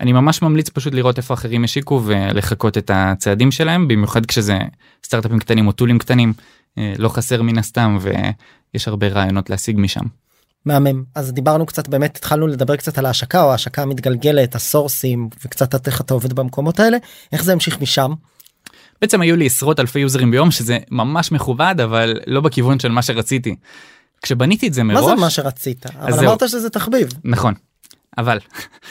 אני 0.00 0.12
ממש 0.12 0.42
ממליץ 0.42 0.68
פשוט 0.68 0.94
לראות 0.94 1.18
איפה 1.18 1.34
אחרים 1.34 1.64
השיקו 1.64 2.02
ולחקות 2.04 2.78
את 2.78 2.90
הצעדים 2.94 3.50
שלהם 3.50 3.88
במיוחד 3.88 4.26
כשזה 4.26 4.58
סטארטאפים 5.04 5.38
קטנים 5.38 5.66
או 5.66 5.72
טולים 5.72 5.98
קטנים 5.98 6.32
אה, 6.78 6.92
לא 6.98 7.08
חסר 7.08 7.42
מן 7.42 7.58
הסתם 7.58 7.98
ויש 8.00 8.88
הרבה 8.88 9.08
רעיונות 9.08 9.50
להשיג 9.50 9.76
משם. 9.78 10.04
מהמם 10.64 11.04
אז 11.14 11.32
דיברנו 11.32 11.66
קצת 11.66 11.88
באמת 11.88 12.16
התחלנו 12.16 12.46
לדבר 12.46 12.76
קצת 12.76 12.98
על 12.98 13.06
ההשקה 13.06 13.42
או 13.42 13.50
ההשקה 13.50 13.82
המתגלגלת 13.82 14.54
הסורסים 14.54 15.28
וקצת 15.44 15.86
איך 15.86 16.00
אתה 16.00 16.14
עובד 16.14 16.32
במקומות 16.32 16.80
האלה 16.80 16.96
איך 17.32 17.44
זה 17.44 17.52
המשיך 17.52 17.80
משם. 17.80 18.12
בעצם 19.00 19.20
היו 19.20 19.36
לי 19.36 19.46
עשרות 19.46 19.80
אלפי 19.80 19.98
יוזרים 19.98 20.30
ביום 20.30 20.50
שזה 20.50 20.78
ממש 20.90 21.32
מכובד 21.32 21.74
אבל 21.84 22.20
לא 22.26 22.40
בכיוון 22.40 22.78
של 22.78 22.88
מה 22.88 23.02
שרציתי. 23.02 23.56
כשבניתי 24.22 24.68
את 24.68 24.74
זה 24.74 24.82
מראש 24.82 25.00
מה 25.00 25.08
זה 25.08 25.14
מה 25.14 25.30
שרצית 25.30 25.86
אבל 25.86 26.26
אמרת 26.26 26.48
שזה 26.48 26.70
תחביב 26.70 27.08
נכון 27.24 27.54
אבל 28.18 28.38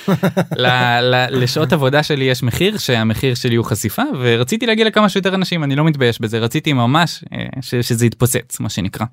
ל, 0.57 0.67
ל, 1.01 1.43
לשעות 1.43 1.73
עבודה 1.73 2.03
שלי 2.03 2.25
יש 2.25 2.43
מחיר 2.43 2.77
שהמחיר 2.77 3.35
שלי 3.35 3.55
הוא 3.55 3.65
חשיפה 3.65 4.03
ורציתי 4.19 4.65
להגיע 4.65 4.85
לכמה 4.85 5.09
שיותר 5.09 5.35
אנשים 5.35 5.63
אני 5.63 5.75
לא 5.75 5.85
מתבייש 5.85 6.21
בזה 6.21 6.39
רציתי 6.39 6.73
ממש 6.73 7.23
אה, 7.33 7.45
ש, 7.61 7.75
שזה 7.75 8.05
יתפוצץ 8.05 8.59
מה 8.59 8.69
שנקרא. 8.69 9.05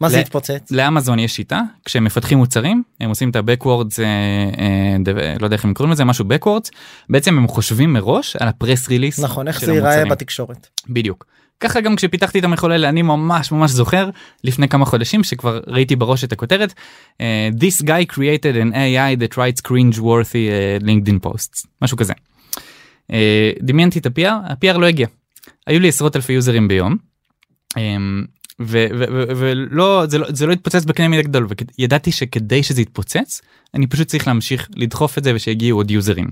מה 0.00 0.08
זה 0.08 0.18
יתפוצץ? 0.18 0.70
לאמזון 0.70 1.18
יש 1.18 1.36
שיטה 1.36 1.62
כשהם 1.84 2.04
מפתחים 2.04 2.38
מוצרים 2.38 2.82
הם 3.00 3.08
עושים 3.08 3.30
את 3.30 3.36
ה-Backwards 3.36 4.02
אה, 4.02 4.04
אה, 4.58 5.34
לא 5.40 5.46
יודע 5.46 5.56
איך 5.56 5.64
הם 5.64 5.74
קוראים 5.74 5.92
לזה 5.92 6.04
משהו 6.04 6.24
Backwards 6.24 6.70
בעצם 7.08 7.38
הם 7.38 7.48
חושבים 7.48 7.92
מראש 7.92 8.36
על 8.36 8.48
הפרס 8.48 8.88
ריליס 8.88 9.20
נכון 9.20 9.48
איך 9.48 9.60
זה 9.60 9.72
ייראה 9.72 10.04
בתקשורת 10.04 10.66
בדיוק 10.88 11.26
ככה 11.60 11.80
גם 11.80 11.96
כשפיתחתי 11.96 12.38
את 12.38 12.44
המחולל 12.44 12.84
אני 12.84 13.02
ממש 13.02 13.52
ממש 13.52 13.70
זוכר 13.70 14.10
לפני 14.44 14.68
כמה 14.68 14.84
חודשים 14.84 15.24
שכבר 15.24 15.60
ראיתי 15.66 15.96
בראש 15.96 16.24
את 16.24 16.32
הכותרת 16.32 16.72
uh, 17.12 17.56
This 17.56 17.84
guy 17.84 18.14
created 18.14 18.56
an 18.56 18.72
AI 18.72 19.22
that 19.22 19.32
writes 19.36 19.60
cringe 19.68 19.98
worthy 19.98 20.48
uh, 20.48 20.84
LinkedIn 20.84 21.28
posts 21.28 21.66
משהו 21.82 21.96
כזה. 21.96 22.12
Uh, 23.12 23.14
דמיינתי 23.62 23.98
את 23.98 24.06
ה-PR, 24.06 24.52
ה-PR 24.52 24.78
לא 24.78 24.86
הגיע. 24.86 25.06
היו 25.66 25.80
לי 25.80 25.88
עשרות 25.88 26.16
אלפי 26.16 26.32
יוזרים 26.32 26.68
ביום. 26.68 26.96
Um, 27.74 27.78
ולא 28.60 30.04
זה 30.08 30.18
לא 30.18 30.26
זה 30.28 30.46
לא 30.46 30.52
התפוצץ 30.52 30.84
בקנה 30.84 31.08
מידה 31.08 31.22
גדול 31.22 31.46
וידעתי 31.78 32.12
שכדי 32.12 32.62
שזה 32.62 32.82
יתפוצץ 32.82 33.40
אני 33.74 33.86
פשוט 33.86 34.08
צריך 34.08 34.26
להמשיך 34.26 34.68
לדחוף 34.76 35.18
את 35.18 35.24
זה 35.24 35.32
ושיגיעו 35.34 35.78
עוד 35.78 35.90
יוזרים. 35.90 36.26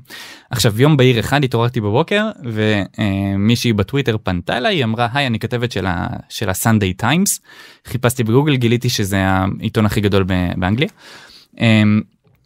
עכשיו 0.50 0.80
יום 0.80 0.96
בהיר 0.96 1.20
אחד 1.20 1.44
התעוררתי 1.44 1.80
בבוקר 1.80 2.30
ומישהי 2.44 3.72
בטוויטר 3.72 4.16
פנתה 4.22 4.56
אליי 4.56 4.76
היא 4.76 4.84
אמרה 4.84 5.08
היי 5.12 5.26
אני 5.26 5.38
כתבת 5.38 5.72
של, 5.72 5.86
ה, 5.86 6.06
של 6.28 6.50
הסנדיי 6.50 6.92
טיימס 6.92 7.40
חיפשתי 7.86 8.24
בגוגל 8.24 8.56
גיליתי 8.56 8.88
שזה 8.88 9.22
העיתון 9.26 9.86
הכי 9.86 10.00
גדול 10.00 10.24
באנגליה. 10.56 10.88
אמ, 11.60 12.00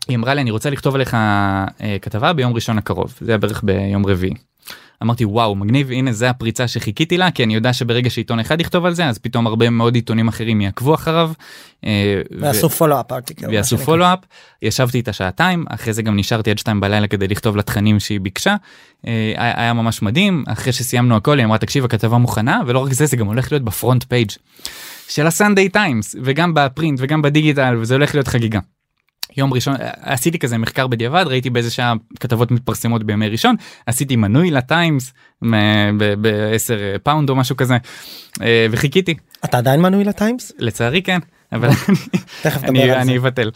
היא 0.08 0.16
אמרה 0.16 0.34
לי 0.34 0.40
אני 0.40 0.50
רוצה 0.50 0.70
לכתוב 0.70 0.94
עליך 0.94 1.14
אה, 1.14 1.96
כתבה 2.02 2.32
ביום 2.32 2.54
ראשון 2.54 2.78
הקרוב 2.78 3.14
זה 3.20 3.32
היה 3.32 3.38
בערך 3.38 3.64
ביום 3.64 4.06
רביעי. 4.06 4.49
אמרתי 5.02 5.24
וואו 5.24 5.54
מגניב 5.54 5.90
הנה 5.90 6.12
זה 6.12 6.30
הפריצה 6.30 6.68
שחיכיתי 6.68 7.16
לה 7.16 7.30
כי 7.30 7.44
אני 7.44 7.54
יודע 7.54 7.72
שברגע 7.72 8.10
שעיתון 8.10 8.40
אחד 8.40 8.60
יכתוב 8.60 8.84
על 8.84 8.94
זה 8.94 9.06
אז 9.06 9.18
פתאום 9.18 9.46
הרבה 9.46 9.70
מאוד 9.70 9.94
עיתונים 9.94 10.28
אחרים 10.28 10.60
יעקבו 10.60 10.94
אחריו. 10.94 11.32
ויעשו 12.40 12.68
follow-up 12.68 13.06
ויעשו 13.48 13.78
follow-up 13.78 14.18
ישבתי 14.62 14.98
איתה 14.98 15.12
שעתיים 15.12 15.64
אחרי 15.68 15.92
זה 15.92 16.02
גם 16.02 16.16
נשארתי 16.16 16.50
עד 16.50 16.58
שתיים 16.58 16.80
בלילה 16.80 17.06
כדי 17.06 17.28
לכתוב 17.28 17.56
לה 17.56 17.67
תכנים 17.67 18.00
שהיא 18.00 18.20
ביקשה 18.20 18.56
אה, 19.06 19.34
היה 19.36 19.72
ממש 19.72 20.02
מדהים 20.02 20.44
אחרי 20.48 20.72
שסיימנו 20.72 21.16
הכל 21.16 21.38
היא 21.38 21.46
אמרה 21.46 21.58
תקשיב 21.58 21.84
הכתבה 21.84 22.18
מוכנה 22.18 22.60
ולא 22.66 22.78
רק 22.78 22.92
זה 22.92 23.06
זה 23.06 23.16
גם 23.16 23.26
הולך 23.26 23.52
להיות 23.52 23.64
ב 23.64 23.71
front 23.71 24.04
page 24.04 24.30
של 25.08 25.26
ה 25.26 25.33
Sunday 25.33 25.68
Times 25.68 26.16
וגם 26.22 26.54
ב 26.54 26.62
print 26.62 26.98
וגם 27.02 27.22
בדיגיטל 27.22 27.76
וזה 27.80 27.94
הולך 27.94 28.14
להיות 28.14 28.28
חגיגה. 28.28 28.60
יום 29.36 29.52
ראשון 29.52 29.74
עשיתי 30.00 30.38
כזה 30.38 30.58
מחקר 30.58 30.86
בדיעבד 30.86 31.24
ראיתי 31.26 31.50
באיזה 31.50 31.70
שעה 31.70 31.94
כתבות 32.20 32.50
מתפרסמות 32.50 33.04
בימי 33.04 33.28
ראשון 33.28 33.56
עשיתי 33.86 34.16
מנוי 34.16 34.50
ל 34.50 34.61
Times 34.61 35.12
ב-10 35.42 36.98
פאונד 37.02 37.30
או 37.30 37.36
משהו 37.36 37.56
כזה 37.56 37.76
אה, 38.42 38.66
וחיכיתי. 38.70 39.14
אתה 39.44 39.58
עדיין 39.58 39.80
מנוי 39.80 40.04
ל 40.04 40.11
Times? 40.11 40.52
לצערי 40.58 41.02
כן 41.02 41.18
אבל 41.52 41.68
אני 42.74 43.18
אבטל. 43.18 43.50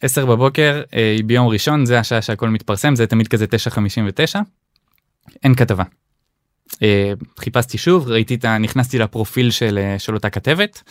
10 0.00 0.20
אה, 0.20 0.26
בבוקר 0.26 0.82
אה, 0.94 1.16
ביום 1.24 1.48
ראשון 1.48 1.86
זה 1.86 1.98
השעה 1.98 2.22
שהכל 2.22 2.48
מתפרסם 2.48 2.96
זה 2.96 3.06
תמיד 3.06 3.28
כזה 3.28 3.44
9:59 3.44 4.38
אין 5.44 5.54
כתבה. 5.54 5.84
חיפשתי 7.40 7.78
שוב 7.78 8.08
ראיתי 8.08 8.34
את 8.34 8.44
ה... 8.44 8.58
נכנסתי 8.58 8.98
לפרופיל 8.98 9.50
של, 9.50 9.94
של 9.98 10.14
אותה 10.14 10.30
כתבת 10.30 10.82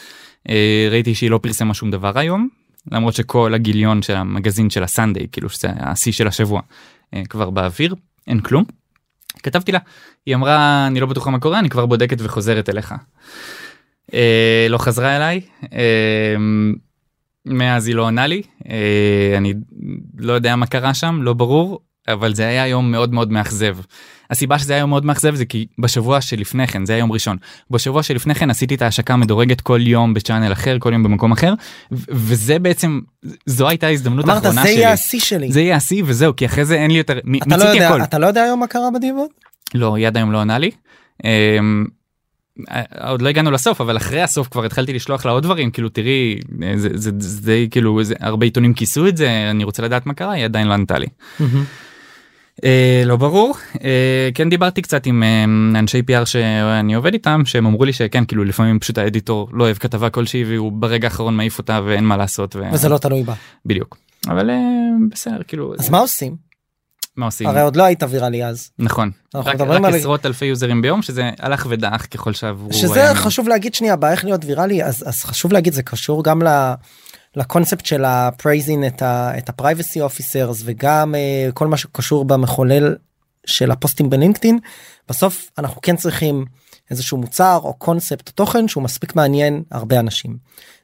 ראיתי 0.91 1.15
שהיא 1.15 1.31
לא 1.31 1.39
פרסמה 1.43 1.73
שום 1.73 1.91
דבר 1.91 2.19
היום 2.19 2.49
למרות 2.91 3.13
שכל 3.13 3.53
הגיליון 3.53 4.01
של 4.01 4.15
המגזין 4.15 4.69
של 4.69 4.83
הסנדיי 4.83 5.27
כאילו 5.31 5.49
שזה 5.49 5.67
השיא 5.79 6.11
של 6.11 6.27
השבוע 6.27 6.61
אה, 7.13 7.23
כבר 7.29 7.49
באוויר 7.49 7.95
אין 8.27 8.39
כלום. 8.39 8.63
כתבתי 9.43 9.71
לה 9.71 9.79
היא 10.25 10.35
אמרה 10.35 10.87
אני 10.87 10.99
לא 10.99 11.05
בטוחה 11.05 11.31
מה 11.31 11.39
קורה 11.39 11.59
אני 11.59 11.69
כבר 11.69 11.85
בודקת 11.85 12.17
וחוזרת 12.21 12.69
אליך. 12.69 12.95
אה, 14.13 14.67
לא 14.69 14.77
חזרה 14.77 15.17
אליי 15.17 15.41
אה, 15.73 16.35
מאז 17.45 17.87
היא 17.87 17.95
לא 17.95 18.03
עונה 18.03 18.27
לי 18.27 18.41
אה, 18.69 19.33
אני 19.37 19.53
לא 20.17 20.33
יודע 20.33 20.55
מה 20.55 20.65
קרה 20.65 20.93
שם 20.93 21.19
לא 21.21 21.33
ברור 21.33 21.79
אבל 22.07 22.35
זה 22.35 22.47
היה 22.47 22.67
יום 22.67 22.91
מאוד 22.91 23.13
מאוד 23.13 23.31
מאכזב. 23.31 23.77
הסיבה 24.33 24.59
שזה 24.59 24.73
היה 24.73 24.79
יום 24.79 24.89
מאוד 24.89 25.05
מאכזב 25.05 25.35
זה 25.35 25.45
כי 25.45 25.65
בשבוע 25.79 26.21
שלפני 26.21 26.67
כן 26.67 26.85
זה 26.85 26.93
היה 26.93 26.99
יום 26.99 27.11
ראשון 27.11 27.37
בשבוע 27.69 28.03
שלפני 28.03 28.35
כן 28.35 28.49
עשיתי 28.49 28.75
את 28.75 28.81
ההשקה 28.81 29.13
המדורגת 29.13 29.61
כל 29.61 29.79
יום 29.81 30.13
בצ'אנל 30.13 30.51
אחר 30.51 30.77
כל 30.79 30.93
יום 30.93 31.03
במקום 31.03 31.31
אחר 31.31 31.53
וזה 31.91 32.59
בעצם 32.59 32.99
זו 33.45 33.69
הייתה 33.69 33.87
ההזדמנות 33.87 34.29
האחרונה 34.29 34.51
שלי. 34.51 34.61
אמרת 34.61 34.65
זה 34.65 34.79
יהיה 34.79 34.91
השיא 34.91 35.19
שלי. 35.19 35.51
זה 35.51 35.61
יהיה 35.61 35.75
השיא 35.75 36.03
וזהו 36.05 36.35
כי 36.35 36.45
אחרי 36.45 36.65
זה 36.65 36.75
אין 36.75 36.91
לי 36.91 36.97
יותר 36.97 37.19
אתה 37.47 37.57
לא 37.57 37.63
יודע 37.63 37.89
הכל. 37.89 38.03
אתה 38.03 38.19
לא 38.19 38.27
יודע 38.27 38.43
היום 38.43 38.59
מה 38.59 38.67
קרה 38.67 38.91
בדיעבוד? 38.95 39.29
לא 39.75 39.99
יד 39.99 40.17
היום 40.17 40.31
לא 40.31 40.41
ענה 40.41 40.57
לי. 40.57 40.71
אמ, 41.23 41.85
עוד 43.01 43.21
לא 43.21 43.29
הגענו 43.29 43.51
לסוף 43.51 43.81
אבל 43.81 43.97
אחרי 43.97 44.21
הסוף 44.21 44.47
כבר 44.47 44.65
התחלתי 44.65 44.93
לשלוח 44.93 45.25
לה 45.25 45.31
עוד 45.31 45.43
דברים 45.43 45.71
כאילו 45.71 45.89
תראי 45.89 46.39
זה 46.75 46.89
זה 46.93 47.11
זה 47.17 47.65
כאילו 47.71 48.03
זה 48.03 48.15
הרבה 48.19 48.45
עיתונים 48.45 48.73
כיסו 48.73 49.07
את 49.07 49.17
זה 49.17 49.47
אני 49.51 49.63
רוצה 49.63 49.83
לדעת 49.83 50.05
מה 50.05 50.13
קרה 50.13 50.31
היא 50.31 50.45
עדיין 50.45 50.67
לא 50.67 50.73
ענתה 50.73 50.97
לי. 50.99 51.07
אה, 52.63 53.03
לא 53.05 53.15
ברור 53.15 53.55
אה, 53.84 54.30
כן 54.34 54.49
דיברתי 54.49 54.82
קצת 54.82 55.05
עם 55.05 55.23
אה, 55.23 55.43
אנשי 55.80 56.01
PR 56.11 56.25
שאני 56.25 56.93
עובד 56.93 57.13
איתם 57.13 57.41
שהם 57.45 57.65
אמרו 57.65 57.86
לי 57.86 57.93
שכן 57.93 58.25
כאילו 58.25 58.43
לפעמים 58.43 58.80
פשוט 58.80 58.97
האדיטור 58.97 59.49
לא 59.53 59.63
אוהב 59.63 59.78
כתבה 59.78 60.09
כלשהי 60.09 60.43
והוא 60.43 60.71
ברגע 60.71 61.07
האחרון 61.07 61.38
מעיף 61.38 61.57
אותה 61.57 61.82
ואין 61.86 62.03
מה 62.05 62.17
לעשות. 62.17 62.55
ו... 62.55 62.61
וזה 62.73 62.89
לא 62.89 62.97
תלוי 62.97 63.23
בה. 63.23 63.34
בדיוק 63.65 63.97
אבל 64.28 64.49
בסדר 65.11 65.43
כאילו 65.47 65.73
אז 65.80 65.89
מה 65.89 65.99
עושים? 65.99 66.36
מה 67.17 67.25
עושים? 67.25 67.47
הרי 67.47 67.61
עוד 67.61 67.75
לא 67.75 67.84
היית 67.84 68.03
ויראלי 68.09 68.45
אז. 68.45 68.69
נכון. 68.80 69.11
רק, 69.36 69.61
רק 69.61 69.84
על... 69.86 69.95
עשרות 69.95 70.25
אלפי 70.25 70.45
יוזרים 70.45 70.82
ביום 70.82 71.01
שזה 71.01 71.30
הלך 71.39 71.67
ודעך 71.69 72.07
ככל 72.11 72.34
שעברו. 72.34 72.73
שזה 72.73 73.15
חשוב 73.15 73.47
להגיד 73.47 73.73
שנייה 73.73 73.95
באיך 73.95 74.25
להיות 74.25 74.45
ויראלי 74.45 74.84
אז, 74.84 75.03
אז 75.07 75.23
חשוב 75.23 75.53
להגיד 75.53 75.73
זה 75.73 75.84
קשור 75.84 76.23
גם 76.23 76.43
ל... 76.43 76.73
לקונספט 77.36 77.86
של 77.86 78.05
ה 78.05 78.15
praising 78.15 78.88
את 78.88 79.01
ה- 79.01 79.38
את 79.38 79.49
ה 79.49 79.56
privacy 79.56 80.01
officers 80.01 80.61
וגם 80.65 81.15
אה, 81.15 81.49
כל 81.53 81.67
מה 81.67 81.77
שקשור 81.77 82.25
במחולל 82.25 82.95
של 83.45 83.71
הפוסטים 83.71 84.09
ב 84.09 84.15
LinkedIn 84.15 84.59
בסוף 85.09 85.49
אנחנו 85.57 85.81
כן 85.81 85.95
צריכים 85.95 86.45
איזשהו 86.91 87.17
מוצר 87.17 87.59
או 87.63 87.73
קונספט 87.73 88.27
או 88.27 88.34
תוכן 88.34 88.67
שהוא 88.67 88.84
מספיק 88.84 89.15
מעניין 89.15 89.63
הרבה 89.71 89.99
אנשים. 89.99 90.38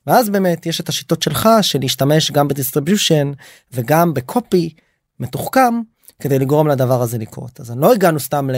ואז 0.07 0.29
באמת 0.29 0.65
יש 0.65 0.79
את 0.81 0.89
השיטות 0.89 1.21
שלך 1.21 1.49
של 1.61 1.79
להשתמש 1.79 2.31
גם 2.31 2.47
ב 2.47 2.54
distribution 2.54 3.31
וגם 3.71 4.13
ב 4.13 4.25
copy 4.25 4.73
מתוחכם 5.19 5.73
כדי 6.19 6.39
לגרום 6.39 6.67
לדבר 6.67 7.01
הזה 7.01 7.17
לקרות 7.17 7.59
אז 7.59 7.71
לא 7.77 7.93
הגענו 7.93 8.19
סתם 8.19 8.49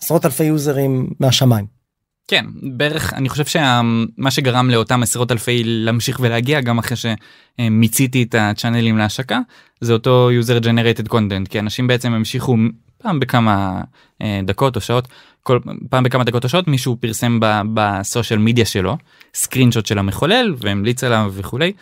לעשרות 0.00 0.24
אלפי 0.26 0.44
יוזרים 0.44 1.10
מהשמיים. 1.20 1.81
כן 2.28 2.44
בערך 2.62 3.12
אני 3.12 3.28
חושב 3.28 3.44
שמה 3.44 4.30
שגרם 4.30 4.70
לאותם 4.70 5.02
עשרות 5.02 5.32
אלפי 5.32 5.62
להמשיך 5.64 6.20
ולהגיע 6.20 6.60
גם 6.60 6.78
אחרי 6.78 6.96
שמיציתי 6.96 8.22
את 8.22 8.34
הצ'אנלים 8.38 8.98
להשקה 8.98 9.38
זה 9.80 9.92
אותו 9.92 10.30
user 10.40 10.64
generated 10.64 11.08
content 11.08 11.48
כי 11.50 11.58
אנשים 11.58 11.86
בעצם 11.86 12.12
המשיכו 12.12 12.56
פעם 12.98 13.20
בכמה 13.20 13.80
אה, 14.22 14.40
דקות 14.44 14.76
או 14.76 14.80
שעות 14.80 15.08
כל 15.42 15.58
פעם 15.90 16.04
בכמה 16.04 16.24
דקות 16.24 16.44
או 16.44 16.48
שעות 16.48 16.68
מישהו 16.68 16.96
פרסם 17.00 17.38
ב 17.74 17.83
social 17.83 18.38
media 18.38 18.64
שלו 18.64 18.96
screenshot 19.34 19.86
של 19.86 19.98
המחולל 19.98 20.54
והמליץ 20.58 21.04
עליו 21.04 21.32
וכולי. 21.34 21.72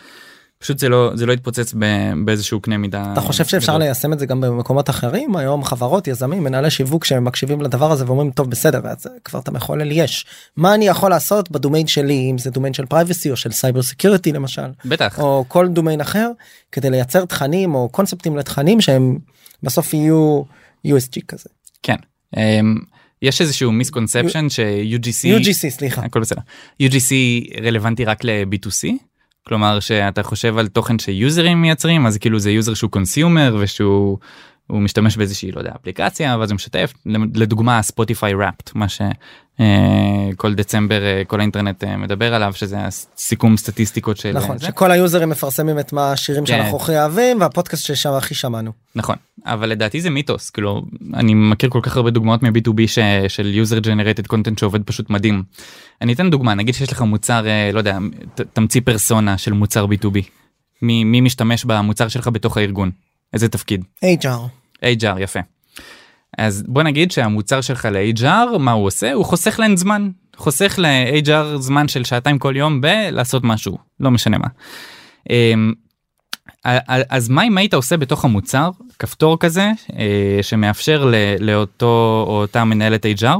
פשוט 0.61 0.79
זה 0.79 0.89
לא 0.89 1.11
זה 1.15 1.25
לא 1.25 1.33
התפוצץ 1.33 1.73
באיזשהו 2.25 2.59
קנה 2.59 2.77
מידה. 2.77 3.13
אתה 3.13 3.21
חושב 3.21 3.45
שאפשר 3.45 3.71
גדול. 3.71 3.83
ליישם 3.83 4.13
את 4.13 4.19
זה 4.19 4.25
גם 4.25 4.41
במקומות 4.41 4.89
אחרים 4.89 5.35
היום 5.35 5.63
חברות 5.63 6.07
יזמים 6.07 6.43
מנהלי 6.43 6.69
שיווק 6.69 7.05
שהם 7.05 7.25
מקשיבים 7.25 7.61
לדבר 7.61 7.91
הזה 7.91 8.05
ואומרים 8.05 8.31
טוב 8.31 8.49
בסדר 8.49 8.87
אז 8.87 9.07
כבר 9.23 9.39
את 9.39 9.47
המחולל 9.47 9.91
יש 9.91 10.25
מה 10.57 10.73
אני 10.73 10.87
יכול 10.87 11.09
לעשות 11.09 11.51
בדומיין 11.51 11.87
שלי 11.87 12.27
אם 12.31 12.37
זה 12.37 12.49
דומיין 12.49 12.73
של 12.73 12.85
privacy 12.85 13.31
או 13.31 13.35
של 13.35 13.51
cyber 13.51 13.81
security 13.81 14.31
למשל 14.31 14.67
בטח 14.85 15.19
או 15.19 15.45
כל 15.47 15.67
דומיין 15.67 16.01
אחר 16.01 16.31
כדי 16.71 16.89
לייצר 16.89 17.25
תכנים 17.25 17.75
או 17.75 17.89
קונספטים 17.89 18.37
לתכנים 18.37 18.81
שהם 18.81 19.17
בסוף 19.63 19.93
יהיו 19.93 20.41
USG 20.87 21.21
כזה. 21.27 21.49
כן. 21.83 21.95
אמ, 22.37 22.75
יש 23.21 23.41
איזשהו 23.41 23.71
misconception 23.71 24.49
ש-UGC, 24.49 25.39
UGC 25.39 25.69
סליחה, 25.69 26.01
הכל 26.01 26.19
בסדר, 26.19 26.41
UGC 26.83 27.13
רלוונטי 27.63 28.05
רק 28.05 28.23
ל-B2C, 28.23 28.87
כלומר 29.47 29.79
שאתה 29.79 30.23
חושב 30.23 30.57
על 30.57 30.67
תוכן 30.67 30.99
שיוזרים 30.99 31.61
מייצרים 31.61 32.05
אז 32.05 32.17
כאילו 32.17 32.39
זה 32.39 32.51
יוזר 32.51 32.73
שהוא 32.73 32.91
consumer 32.91 33.57
ושהוא 33.59 34.17
הוא 34.67 34.81
משתמש 34.81 35.17
באיזושהי 35.17 35.51
לא 35.51 35.59
יודע 35.59 35.71
אפליקציה 35.81 36.37
ואז 36.39 36.51
הוא 36.51 36.55
משתף 36.55 36.93
לדוגמה 37.35 37.81
Spotify 37.81 38.33
Wrapped 38.33 38.71
מה 38.75 38.85
שכל 39.61 40.53
דצמבר 40.53 41.03
אה, 41.03 41.21
כל 41.27 41.39
האינטרנט 41.39 41.83
אה, 41.83 41.97
מדבר 41.97 42.33
עליו 42.33 42.53
שזה 42.53 42.77
הסיכום 42.79 43.57
סטטיסטיקות 43.57 44.17
של 44.17 44.31
נכון 44.31 44.57
זה. 44.57 44.65
שכל 44.65 44.91
היוזרים 44.91 45.29
מפרסמים 45.29 45.79
את 45.79 45.93
מה 45.93 46.11
השירים 46.11 46.45
כן. 46.45 46.57
שאנחנו 46.57 46.77
הכי 46.77 46.97
אוהבים 46.97 47.41
והפודקאסט 47.41 47.85
ששם 47.85 48.13
הכי 48.13 48.35
שמענו 48.35 48.71
נכון 48.95 49.15
אבל 49.45 49.69
לדעתי 49.69 50.01
זה 50.01 50.09
מיתוס 50.09 50.49
כאילו 50.49 50.81
אני 51.13 51.33
מכיר 51.33 51.69
כל 51.69 51.79
כך 51.83 51.97
הרבה 51.97 52.09
דוגמאות 52.09 52.43
מ-B2B 52.43 52.87
ש... 52.87 52.99
של 53.27 53.53
user 53.53 53.79
generated 53.79 54.27
content 54.27 54.57
שעובד 54.57 54.83
פשוט 54.83 55.09
מדהים. 55.09 55.43
אני 56.01 56.13
אתן 56.13 56.29
דוגמה 56.29 56.53
נגיד 56.53 56.75
שיש 56.75 56.91
לך 56.91 57.01
מוצר 57.01 57.47
אה, 57.47 57.69
לא 57.73 57.79
יודע 57.79 57.97
תמציא 58.53 58.81
פרסונה 58.85 59.37
של 59.37 59.53
מוצר 59.53 59.85
B2B 59.85 60.19
מי, 60.81 61.03
מי 61.03 61.21
משתמש 61.21 61.65
במוצר 61.65 62.07
שלך 62.07 62.27
בתוך 62.27 62.57
הארגון 62.57 62.91
איזה 63.33 63.49
תפקיד. 63.49 63.83
HR. 64.03 64.27
HR 64.83 65.19
יפה. 65.19 65.39
אז 66.37 66.63
בוא 66.67 66.83
נגיד 66.83 67.11
שהמוצר 67.11 67.61
שלך 67.61 67.87
ל-HR 67.91 68.57
מה 68.57 68.71
הוא 68.71 68.85
עושה 68.85 69.13
הוא 69.13 69.25
חוסך 69.25 69.59
להן 69.59 69.77
זמן 69.77 70.09
חוסך 70.35 70.75
ל-HR 70.77 71.57
זמן 71.57 71.87
של 71.87 72.03
שעתיים 72.03 72.39
כל 72.39 72.53
יום 72.55 72.81
בלעשות 72.81 73.43
משהו 73.43 73.77
לא 73.99 74.11
משנה 74.11 74.37
מה. 74.37 74.47
אמ, 75.29 75.73
אז 77.09 77.29
מה 77.29 77.43
אם 77.43 77.57
היית 77.57 77.73
עושה 77.73 77.97
בתוך 77.97 78.25
המוצר 78.25 78.69
כפתור 78.99 79.39
כזה 79.39 79.71
אה, 79.97 80.39
שמאפשר 80.41 81.11
לאותו 81.39 82.25
או 82.27 82.41
אותה 82.41 82.63
מנהלת 82.63 83.05
HR 83.05 83.37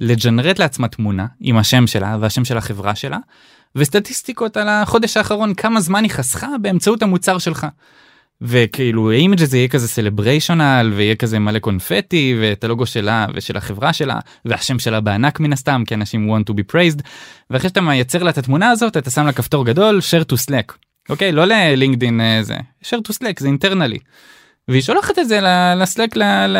ל 0.00 0.06
generate 0.06 0.58
לעצמה 0.58 0.88
תמונה 0.88 1.26
עם 1.40 1.56
השם 1.56 1.86
שלה 1.86 2.16
והשם 2.20 2.44
של 2.44 2.58
החברה 2.58 2.94
שלה 2.94 3.18
וסטטיסטיקות 3.76 4.56
על 4.56 4.68
החודש 4.68 5.16
האחרון 5.16 5.54
כמה 5.54 5.80
זמן 5.80 6.02
היא 6.02 6.10
חסכה 6.10 6.48
באמצעות 6.62 7.02
המוצר 7.02 7.38
שלך. 7.38 7.66
וכאילו 8.44 9.10
ה 9.10 9.15
image 9.15 9.42
הזה 9.42 9.56
יהיה 9.56 9.68
כזה 9.68 9.88
celebrational 9.88 10.92
ויהיה 10.96 11.14
כזה 11.14 11.38
מלא 11.38 11.58
קונפטי 11.58 12.36
ואת 12.40 12.64
הלוגו 12.64 12.86
שלה 12.86 13.26
ושל 13.34 13.56
החברה 13.56 13.92
שלה 13.92 14.18
והשם 14.44 14.78
שלה 14.78 15.00
בענק 15.00 15.40
מן 15.40 15.52
הסתם 15.52 15.82
כי 15.86 15.94
אנשים 15.94 16.34
want 16.34 16.42
to 16.50 16.54
be 16.54 16.72
praised 16.72 17.02
ואחרי 17.50 17.68
שאתה 17.68 17.80
מייצר 17.80 18.22
לה 18.22 18.30
את 18.30 18.38
התמונה 18.38 18.70
הזאת 18.70 18.96
אתה 18.96 19.10
שם 19.10 19.26
לה 19.26 19.32
כפתור 19.32 19.64
גדול 19.64 19.98
share 19.98 20.32
to 20.32 20.36
slack 20.36 20.72
אוקיי 21.10 21.32
לא 21.32 21.44
ללינקדין 21.44 22.20
אה, 22.20 22.42
זה 22.42 22.56
share 22.84 23.00
to 23.08 23.12
slack 23.12 23.34
זה 23.38 23.46
אינטרנלי. 23.46 23.98
והיא 24.68 24.82
שולחת 24.82 25.18
את 25.18 25.28
זה 25.28 25.40
ל 25.76 25.83
Slack 25.83 26.16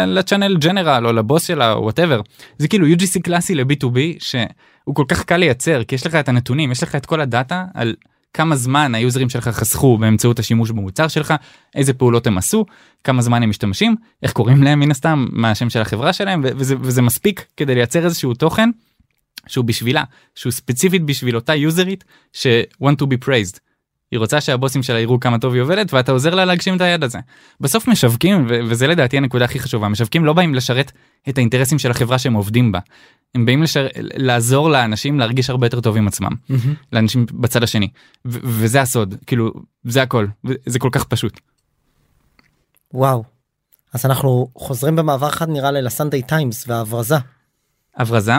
ל 0.07 0.13
channel 0.13 0.57
general 0.57 1.07
או 1.07 1.12
לבוס 1.12 1.47
שלה 1.47 1.72
או 1.72 1.82
whatever 1.82 2.20
זה 2.59 2.68
כאילו 2.68 2.87
UGC 2.87 3.20
קלאסי 3.22 3.55
ל-B2B 3.55 3.99
שהוא 4.18 4.95
כל 4.95 5.05
כך 5.09 5.24
קל 5.24 5.37
לייצר 5.37 5.85
כי 5.85 5.95
יש 5.95 6.07
לך 6.07 6.14
את 6.14 6.28
הנתונים 6.28 6.72
יש 6.72 6.82
לך 6.82 6.95
את 6.95 7.07
כל 7.07 7.20
הדאטה 7.20 7.64
על. 7.74 7.95
כמה 8.35 8.57
זמן 8.57 8.95
היוזרים 8.95 9.28
שלך 9.28 9.49
חסכו 9.49 9.99
באמצעות 9.99 10.39
השימוש 10.39 10.70
במוצר 10.70 11.09
שלך, 11.09 11.35
איזה 11.74 11.95
פעולות 11.95 12.26
הם 12.26 12.39
עשו, 12.39 12.66
כמה 13.05 13.22
זמן 13.22 13.43
הם 13.43 13.51
משתמשים, 13.51 13.97
איך 14.22 14.32
קוראים 14.32 14.62
להם 14.62 14.80
מן 14.80 14.91
הסתם, 14.91 15.26
מה 15.32 15.51
השם 15.51 15.70
של 15.70 15.80
החברה 15.80 16.12
שלהם, 16.12 16.41
וזה, 16.45 16.74
וזה 16.80 17.03
מספיק 17.03 17.47
כדי 17.57 17.74
לייצר 17.74 18.05
איזשהו 18.05 18.35
תוכן 18.35 18.70
שהוא 19.47 19.64
בשבילה, 19.64 20.05
שהוא 20.35 20.53
ספציפית 20.53 21.03
בשביל 21.05 21.37
אותה 21.37 21.55
יוזרית 21.55 22.05
ש- 22.32 22.47
want 22.82 22.97
to 23.03 23.07
be 23.07 23.26
praised. 23.26 23.59
היא 24.15 24.19
רוצה 24.19 24.41
שהבוסים 24.41 24.83
שלה 24.83 25.01
יראו 25.01 25.21
כמה 25.21 25.39
טוב 25.39 25.55
היא 25.55 25.62
עובדת 25.62 25.93
ואתה 25.93 26.12
עוזר 26.12 26.35
לה 26.35 26.45
להגשים 26.45 26.77
את 26.77 26.81
היד 26.81 27.05
הזה. 27.05 27.19
בסוף 27.61 27.89
משווקים 27.89 28.47
ו- 28.49 28.61
וזה 28.69 28.87
לדעתי 28.87 29.17
הנקודה 29.17 29.45
הכי 29.45 29.59
חשובה 29.61 29.89
משווקים 29.89 30.25
לא 30.25 30.33
באים 30.33 30.55
לשרת 30.55 30.93
את 31.29 31.39
האינטרסים 31.39 31.79
של 31.79 31.91
החברה 31.91 32.19
שהם 32.19 32.35
עובדים 32.35 32.73
בה. 32.73 32.79
הם 33.35 33.47
באים 33.47 33.62
לשר... 33.62 33.87
לעזור 33.97 34.71
לאנשים 34.71 35.19
להרגיש 35.19 35.51
הרבה 35.51 35.67
יותר 35.67 35.81
טוב 35.81 35.97
עם 35.97 36.09
עצמם 36.09 36.29
mm-hmm. 36.33 36.69
לאנשים 36.93 37.27
בצד 37.33 37.62
השני 37.62 37.89
ו- 38.27 38.39
וזה 38.43 38.81
הסוד 38.81 39.15
כאילו 39.27 39.53
זה 39.85 40.03
הכל 40.03 40.27
זה 40.67 40.79
כל 40.79 40.89
כך 40.93 41.05
פשוט. 41.05 41.41
וואו 42.95 43.25
אז 43.93 44.07
אנחנו 44.07 44.49
חוזרים 44.57 44.97
במעבר 44.97 45.29
אחד 45.29 45.49
נראה 45.49 45.71
לי 45.71 45.83
ל 45.82 45.88
Sunday 45.88 46.22
Times 46.22 46.64
והברזה. 46.69 47.17
הברזה. 47.97 48.33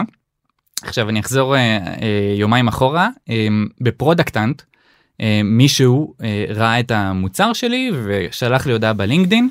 עכשיו 0.82 1.08
אני 1.08 1.20
אחזור 1.20 1.56
אה, 1.56 1.60
אה, 1.60 2.34
יומיים 2.38 2.68
אחורה 2.68 3.08
אה, 3.30 3.48
ב 3.80 3.87
Product 3.87 4.35
Hunt 4.35 4.62
מישהו 5.44 6.14
אה, 6.22 6.44
ראה 6.48 6.80
את 6.80 6.90
המוצר 6.90 7.52
שלי 7.52 7.90
ושלח 8.04 8.66
לי 8.66 8.72
הודעה 8.72 8.92
ב 8.92 8.98
LinkedIn. 8.98 9.48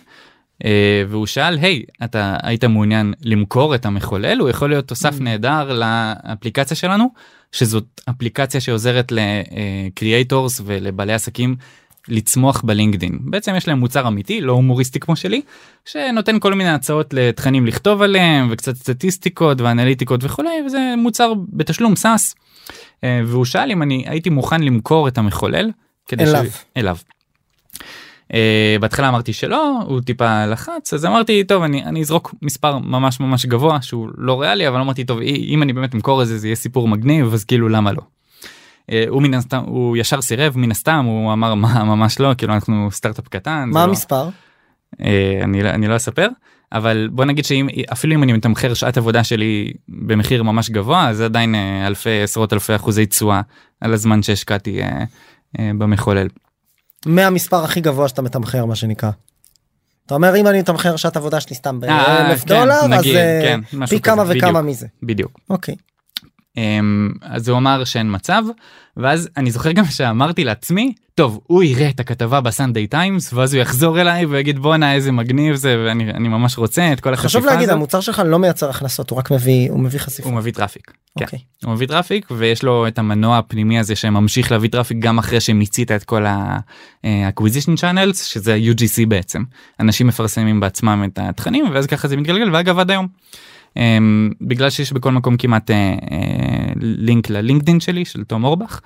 אה, 0.65 1.03
והוא 1.09 1.25
שאל 1.25 1.57
היי 1.57 1.83
hey, 1.87 2.05
אתה 2.05 2.37
היית 2.43 2.63
מעוניין 2.63 3.13
למכור 3.21 3.75
את 3.75 3.85
המחולל 3.85 4.39
הוא 4.39 4.49
יכול 4.49 4.69
להיות 4.69 4.87
תוסף 4.87 5.19
mm. 5.19 5.23
נהדר 5.23 5.73
לאפליקציה 5.73 6.77
שלנו 6.77 7.09
שזאת 7.51 8.01
אפליקציה 8.09 8.61
שעוזרת 8.61 9.11
ל 9.11 9.28
creators 9.28 10.61
ולבעלי 10.65 11.13
עסקים 11.13 11.55
לצמוח 12.07 12.61
ב 12.61 12.68
LinkedIn 12.68 13.19
בעצם 13.21 13.55
יש 13.55 13.67
להם 13.67 13.79
מוצר 13.79 14.07
אמיתי 14.07 14.41
לא 14.41 14.53
הומוריסטי 14.53 14.99
כמו 14.99 15.15
שלי 15.15 15.41
שנותן 15.85 16.39
כל 16.39 16.53
מיני 16.53 16.69
הצעות 16.69 17.13
לתכנים 17.13 17.65
לכתוב 17.65 18.01
עליהם 18.01 18.47
וקצת 18.51 18.75
סטטיסטיקות 18.75 19.61
ואנליטיקות 19.61 20.23
וכולי 20.23 20.61
וזה 20.65 20.93
מוצר 20.97 21.33
בתשלום 21.49 21.95
SaaS. 21.95 22.35
אה, 23.03 23.21
והוא 23.25 23.45
שאל 23.45 23.71
אם 23.71 23.81
אני 23.81 24.03
הייתי 24.07 24.29
מוכן 24.29 24.63
למכור 24.63 25.07
את 25.07 25.17
המחולל. 25.17 25.71
אליו. 26.19 26.45
ש... 26.45 26.65
אליו. 26.77 26.97
Uh, 28.31 28.35
בהתחלה 28.79 29.09
אמרתי 29.09 29.33
שלא 29.33 29.81
הוא 29.85 30.01
טיפה 30.01 30.45
לחץ 30.45 30.93
אז 30.93 31.05
אמרתי 31.05 31.43
טוב 31.43 31.63
אני 31.63 31.83
אני 31.83 32.01
אזרוק 32.01 32.35
מספר 32.41 32.77
ממש 32.77 33.19
ממש 33.19 33.45
גבוה 33.45 33.81
שהוא 33.81 34.09
לא 34.17 34.41
ריאלי 34.41 34.67
אבל 34.67 34.79
אמרתי 34.79 35.05
טוב 35.05 35.19
אם 35.21 35.63
אני 35.63 35.73
באמת 35.73 35.95
אמכור 35.95 36.21
את 36.21 36.27
זה 36.27 36.37
זה 36.37 36.47
יהיה 36.47 36.55
סיפור 36.55 36.87
מגניב 36.87 37.33
אז 37.33 37.43
כאילו 37.43 37.69
למה 37.69 37.91
לא. 37.91 38.01
Uh, 38.91 38.93
הוא 39.09 39.21
מן 39.21 39.33
הסתם 39.33 39.63
הוא 39.65 39.97
ישר 39.97 40.21
סירב 40.21 40.57
מן 40.57 40.71
הסתם 40.71 41.05
הוא 41.05 41.33
אמר 41.33 41.55
מה 41.55 41.83
ממש 41.83 42.19
לא 42.19 42.31
כאילו 42.37 42.53
אנחנו 42.53 42.91
סטארט-אפ 42.91 43.27
קטן. 43.27 43.69
מה 43.73 43.79
לא- 43.79 43.89
המספר? 43.89 44.29
אני, 45.43 45.63
לא- 45.63 45.69
אני 45.69 45.87
לא 45.87 45.95
אספר 45.95 46.27
אבל 46.71 47.09
בוא 47.11 47.25
נגיד 47.25 47.45
שאם 47.45 47.67
אפילו 47.93 48.15
אם 48.15 48.23
אני 48.23 48.33
מתמחר 48.33 48.73
שעת 48.73 48.97
עבודה 48.97 49.23
שלי 49.23 49.73
במחיר 49.89 50.43
ממש 50.43 50.69
גבוה 50.69 51.13
זה 51.13 51.25
עדיין 51.25 51.55
uh, 51.55 51.87
אלפי 51.87 52.21
עשרות 52.21 52.53
אלפי 52.53 52.75
אחוזי 52.75 53.05
תשואה 53.05 53.41
על 53.81 53.93
הזמן 53.93 54.23
שהשקעתי 54.23 54.81
במחולל. 55.59 56.27
מהמספר 57.05 57.63
הכי 57.63 57.81
גבוה 57.81 58.07
שאתה 58.07 58.21
מתמחר 58.21 58.65
מה 58.65 58.75
שנקרא. 58.75 59.11
אתה 60.05 60.15
אומר 60.15 60.35
אם 60.35 60.47
אני 60.47 60.59
מתמחר 60.59 60.95
שעת 60.95 61.17
עבודה 61.17 61.39
שלי 61.39 61.55
סתם 61.55 61.79
באלף 61.79 62.41
כן, 62.41 62.47
דולר 62.47 62.87
נגיד, 62.87 63.15
אז 63.15 63.21
כן, 63.43 63.85
פי 63.89 63.99
כמה 64.01 64.23
וכמה 64.27 64.33
בדיוק, 64.33 64.65
מזה. 64.65 64.87
בדיוק. 65.03 65.39
אוקיי. 65.49 65.75
Um, 65.75 65.94
אז 67.21 67.49
הוא 67.49 67.57
אמר 67.57 67.83
שאין 67.83 68.15
מצב 68.15 68.43
ואז 68.97 69.29
אני 69.37 69.51
זוכר 69.51 69.71
גם 69.71 69.85
שאמרתי 69.85 70.43
לעצמי 70.43 70.93
טוב 71.15 71.39
הוא 71.47 71.63
יראה 71.63 71.89
את 71.89 71.99
הכתבה 71.99 72.41
ב 72.41 72.48
Sunday 72.48 72.87
Times 72.87 73.33
ואז 73.33 73.53
הוא 73.53 73.61
יחזור 73.61 74.01
אליי 74.01 74.25
ויגיד 74.25 74.59
בואנה 74.59 74.93
איזה 74.93 75.11
מגניב 75.11 75.55
זה 75.55 75.83
ואני 75.85 76.11
אני 76.11 76.27
ממש 76.27 76.57
רוצה 76.57 76.93
את 76.93 76.99
כל 76.99 77.13
החשיפה 77.13 77.29
חשוב 77.29 77.45
להגיד 77.45 77.63
הזאת." 77.63 77.75
המוצר 77.75 78.01
שלך 78.01 78.21
לא 78.25 78.39
מייצר 78.39 78.69
הכנסות 78.69 79.09
הוא 79.09 79.19
רק 79.19 79.31
מביא 79.31 79.71
הוא 79.71 79.79
מביא 79.79 79.99
חשיפה. 79.99 80.29
הוא 80.29 80.37
מביא 80.37 80.51
traffic. 80.51 80.91
כן. 81.19 81.25
אוקיי. 81.25 81.39
הוא 81.63 81.73
מביא 81.73 81.87
traffic 81.87 82.27
ויש 82.31 82.63
לו 82.63 82.87
את 82.87 82.99
המנוע 82.99 83.37
הפנימי 83.37 83.79
הזה 83.79 83.95
שממשיך 83.95 84.51
להביא 84.51 84.69
traffic 84.69 84.97
גם 84.99 85.17
אחרי 85.17 85.41
שמיצית 85.41 85.91
את 85.91 86.03
כל 86.03 86.25
ה-acquisition 86.25 87.79
channels 87.81 88.15
שזה 88.15 88.57
UGC 88.71 89.05
בעצם. 89.07 89.43
אנשים 89.79 90.07
מפרסמים 90.07 90.59
בעצמם 90.59 91.03
את 91.13 91.19
התכנים 91.21 91.65
ואז 91.73 91.87
ככה 91.87 92.07
זה 92.07 92.17
מתגלגל 92.17 92.55
ואגב 92.55 92.79
עד 92.79 92.91
היום. 92.91 93.07
Um, 93.79 93.79
בגלל 94.41 94.69
שיש 94.69 94.93
בכל 94.93 95.11
מקום 95.11 95.37
כמעט 95.37 95.69
uh, 95.69 95.73
uh, 95.73 96.07
לינק 96.81 97.29
ללינקדין 97.29 97.79
שלי 97.79 98.05
של 98.05 98.23
תום 98.23 98.43
אורבך 98.43 98.79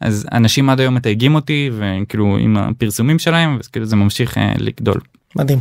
אז 0.00 0.26
אנשים 0.32 0.70
עד 0.70 0.80
היום 0.80 0.94
מתייגים 0.94 1.34
אותי 1.34 1.70
וכאילו 1.72 2.36
עם 2.36 2.56
הפרסומים 2.56 3.18
שלהם 3.18 3.58
אז 3.60 3.68
כאילו 3.68 3.86
זה 3.86 3.96
ממשיך 3.96 4.36
uh, 4.36 4.40
לגדול. 4.58 5.00
מדהים. 5.36 5.58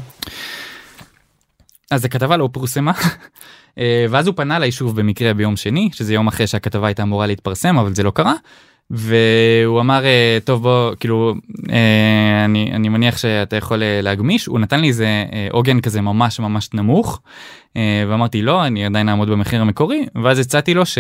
אז 1.91 2.05
הכתבה 2.05 2.37
לא 2.37 2.49
פורסמה 2.51 2.91
אה, 3.77 4.05
ואז 4.09 4.27
הוא 4.27 4.35
פנה 4.35 4.55
אליי 4.55 4.71
שוב 4.71 4.95
במקרה 4.95 5.33
ביום 5.33 5.55
שני 5.55 5.89
שזה 5.93 6.13
יום 6.13 6.27
אחרי 6.27 6.47
שהכתבה 6.47 6.87
הייתה 6.87 7.03
אמורה 7.03 7.27
להתפרסם 7.27 7.77
אבל 7.77 7.93
זה 7.93 8.03
לא 8.03 8.11
קרה. 8.11 8.33
והוא 8.89 9.81
אמר 9.81 10.05
אה, 10.05 10.37
טוב 10.43 10.63
בוא 10.63 10.95
כאילו 10.99 11.33
אה, 11.69 12.45
אני 12.45 12.71
אני 12.73 12.89
מניח 12.89 13.17
שאתה 13.17 13.55
יכול 13.55 13.83
אה, 13.83 14.01
להגמיש 14.01 14.45
הוא 14.45 14.59
נתן 14.59 14.79
לי 14.79 14.87
איזה 14.87 15.07
עוגן 15.51 15.81
כזה 15.81 16.01
ממש 16.01 16.39
ממש 16.39 16.69
נמוך 16.73 17.21
ואמרתי 18.09 18.41
לא 18.41 18.65
אני 18.65 18.85
עדיין 18.85 19.09
אעמוד 19.09 19.29
במחיר 19.29 19.61
המקורי 19.61 20.05
ואז 20.23 20.39
הצעתי 20.39 20.73
לו 20.73 20.85
ש. 20.85 20.97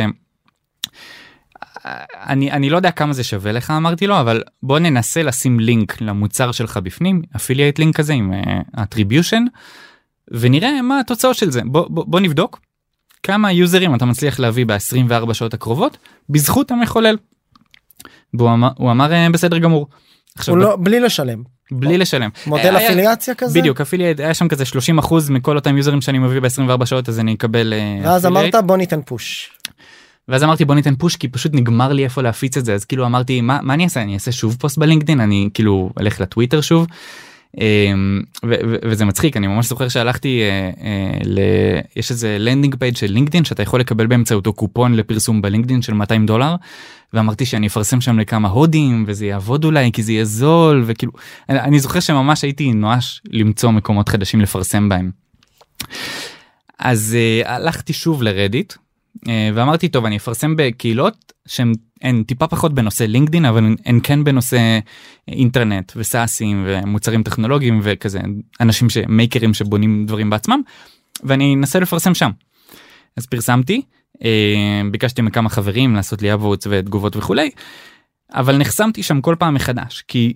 אני 2.25 2.69
לא 2.69 2.75
יודע 2.75 2.91
כמה 2.91 3.13
זה 3.13 3.23
שווה 3.23 3.51
לך 3.51 3.71
אמרתי 3.71 4.07
לו 4.07 4.19
אבל 4.19 4.43
בוא 4.63 4.79
ננסה 4.79 5.23
לשים 5.23 5.59
לינק 5.59 6.01
למוצר 6.01 6.51
שלך 6.51 6.79
בפנים 6.83 7.21
אפילייט 7.35 7.79
לינק 7.79 7.95
כזה 7.95 8.13
עם 8.13 8.33
attribution 8.77 9.41
ונראה 10.31 10.81
מה 10.81 10.99
התוצאות 10.99 11.35
של 11.35 11.51
זה 11.51 11.61
בוא, 11.65 11.87
בוא, 11.89 12.05
בוא 12.07 12.19
נבדוק 12.19 12.59
כמה 13.23 13.51
יוזרים 13.51 13.95
אתה 13.95 14.05
מצליח 14.05 14.39
להביא 14.39 14.65
ב-24 14.65 15.33
שעות 15.33 15.53
הקרובות 15.53 15.97
בזכות 16.29 16.71
המחולל. 16.71 17.17
והוא 18.33 18.53
אמר, 18.53 18.69
אמר 18.79 19.13
"אה, 19.13 19.27
בסדר 19.29 19.57
גמור. 19.57 19.87
עכשיו, 20.37 20.55
לא 20.55 20.75
בלי 20.79 20.99
לשלם. 20.99 21.43
בלי 21.71 21.97
לשלם. 21.97 22.29
מודל 22.47 22.75
היה- 22.75 22.87
אפיליאציה 22.87 23.35
כזה? 23.35 23.59
בדיוק 23.59 23.81
affiliate 23.81 24.19
היה 24.19 24.33
שם 24.33 24.47
כזה 24.47 24.65
30 24.65 24.97
אחוז 24.97 25.29
מכל 25.29 25.55
אותם 25.55 25.77
יוזרים 25.77 26.01
שאני 26.01 26.19
מביא 26.19 26.39
ב-24 26.39 26.85
שעות 26.85 27.09
אז 27.09 27.19
אני 27.19 27.33
אקבל 27.33 27.73
אה, 27.73 27.99
ואז 28.03 28.25
affiliate. 28.25 28.27
אמרת 28.29 28.55
בוא 28.65 28.77
ניתן 28.77 28.99
פוש. 29.05 29.49
ואז 30.27 30.43
אמרתי 30.43 30.65
בוא 30.65 30.75
ניתן 30.75 30.95
פוש 30.95 31.15
כי 31.15 31.27
פשוט 31.27 31.51
נגמר 31.55 31.93
לי 31.93 32.03
איפה 32.03 32.21
להפיץ 32.21 32.57
את 32.57 32.65
זה 32.65 32.73
אז 32.73 32.85
כאילו 32.85 33.05
אמרתי 33.05 33.41
מה, 33.41 33.59
מה 33.61 33.73
אני 33.73 33.83
אעשה 33.83 34.01
אני 34.01 34.13
אעשה 34.13 34.31
שוב 34.31 34.57
פוסט 34.59 34.77
בלינקדין 34.77 35.19
אני 35.19 35.49
כאילו 35.53 35.89
אלך 35.99 36.21
לטוויטר 36.21 36.61
שוב. 36.61 36.87
אמ, 37.61 38.21
וזה 38.83 39.05
מצחיק 39.05 39.37
אני 39.37 39.47
ממש 39.47 39.67
זוכר 39.67 39.87
שהלכתי 39.87 40.41
אה, 40.41 40.69
אה, 40.85 41.17
ל... 41.25 41.39
יש 41.95 42.11
איזה 42.11 42.37
landing 42.39 42.75
page 42.75 42.95
של 42.95 43.07
לינקדין 43.11 43.43
שאתה 43.45 43.63
יכול 43.63 43.79
לקבל 43.79 44.07
באמצעותו 44.07 44.53
קופון 44.53 44.93
לפרסום 44.95 45.41
בלינקדין 45.41 45.81
של 45.81 45.93
200 45.93 46.25
דולר 46.25 46.55
ואמרתי 47.13 47.45
שאני 47.45 47.67
אפרסם 47.67 48.01
שם 48.01 48.19
לכמה 48.19 48.47
הודים 48.47 49.03
וזה 49.07 49.25
יעבוד 49.25 49.65
אולי 49.65 49.91
כי 49.91 50.03
זה 50.03 50.11
יהיה 50.11 50.25
זול 50.25 50.83
וכאילו 50.85 51.11
אני, 51.49 51.59
אני 51.59 51.79
זוכר 51.79 51.99
שממש 51.99 52.41
הייתי 52.41 52.73
נואש 52.73 53.21
למצוא 53.29 53.71
מקומות 53.71 54.09
חדשים 54.09 54.41
לפרסם 54.41 54.89
בהם. 54.89 55.11
אז 56.79 57.17
uh, 57.43 57.47
הלכתי 57.47 57.93
שוב 57.93 58.23
לרדיט 58.23 58.73
uh, 58.73 59.29
ואמרתי 59.53 59.87
טוב 59.89 60.05
אני 60.05 60.17
אפרסם 60.17 60.55
בקהילות 60.57 61.33
שהן 61.47 61.73
הן 62.01 62.23
טיפה 62.23 62.47
פחות 62.47 62.73
בנושא 62.73 63.03
לינקדין 63.03 63.45
אבל 63.45 63.63
הן- 63.63 63.75
הן 63.85 63.99
כן 64.03 64.23
בנושא 64.23 64.79
אינטרנט 65.27 65.91
וסאסים 65.95 66.65
ומוצרים 66.67 67.23
טכנולוגיים 67.23 67.79
וכזה 67.83 68.19
אנשים 68.61 68.89
שמייקרים 68.89 69.53
שבונים 69.53 70.05
דברים 70.05 70.29
בעצמם 70.29 70.61
ואני 71.23 71.55
אנסה 71.55 71.79
לפרסם 71.79 72.13
שם. 72.13 72.29
אז 73.17 73.25
פרסמתי 73.25 73.81
ביקשתי 74.91 75.21
מכמה 75.21 75.49
חברים 75.49 75.95
לעשות 75.95 76.21
לי 76.21 76.33
upvotes 76.33 76.67
ותגובות 76.69 77.15
וכולי 77.15 77.49
אבל 78.33 78.57
נחסמתי 78.57 79.03
שם 79.03 79.21
כל 79.21 79.35
פעם 79.39 79.53
מחדש 79.53 80.03
כי 80.07 80.33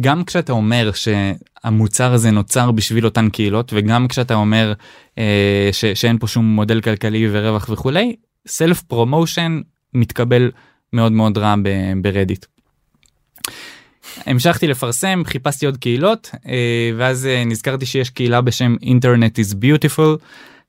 גם 0.00 0.24
כשאתה 0.24 0.52
אומר 0.52 0.90
שהמוצר 0.92 2.12
הזה 2.12 2.30
נוצר 2.30 2.70
בשביל 2.70 3.04
אותן 3.04 3.28
קהילות 3.28 3.72
וגם 3.74 4.08
כשאתה 4.08 4.34
אומר 4.34 4.72
אה, 5.18 5.68
ש, 5.72 5.84
שאין 5.84 6.18
פה 6.18 6.26
שום 6.26 6.44
מודל 6.44 6.80
כלכלי 6.80 7.28
ורווח 7.30 7.68
וכולי 7.68 8.16
self 8.46 8.82
promotion 8.82 9.60
מתקבל 9.94 10.50
מאוד 10.92 11.12
מאוד 11.12 11.38
רע 11.38 11.54
ב- 11.62 11.92
ברדיט. 12.02 12.46
המשכתי 14.26 14.66
לפרסם 14.66 15.22
חיפשתי 15.24 15.66
עוד 15.66 15.76
קהילות 15.76 16.30
אה, 16.48 16.90
ואז 16.96 17.26
אה, 17.26 17.44
נזכרתי 17.44 17.86
שיש 17.86 18.10
קהילה 18.10 18.40
בשם 18.40 18.76
Internet 18.82 19.38
is 19.38 19.54
beautiful 19.54 20.18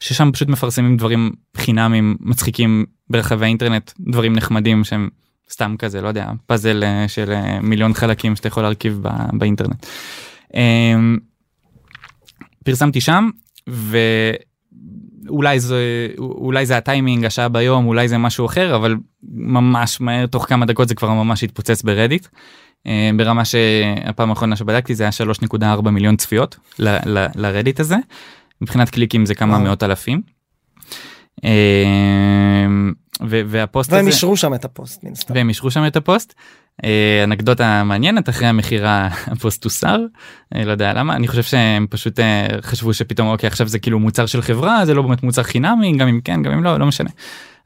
ששם 0.04 0.32
פשוט 0.32 0.48
מפרסמים 0.48 0.98
דברים 0.98 1.32
חינמים 1.58 2.16
מצחיקים 2.20 2.86
ברחבי 3.10 3.46
האינטרנט 3.46 3.92
דברים 4.00 4.34
נחמדים 4.34 4.84
שהם 4.84 5.10
סתם 5.52 5.76
כזה 5.80 6.02
לא 6.02 6.08
יודע 6.08 6.32
פאזל 6.46 6.84
אה, 6.84 7.08
של 7.08 7.32
אה, 7.32 7.60
מיליון 7.62 7.94
חלקים 7.94 8.36
שאתה 8.36 8.48
יכול 8.48 8.64
להרכיב 8.64 9.00
באינטרנט. 9.34 9.86
אה, 10.56 10.94
פרסמתי 12.66 13.02
שם 13.02 13.30
ואולי 15.28 15.60
זה 15.60 16.08
אולי 16.18 16.66
זה 16.66 16.78
הטיימינג 16.78 17.26
השעה 17.26 17.50
ביום 17.50 17.86
אולי 17.86 18.08
זה 18.08 18.18
משהו 18.18 18.46
אחר 18.46 18.76
אבל 18.76 18.96
ממש 19.34 20.02
מהר 20.02 20.26
תוך 20.26 20.46
כמה 20.46 20.66
דקות 20.66 20.88
זה 20.88 20.96
כבר 20.96 21.10
ממש 21.10 21.44
התפוצץ 21.44 21.84
ברדיט. 21.84 22.28
אה, 22.88 23.10
ברמה 23.18 23.46
שהפעם 23.46 24.30
האחרונה 24.30 24.56
שבדקתי 24.56 24.96
זה 24.96 25.04
היה 25.04 25.12
3.4 25.52 25.90
מיליון 25.90 26.16
צפיות 26.16 26.58
לרדיט 27.36 27.80
הזה. 27.80 27.96
מבחינת 28.62 28.90
קליקים 28.90 29.26
זה 29.26 29.36
כמה. 29.36 29.60
מאות 29.60 29.84
אלפים. 29.84 30.22
ו- 33.30 33.42
והפוסט 33.48 33.92
והם 33.92 34.02
הזה 34.02 34.10
אישרו 34.10 34.38
שם 34.38 34.54
את 34.54 34.66
הפוסט 34.66 35.04
מן 35.04 35.16
סתם. 35.16 35.34
והם 35.34 35.50
אישרו 35.50 35.72
שם 35.72 35.88
את 35.88 35.96
הפוסט. 35.96 36.34
אה, 36.84 37.24
אנקדוטה 37.24 37.84
מעניינת 37.84 38.30
אחרי 38.30 38.48
המכירה 38.48 39.08
הפוסט 39.32 39.64
הוסר 39.64 40.00
אה, 40.56 40.66
לא 40.66 40.72
יודע 40.72 40.94
למה 40.94 41.16
אני 41.16 41.28
חושב 41.28 41.44
שהם 41.44 41.88
פשוט 41.90 42.20
אה, 42.20 42.48
חשבו 42.62 42.94
שפתאום 42.94 43.28
אוקיי 43.28 43.48
עכשיו 43.48 43.68
זה 43.68 43.80
כאילו 43.80 44.00
מוצר 44.00 44.26
של 44.26 44.42
חברה 44.42 44.86
זה 44.86 44.94
לא 44.94 45.02
באמת 45.02 45.24
מוצר 45.24 45.44
חינמי 45.44 45.98
גם 45.98 46.08
אם 46.08 46.20
כן 46.24 46.44
גם 46.44 46.52
אם 46.52 46.64
לא 46.64 46.80
לא 46.80 46.86
משנה. 46.86 47.10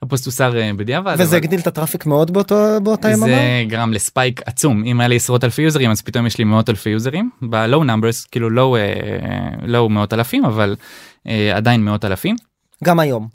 הפוסט 0.01 0.25
הוסר 0.25 0.57
אה, 0.59 0.71
בדיעבד. 0.73 1.13
וזה 1.13 1.23
אבל- 1.23 1.35
הגדיל 1.35 1.59
את 1.59 1.67
ה 1.67 1.72
traffic 1.72 2.05
מאוד 2.05 2.31
באותו 2.33 2.55
באותה 2.83 3.09
יממה? 3.11 3.25
זה 3.25 3.63
גרם 3.67 3.93
לספייק 3.93 4.41
עצום 4.45 4.83
אם 4.83 4.99
היה 4.99 5.07
לי 5.07 5.15
עשרות 5.15 5.43
אלפי 5.43 5.61
יוזרים 5.61 5.91
אז 5.91 6.01
פתאום 6.01 6.25
יש 6.25 6.37
לי 6.37 6.43
מאות 6.43 6.69
אלפי 6.69 6.89
יוזרים 6.89 7.29
ב-low 7.41 7.81
numbers 7.85 8.27
כאילו 8.31 8.49
לא 8.49 8.77
לא 9.61 9.89
מאות 9.89 10.13
אלפים 10.13 10.45
אבל 10.45 10.75
אה, 11.27 11.55
עדיין 11.57 11.85
מאות 11.85 12.05
אלפים. 12.05 12.35
גם 12.83 12.99
היום. 12.99 13.27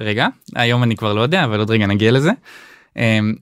רגע 0.00 0.26
היום 0.56 0.82
אני 0.82 0.96
כבר 0.96 1.12
לא 1.14 1.20
יודע 1.20 1.44
אבל 1.44 1.58
עוד 1.58 1.70
רגע 1.70 1.86
נגיע 1.86 2.10
לזה. 2.12 2.30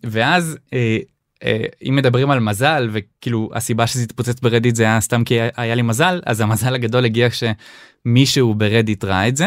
ואז 0.05 0.59
אה, 0.73 0.99
אה, 1.45 1.65
אם 1.89 1.97
מדברים 1.97 2.31
על 2.31 2.41
מזל 2.41 2.89
וכאילו 2.93 3.51
הסיבה 3.55 3.87
שזה 3.87 4.03
התפוצץ 4.03 4.41
ברדיט 4.41 4.75
זה 4.77 4.83
היה 4.83 5.01
סתם 5.01 5.25
כי 5.25 5.35
היה 5.57 5.75
לי 5.75 5.83
מזל 5.83 6.21
אז 6.27 6.41
המזל 6.41 6.75
הגדול 6.75 7.05
הגיע 7.05 7.29
כשמישהו 7.31 8.55
ברדיט 8.55 9.05
ראה 9.05 9.29
את 9.29 9.37
זה 9.37 9.47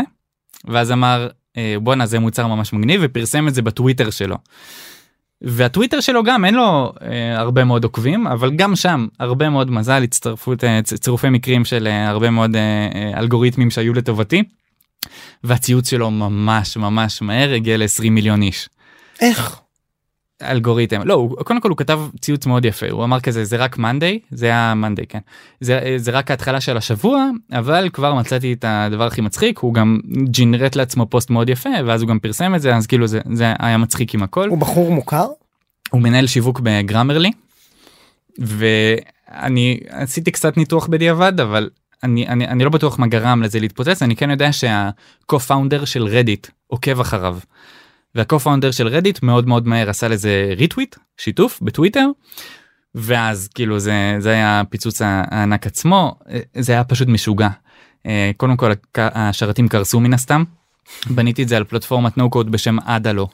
ואז 0.65 0.91
אמר 0.91 1.27
אה, 1.27 1.29
בואנה 1.81 2.05
זה 2.05 2.19
מוצר 2.19 2.47
ממש 2.47 2.73
מגניב 2.73 3.01
ופרסם 3.03 3.47
את 3.47 3.53
זה 3.53 3.61
בטוויטר 3.61 4.09
שלו. 4.09 4.35
והטוויטר 5.41 5.99
שלו 5.99 6.23
גם 6.23 6.45
אין 6.45 6.53
לו 6.55 6.93
אה, 7.01 7.39
הרבה 7.39 7.63
מאוד 7.63 7.83
עוקבים 7.83 8.27
אבל 8.27 8.55
גם 8.55 8.75
שם 8.75 9.07
הרבה 9.19 9.49
מאוד 9.49 9.71
מזל 9.71 10.03
הצטרפות 10.03 10.63
אה, 10.63 10.81
צירופי 10.81 11.29
מקרים 11.29 11.65
של 11.65 11.87
אה, 11.87 12.09
הרבה 12.09 12.29
מאוד 12.29 12.55
אה, 12.55 12.89
אה, 12.95 13.19
אלגוריתמים 13.19 13.69
שהיו 13.69 13.93
לטובתי. 13.93 14.43
והציוץ 15.43 15.89
שלו 15.89 16.11
ממש 16.11 16.77
ממש 16.77 17.21
מהר 17.21 17.53
הגיע 17.53 17.77
ל-20 17.77 18.09
מיליון 18.09 18.41
איש. 18.41 18.69
איך? 19.21 19.59
אלגוריתם 20.43 21.01
לא 21.05 21.13
הוא, 21.13 21.35
קודם 21.43 21.61
כל 21.61 21.69
הוא 21.69 21.77
כתב 21.77 21.99
ציוץ 22.21 22.45
מאוד 22.45 22.65
יפה 22.65 22.85
הוא 22.91 23.03
אמר 23.03 23.19
כזה 23.19 23.45
זה 23.45 23.57
רק 23.57 23.77
מונדי 23.77 24.19
זה 24.31 24.45
היה 24.45 24.73
מונדי 24.75 25.05
כן 25.05 25.19
זה, 25.61 25.95
זה 25.97 26.11
רק 26.11 26.31
ההתחלה 26.31 26.61
של 26.61 26.77
השבוע 26.77 27.29
אבל 27.51 27.89
כבר 27.93 28.13
מצאתי 28.13 28.53
את 28.53 28.65
הדבר 28.67 29.07
הכי 29.07 29.21
מצחיק 29.21 29.59
הוא 29.59 29.73
גם 29.73 29.99
ג'ינרט 30.23 30.75
לעצמו 30.75 31.05
פוסט 31.05 31.29
מאוד 31.29 31.49
יפה 31.49 31.69
ואז 31.85 32.01
הוא 32.01 32.09
גם 32.09 32.19
פרסם 32.19 32.55
את 32.55 32.61
זה 32.61 32.75
אז 32.75 32.87
כאילו 32.87 33.07
זה, 33.07 33.19
זה 33.33 33.53
היה 33.59 33.77
מצחיק 33.77 34.15
עם 34.15 34.23
הכל 34.23 34.49
הוא 34.49 34.57
בחור 34.57 34.91
מוכר? 34.91 35.27
הוא 35.91 36.01
מנהל 36.01 36.27
שיווק 36.27 36.59
בגרמרלי 36.59 37.31
ואני 38.39 39.79
עשיתי 39.89 40.31
קצת 40.31 40.57
ניתוח 40.57 40.87
בדיעבד 40.87 41.39
אבל 41.39 41.69
אני, 42.03 42.27
אני, 42.27 42.47
אני 42.47 42.63
לא 42.63 42.69
בטוח 42.69 42.99
מה 42.99 43.07
גרם 43.07 43.43
לזה 43.43 43.59
להתפוצץ 43.59 44.01
אני 44.01 44.15
כן 44.15 44.29
יודע 44.29 44.49
שה-co-founder 44.51 45.85
של 45.85 46.03
רדיט 46.03 46.47
עוקב 46.67 46.99
אחריו. 46.99 47.37
וה-co-founder 48.15 48.71
של 48.71 48.87
רדיט 48.87 49.23
מאוד 49.23 49.47
מאוד 49.47 49.67
מהר 49.67 49.89
עשה 49.89 50.07
לזה 50.07 50.53
ריטוויט 50.57 50.95
שיתוף 51.17 51.59
בטוויטר 51.61 52.07
ואז 52.95 53.49
כאילו 53.55 53.79
זה 53.79 54.15
זה 54.19 54.29
היה 54.29 54.59
הפיצוץ 54.59 55.01
הענק 55.01 55.67
עצמו 55.67 56.19
זה 56.55 56.73
היה 56.73 56.83
פשוט 56.83 57.07
משוגע. 57.07 57.49
אה, 58.05 58.31
קודם 58.37 58.57
כל 58.57 58.71
השרתים 58.95 59.67
קרסו 59.67 59.99
מן 59.99 60.13
הסתם 60.13 60.43
בניתי 61.09 61.43
את 61.43 61.47
זה 61.47 61.57
על 61.57 61.63
פלטפורמת 61.63 62.17
נו 62.17 62.29
קוד 62.29 62.51
בשם 62.51 62.79
אדלו. 62.79 63.27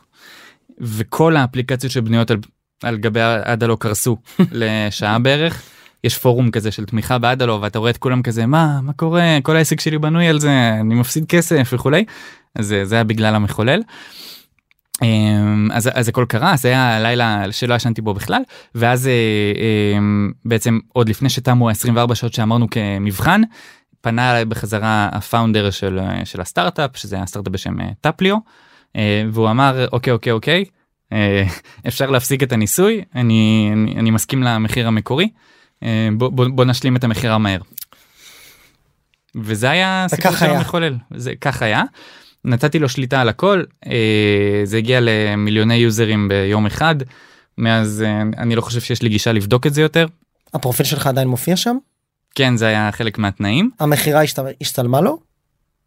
וכל 0.80 1.36
האפליקציות 1.36 1.92
שבנויות 1.92 2.32
על 2.32 2.38
על 2.84 2.98
גבי 2.98 3.20
אדלו 3.44 3.78
קרסו 3.78 4.18
לשעה 4.52 5.20
בערך. 5.20 5.62
יש 6.04 6.18
פורום 6.18 6.52
כזה 6.52 6.72
של 6.72 6.86
תמיכה 6.86 7.18
באדלו 7.18 7.62
ואתה 7.62 7.80
רואה 7.80 7.92
את 7.92 7.98
כולם 7.98 8.22
כזה 8.22 8.46
מה 8.46 8.82
מה 8.82 8.94
קורה 8.94 9.38
כל 9.44 9.56
העסק 9.56 9.80
שלי 9.80 9.98
בנוי 9.98 10.28
על 10.28 10.40
זה 10.40 10.78
אני 10.80 10.96
מפסיד 10.96 11.26
כסף 11.26 11.70
וכולי 11.74 12.06
אז 12.56 12.76
זה 12.84 12.96
היה 12.96 13.04
בגלל 13.04 13.36
המחולל. 13.36 13.82
אמ, 15.02 15.70
אז 15.74 15.90
אז 15.94 16.10
הכל 16.10 16.26
קרה 16.28 16.56
זה 16.58 16.68
היה 16.68 17.00
לילה 17.00 17.52
שלא 17.52 17.76
ישנתי 17.76 18.02
בו 18.02 18.14
בכלל 18.14 18.42
ואז 18.76 19.08
אה, 19.08 19.14
אמ, 19.98 20.32
בעצם 20.46 20.80
עוד 20.94 21.10
לפני 21.10 21.30
שתמו 21.30 21.70
ה-24 21.70 22.16
שעות 22.16 22.34
שאמרנו 22.34 22.70
כמבחן 22.70 23.42
פנה 24.02 24.32
אליי 24.32 24.46
בחזרה 24.46 25.10
הפאונדר 25.12 25.70
של 25.70 26.00
אה, 26.00 26.26
של 26.26 26.42
הסטארט-אפ 26.42 26.98
שזה 26.98 27.16
היה 27.16 27.26
סטארט-אפ 27.26 27.54
בשם 27.54 27.82
אה, 27.82 27.90
טפליו 28.02 28.38
והוא 29.32 29.50
אמר 29.50 29.88
אוקיי 29.92 30.14
אוקיי 30.14 30.32
אוקיי 30.32 30.66
אפשר 31.88 32.10
להפסיק 32.10 32.44
את 32.44 32.52
הניסוי 32.52 33.02
אני 33.16 33.70
אני, 33.74 33.96
אני 34.00 34.12
מסכים 34.12 34.44
למחיר 34.44 34.88
המקורי 34.88 35.30
בוא, 36.18 36.30
בוא, 36.30 36.48
בוא 36.48 36.66
נשלים 36.66 36.96
את 36.96 37.04
המכירה 37.04 37.38
מהר. 37.38 37.60
וזה 39.36 39.70
היה 39.70 40.06
הסיפור 40.06 40.32
וכך 40.32 40.40
של. 40.40 40.46
המחולל 40.46 40.98
זה 41.16 41.34
כך 41.42 41.62
היה. 41.62 41.84
נתתי 42.46 42.80
לו 42.80 42.90
שליטה 42.90 43.22
על 43.22 43.30
הכל 43.30 43.64
אה, 43.88 44.62
זה 44.64 44.78
הגיע 44.78 45.00
למיליוני 45.02 45.76
יוזרים 45.76 46.28
ביום 46.28 46.66
אחד 46.66 46.96
מאז 47.58 48.04
אה, 48.08 48.22
אני 48.38 48.56
לא 48.56 48.62
חושב 48.62 48.82
שיש 48.82 49.02
לי 49.02 49.10
גישה 49.10 49.32
לבדוק 49.32 49.68
את 49.68 49.74
זה 49.74 49.82
יותר 49.82 50.08
הפרופיל 50.54 50.86
שלך 50.86 51.08
עדיין 51.08 51.28
מופיע 51.28 51.56
שם? 51.56 51.78
כן 52.36 52.58
זה 52.58 52.68
היה 52.68 52.90
חלק 52.92 53.18
מהתנאים 53.18 53.70
המכירה 53.80 54.22
השת- 54.24 54.40
השתלמה 54.62 55.02
לו? 55.02 55.20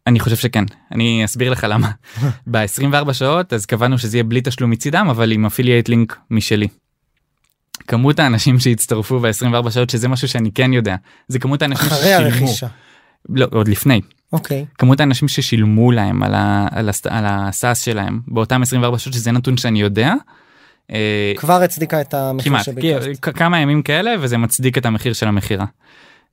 אני 0.07 0.19
חושב 0.19 0.35
שכן 0.35 0.63
אני 0.91 1.25
אסביר 1.25 1.51
לך 1.51 1.65
למה 1.69 1.91
ב-24 2.51 3.13
שעות 3.13 3.53
אז 3.53 3.65
קבענו 3.65 3.97
שזה 3.97 4.17
יהיה 4.17 4.23
בלי 4.23 4.41
תשלום 4.43 4.69
מצידם 4.71 5.07
אבל 5.09 5.31
עם 5.31 5.45
אפילייט 5.45 5.89
לינק 5.89 6.17
משלי. 6.31 6.67
כמות 7.87 8.19
האנשים 8.19 8.59
שהצטרפו 8.59 9.19
ב-24 9.19 9.69
שעות 9.71 9.89
שזה 9.89 10.07
משהו 10.07 10.27
שאני 10.27 10.51
כן 10.51 10.73
יודע 10.73 10.95
זה 11.27 11.39
כמות 11.39 11.61
האנשים 11.61 11.87
אחרי 11.87 11.99
ששילמו 12.13 12.25
הרכישה. 12.25 12.67
לא 13.29 13.47
עוד 13.51 13.67
לפני 13.67 14.01
אוקיי. 14.33 14.65
כמות 14.77 14.99
האנשים 14.99 15.27
ששילמו 15.27 15.91
להם 15.91 16.23
על, 16.23 16.33
ה, 16.35 16.67
על, 16.71 16.89
הסט, 16.89 17.07
על 17.07 17.23
הסאס 17.27 17.81
שלהם 17.81 18.19
באותם 18.27 18.61
24 18.61 18.97
שעות 18.97 19.13
שזה 19.13 19.31
נתון 19.31 19.57
שאני 19.57 19.81
יודע. 19.81 20.13
אה, 20.91 21.33
כבר 21.37 21.61
הצדיקה 21.61 22.01
את 22.01 22.13
המחיר 22.13 22.51
כמעט 22.51 22.65
שביקשת. 22.65 23.19
כ- 23.21 23.29
כמה 23.37 23.59
ימים 23.59 23.81
כאלה 23.81 24.11
וזה 24.19 24.37
מצדיק 24.37 24.77
את 24.77 24.85
המחיר 24.85 25.13
של 25.13 25.27
המכירה. 25.27 25.65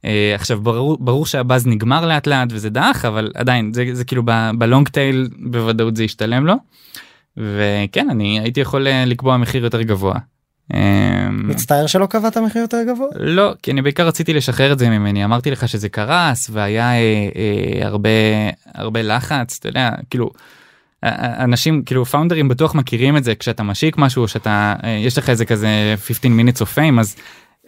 אה, 0.05 0.33
עכשיו 0.35 0.61
ברור 0.61 0.99
ברור 1.01 1.27
שהבאז 1.27 1.67
נגמר 1.67 2.07
לאט 2.07 2.27
לאט 2.27 2.49
וזה 2.51 2.71
דח 2.71 3.05
אבל 3.05 3.33
עדיין 3.35 3.73
זה, 3.73 3.85
זה 3.93 4.05
כאילו 4.05 4.23
בלונג 4.59 4.89
טייל 4.89 5.29
בוודאות 5.39 5.97
זה 5.97 6.05
ישתלם 6.05 6.47
לו. 6.47 6.55
וכן 7.37 8.11
אני 8.11 8.41
הייתי 8.41 8.61
יכול 8.61 8.87
אה, 8.87 9.05
לקבוע 9.05 9.37
מחיר 9.37 9.65
יותר 9.65 9.83
גבוה. 9.83 10.15
אה, 10.75 11.29
מצטער 11.31 11.87
שלא 11.87 12.07
קבעת 12.07 12.37
מחיר 12.37 12.63
יותר 12.63 12.83
גבוה? 12.89 13.09
לא 13.15 13.53
כי 13.63 13.71
אני 13.71 13.83
בעיקר 13.83 14.07
רציתי 14.07 14.35
לשחרר 14.35 14.73
את 14.73 14.79
זה 14.79 14.89
ממני 14.89 15.25
אמרתי 15.25 15.51
לך 15.51 15.69
שזה 15.69 15.89
קרס 15.89 16.51
והיה 16.53 16.93
אה, 16.93 17.29
אה, 17.37 17.87
הרבה 17.87 18.11
הרבה 18.75 19.03
לחץ 19.03 19.57
אתה 19.59 19.69
יודע 19.69 19.91
כאילו. 20.11 20.31
אנשים 21.39 21.83
כאילו 21.83 22.05
פאונדרים 22.05 22.49
בטוח 22.49 22.75
מכירים 22.75 23.17
את 23.17 23.25
זה 23.25 23.35
כשאתה 23.35 23.63
משיק 23.63 23.99
משהו 23.99 24.29
שאתה 24.29 24.75
אה, 24.85 24.91
יש 24.91 25.19
לך 25.19 25.31
איזה 25.31 25.45
כזה 25.45 25.95
15 25.97 26.31
minutes 26.31 26.61
of 26.61 26.77
fame 26.77 27.01
אז 27.01 27.17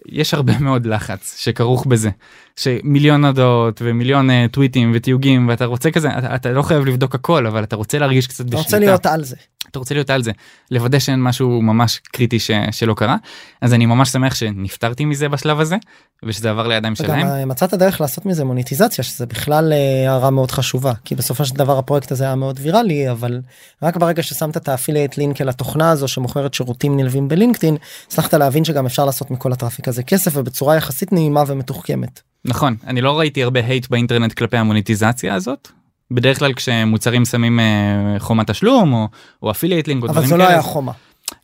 יש 0.07 0.35
הרבה 0.35 0.59
מאוד 0.67 0.87
לחץ 0.87 1.37
שכרוך 1.39 1.87
בזה 1.87 2.11
שמיליון 2.59 3.25
הודעות 3.25 3.83
ומיליון 3.85 4.31
אה, 4.31 4.47
טוויטים 4.51 4.93
ותיוגים 4.95 5.49
ואתה 5.49 5.65
רוצה 5.65 5.91
כזה 5.91 6.19
אתה, 6.19 6.35
אתה 6.35 6.53
לא 6.53 6.63
חייב 6.63 6.85
לבדוק 6.85 7.15
הכל 7.15 7.47
אבל 7.47 7.65
אתה 7.65 7.77
רוצה 7.77 7.99
להרגיש 7.99 8.27
קצת 8.27 8.41
אתה 8.41 8.45
בשליטה. 8.45 8.63
רוצה 8.63 8.79
להיות 8.79 9.07
על 9.07 9.25
זה. 9.25 9.37
אתה 9.71 9.79
רוצה 9.79 9.95
להיות 9.95 10.11
על 10.11 10.23
זה 10.23 10.31
לוודא 10.71 10.99
שאין 10.99 11.23
משהו 11.23 11.63
ממש 11.63 12.01
קריטי 12.13 12.39
ש, 12.39 12.51
שלא 12.71 12.95
קרה 12.95 13.17
אז 13.61 13.75
אני 13.75 13.87
ממש 13.87 14.09
שמח 14.09 14.35
שנפטרתי 14.35 15.05
מזה 15.05 15.29
בשלב 15.29 15.61
הזה 15.61 15.77
ושזה 16.25 16.51
עבר 16.51 16.67
לידיים 16.67 16.95
שלהם. 16.95 17.27
אה, 17.27 17.45
מצאת 17.45 17.75
דרך 17.75 18.01
לעשות 18.01 18.27
מזה 18.27 18.45
מוניטיזציה 18.45 19.05
שזה 19.05 19.27
בכלל 19.27 19.73
אה, 19.73 20.11
הערה 20.11 20.31
מאוד 20.31 20.51
חשובה 20.51 20.93
כי 21.05 21.15
בסופו 21.15 21.45
של 21.45 21.55
דבר 21.55 21.79
הפרויקט 21.79 22.13
הזה 22.13 22.25
היה 22.25 22.35
מאוד 22.35 22.59
ויראלי 22.63 23.11
אבל 23.11 23.41
רק 23.83 23.97
ברגע 23.97 24.23
ששמת 24.23 24.57
את 24.57 24.69
ה 24.69 24.73
affiliate 24.73 25.17
link 25.17 25.41
אל 25.41 25.49
התוכנה 25.49 25.91
הזו 25.91 26.09
שמוכרת 26.09 26.55
שירותים 26.55 26.97
נלווים 26.97 27.29
בלינקדאין 27.29 27.77
הצלחת 28.07 28.35
להבין 28.35 28.65
שגם 28.65 28.87
אפשר 28.87 29.05
לעשות 29.05 29.31
מכל 29.31 29.53
ה 29.53 29.57
traffic 29.57 29.89
הזה 29.89 30.03
כסף 30.03 30.33
ובצורה 30.35 30.77
יחסית 30.77 31.13
נעימה 31.13 31.45
ומתוחכמת. 31.47 32.28
נכון 32.45 32.77
אני 32.87 33.01
לא 33.01 33.19
ראיתי 33.19 33.43
הרבה 33.43 33.61
hate 33.65 33.89
באינטרנט 33.91 34.33
כלפי 34.33 34.57
המוניטיזציה 34.57 35.35
הזאת. 35.35 35.69
בדרך 36.11 36.39
כלל 36.39 36.53
כשמוצרים 36.53 37.25
שמים 37.25 37.61
אה, 37.61 38.15
חומת 38.19 38.51
תשלום 38.51 38.93
או, 38.93 39.09
או 39.43 39.51
affiliate 39.51 39.89
link 39.89 40.03
או 40.03 40.09
אבל 40.09 40.27
זה 40.27 40.37
לא 40.37 40.49
היה 40.49 40.63
חומה. 40.63 40.93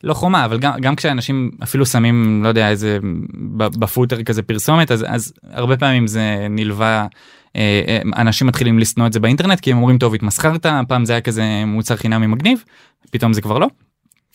לא 0.03 0.13
חומה 0.13 0.45
אבל 0.45 0.59
גם, 0.59 0.79
גם 0.81 0.95
כשאנשים 0.95 1.51
אפילו 1.63 1.85
שמים 1.85 2.43
לא 2.43 2.47
יודע 2.47 2.69
איזה 2.69 2.99
ב 3.57 3.66
footer 3.66 4.23
כזה 4.23 4.41
פרסומת 4.41 4.91
אז, 4.91 5.05
אז 5.07 5.33
הרבה 5.51 5.77
פעמים 5.77 6.07
זה 6.07 6.47
נלווה 6.49 7.07
אה, 7.55 7.81
אה, 7.87 8.21
אנשים 8.21 8.47
מתחילים 8.47 8.79
לשנוא 8.79 9.07
את 9.07 9.13
זה 9.13 9.19
באינטרנט 9.19 9.59
כי 9.59 9.71
הם 9.71 9.77
אומרים 9.77 9.97
טוב 9.97 10.13
התמסחרת 10.13 10.65
פעם 10.87 11.05
זה 11.05 11.13
היה 11.13 11.21
כזה 11.21 11.43
מוצר 11.67 11.95
חינמי 11.95 12.27
מגניב 12.27 12.63
פתאום 13.09 13.33
זה 13.33 13.41
כבר 13.41 13.57
לא. 13.57 13.67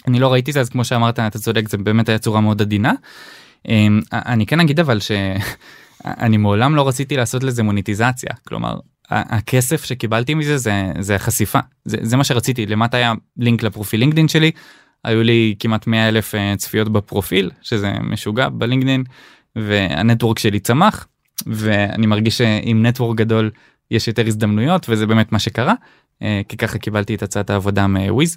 אני 0.06 0.18
לא 0.18 0.32
ראיתי 0.32 0.52
זה 0.52 0.60
אז 0.60 0.68
כמו 0.68 0.84
שאמרת 0.84 1.18
אתה 1.18 1.38
צודק 1.38 1.68
זה 1.68 1.78
באמת 1.78 2.08
היה 2.08 2.18
צורה 2.18 2.40
מאוד 2.40 2.62
עדינה. 2.62 2.92
אה, 3.68 3.86
אני 4.12 4.46
כן 4.46 4.60
אגיד 4.60 4.80
אבל 4.80 4.98
שאני 6.04 6.36
מעולם 6.36 6.76
לא 6.76 6.88
רציתי 6.88 7.16
לעשות 7.16 7.44
לזה 7.44 7.62
מוניטיזציה. 7.62 8.30
כלומר 8.48 8.78
הכסף 9.10 9.84
שקיבלתי 9.84 10.34
מזה 10.34 10.58
זה 10.58 10.92
זה 10.98 11.14
החשיפה. 11.14 11.58
זה, 11.84 11.96
זה 12.02 12.16
מה 12.16 12.24
שרציתי. 12.24 12.66
למטה 12.66 12.96
היה 12.96 13.12
לינק 13.36 13.62
לפרופיל 13.62 14.00
לינקדאין 14.00 14.28
שלי. 14.28 14.50
היו 15.04 15.22
לי 15.22 15.54
כמעט 15.58 15.86
100 15.86 16.08
אלף 16.08 16.34
אה, 16.34 16.54
צפיות 16.56 16.88
בפרופיל 16.88 17.50
שזה 17.62 17.92
משוגע 18.00 18.48
בלינקדאין 18.48 19.04
והנטוורק 19.56 20.38
שלי 20.38 20.60
צמח 20.60 21.06
ואני 21.46 22.06
מרגיש 22.06 22.38
שעם 22.38 22.86
נטוורק 22.86 23.16
גדול 23.16 23.50
יש 23.90 24.08
יותר 24.08 24.26
הזדמנויות 24.26 24.86
וזה 24.88 25.06
באמת 25.06 25.32
מה 25.32 25.38
שקרה 25.38 25.74
כי 26.48 26.56
ככה 26.56 26.78
קיבלתי 26.78 27.14
את 27.14 27.22
הצעת 27.22 27.50
העבודה 27.50 27.86
מוויז. 27.86 28.36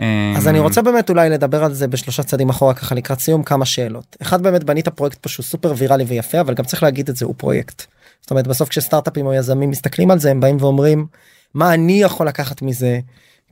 אה, 0.00 0.34
אז 0.36 0.48
אני 0.48 0.58
רוצה 0.58 0.82
באמת 0.82 1.10
אולי 1.10 1.30
לדבר 1.30 1.64
על 1.64 1.74
זה 1.74 1.88
בשלושה 1.88 2.22
צעדים 2.22 2.48
אחורה 2.48 2.74
ככה 2.74 2.94
לקראת 2.94 3.20
סיום 3.20 3.42
כמה 3.42 3.64
שאלות. 3.64 4.16
אחד 4.22 4.42
באמת 4.42 4.64
בנית 4.64 4.88
פרויקט 4.88 5.18
פשוט 5.20 5.46
סופר 5.46 5.74
ויראלי 5.76 6.04
ויפה 6.04 6.40
אבל 6.40 6.54
גם 6.54 6.64
צריך 6.64 6.82
להגיד 6.82 7.08
את 7.08 7.16
זה 7.16 7.24
הוא 7.24 7.34
פרויקט. 7.36 7.84
זאת 8.20 8.30
אומרת 8.30 8.46
בסוף 8.46 8.68
כשסטארט-אפים 8.68 9.26
או 9.26 9.34
יזמים 9.34 9.70
מסתכלים 9.70 10.10
על 10.10 10.18
זה 10.18 10.30
הם 10.30 10.40
באים 10.40 10.56
ואומרים 10.60 11.06
מה 11.54 11.74
אני 11.74 12.02
יכול 12.02 12.28
לקחת 12.28 12.62
מזה 12.62 12.98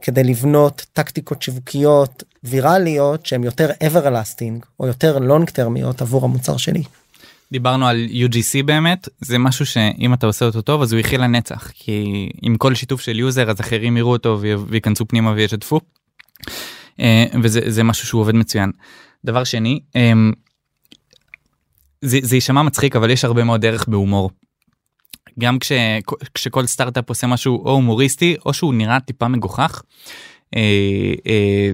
כדי 0.03 0.25
לבנות 0.25 0.87
טקטיקות 0.93 1.43
שיווקיות 1.43 2.23
ויראליות 2.45 3.27
שהן 3.27 3.45
יותר 3.45 3.71
everlasting 3.71 4.67
או 4.81 4.87
יותר 4.87 5.19
long 5.19 5.51
termיות 5.51 6.01
עבור 6.03 6.25
המוצר 6.25 6.57
שלי. 6.57 6.83
דיברנו 7.53 7.87
על 7.87 8.07
UGC 8.11 8.63
באמת 8.65 9.09
זה 9.21 9.39
משהו 9.39 9.67
שאם 9.67 10.15
אתה 10.15 10.27
עושה 10.27 10.45
אותו 10.45 10.63
טוב 10.63 10.83
אז 10.83 10.93
הוא 10.93 11.01
יחיה 11.01 11.19
לנצח 11.19 11.71
כי 11.75 12.29
עם 12.43 12.57
כל 12.57 12.75
שיתוף 12.75 13.01
של 13.01 13.19
user 13.19 13.51
אז 13.51 13.61
אחרים 13.61 13.97
יראו 13.97 14.13
אותו 14.13 14.39
וי- 14.41 14.55
וייכנסו 14.55 15.09
פנימה 15.09 15.33
וישתפו. 15.33 15.81
אה, 17.01 17.25
וזה 17.43 17.61
זה 17.67 17.83
משהו 17.83 18.07
שהוא 18.07 18.21
עובד 18.21 18.35
מצוין. 18.35 18.71
דבר 19.25 19.45
שני 19.45 19.81
אה, 19.97 20.13
זה, 22.03 22.19
זה 22.23 22.37
יישמע 22.37 22.63
מצחיק 22.63 22.97
אבל 22.97 23.11
יש 23.11 23.25
הרבה 23.25 23.45
מאוד 23.45 23.65
ערך 23.65 23.89
בהומור. 23.89 24.31
גם 25.39 25.59
כש, 25.59 25.73
כשכל 26.35 26.67
סטארט-אפ 26.67 27.09
עושה 27.09 27.27
משהו 27.27 27.65
או 27.65 27.71
הומוריסטי 27.73 28.37
או 28.47 28.53
שהוא 28.55 28.75
נראה 28.75 29.01
טיפה 29.01 29.29
מגוחך. 29.29 29.83
אה, 30.57 30.61
אה, 31.27 31.71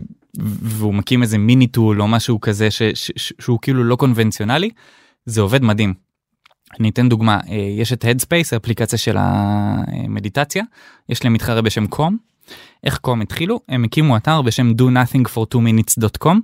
והוא 0.62 0.94
מקים 0.94 1.22
איזה 1.22 1.38
מיני 1.38 1.66
tool 1.66 2.02
או 2.02 2.08
משהו 2.08 2.40
כזה 2.40 2.70
ש, 2.70 2.82
ש, 2.94 3.10
שהוא 3.40 3.58
כאילו 3.62 3.84
לא 3.84 3.96
קונבנציונלי 3.96 4.70
זה 5.28 5.40
עובד 5.40 5.62
מדהים. 5.62 5.94
אני 6.80 6.88
אתן 6.88 7.08
דוגמה 7.08 7.40
אה, 7.48 7.54
יש 7.56 7.92
את 7.92 8.04
Headspace 8.04 8.48
האפליקציה 8.52 8.98
של 8.98 9.16
המדיטציה 9.18 10.64
יש 11.08 11.24
להם 11.24 11.32
מתחרה 11.32 11.62
בשם 11.62 11.86
קום. 11.86 12.16
איך 12.84 12.98
קום 12.98 13.20
התחילו 13.20 13.60
הם 13.68 13.84
הקימו 13.84 14.16
אתר 14.16 14.42
בשם 14.42 14.70
do 14.70 14.82
nothing 14.82 15.28
for 15.34 15.44
2 15.50 15.66
minutes.com. 15.66 16.36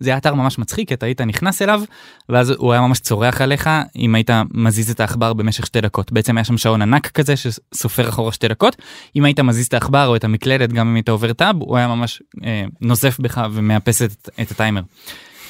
זה 0.00 0.10
היה 0.10 0.16
אתר 0.16 0.34
ממש 0.34 0.58
מצחיק 0.58 0.92
אתה 0.92 1.06
היית 1.06 1.20
נכנס 1.20 1.62
אליו 1.62 1.82
ואז 2.28 2.50
הוא 2.50 2.72
היה 2.72 2.80
ממש 2.80 3.00
צורח 3.00 3.40
עליך 3.40 3.70
אם 3.96 4.14
היית 4.14 4.30
מזיז 4.54 4.90
את 4.90 5.00
העכבר 5.00 5.32
במשך 5.32 5.66
שתי 5.66 5.80
דקות 5.80 6.12
בעצם 6.12 6.36
היה 6.36 6.44
שם 6.44 6.58
שעון 6.58 6.82
ענק 6.82 7.06
כזה 7.06 7.34
שסופר 7.36 8.08
אחורה 8.08 8.32
שתי 8.32 8.48
דקות 8.48 8.76
אם 9.16 9.24
היית 9.24 9.40
מזיז 9.40 9.66
את 9.66 9.74
העכבר 9.74 10.06
או 10.06 10.16
את 10.16 10.24
המקלדת 10.24 10.72
גם 10.72 10.88
אם 10.88 10.94
היית 10.94 11.08
עובר 11.08 11.32
טאב 11.32 11.56
הוא 11.60 11.76
היה 11.76 11.88
ממש 11.88 12.22
אה, 12.44 12.64
נוזף 12.80 13.20
בך 13.20 13.46
ומאפס 13.52 14.02
את, 14.02 14.28
את 14.40 14.50
הטיימר. 14.50 14.82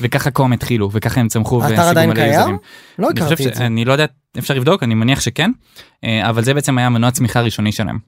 וככה 0.00 0.30
קום 0.30 0.52
התחילו 0.52 0.90
וככה 0.92 1.20
הם 1.20 1.28
צמחו 1.28 1.62
האתר 1.62 1.82
עדיין 1.82 2.14
קיים? 2.14 2.58
לא 2.98 3.10
אני 3.10 3.20
הכרתי 3.20 3.48
את 3.48 3.54
זה. 3.54 3.60
שאני 3.60 3.84
לא 3.84 3.92
יודע 3.92 4.04
אפשר 4.38 4.54
לבדוק 4.54 4.82
אני 4.82 4.94
מניח 4.94 5.20
שכן 5.20 5.50
אה, 6.04 6.30
אבל 6.30 6.44
זה 6.44 6.54
בעצם 6.54 6.78
היה 6.78 6.88
מנוע 6.88 7.10
צמיחה 7.10 7.40
הראשוני 7.40 7.72
שלהם. 7.72 7.98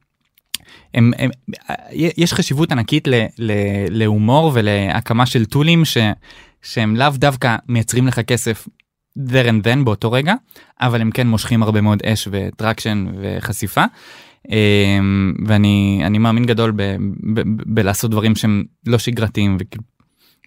הם, 0.95 1.13
הם, 1.19 1.31
אה, 1.71 1.75
יש 1.93 2.33
חשיבות 2.33 2.73
ענקית 2.73 3.09
ל, 3.09 3.15
ל, 3.39 3.53
להומור 3.91 4.51
ולהקמה 4.55 5.27
של 5.27 5.45
tool 5.45 5.72
ים 5.72 5.85
ש, 5.85 5.97
שהם 6.63 6.97
לאו 6.97 7.11
דווקא 7.15 7.57
מייצרים 7.69 8.07
לך 8.07 8.21
כסף 8.21 8.69
there 9.19 9.49
and 9.49 9.65
then 9.65 9.85
באותו 9.85 10.13
רגע 10.13 10.35
אבל 10.81 11.01
הם 11.01 11.11
כן 11.11 11.27
מושכים 11.27 11.63
הרבה 11.63 11.81
מאוד 11.81 12.03
אש 12.03 12.29
ו 12.31 12.39
traction 12.39 13.07
וחשיפה. 13.21 13.85
אה, 14.51 14.99
ואני 15.47 16.03
אני 16.05 16.19
מאמין 16.19 16.45
גדול 16.45 16.71
ב, 16.71 16.83
ב, 17.35 17.41
ב, 17.41 17.63
בלעשות 17.67 18.11
דברים 18.11 18.37
שהם 18.37 18.65
לא 18.87 18.99
שגרתיים 18.99 19.59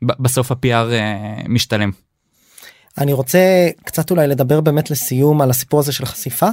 בסוף 0.01 0.51
ה-PR 0.51 0.91
אה, 0.91 1.41
משתלם. 1.47 1.91
אני 2.97 3.13
רוצה 3.13 3.69
קצת 3.83 4.11
אולי 4.11 4.27
לדבר 4.27 4.61
באמת 4.61 4.91
לסיום 4.91 5.41
על 5.41 5.49
הסיפור 5.49 5.79
הזה 5.79 5.91
של 5.91 6.05
חשיפה. 6.05 6.49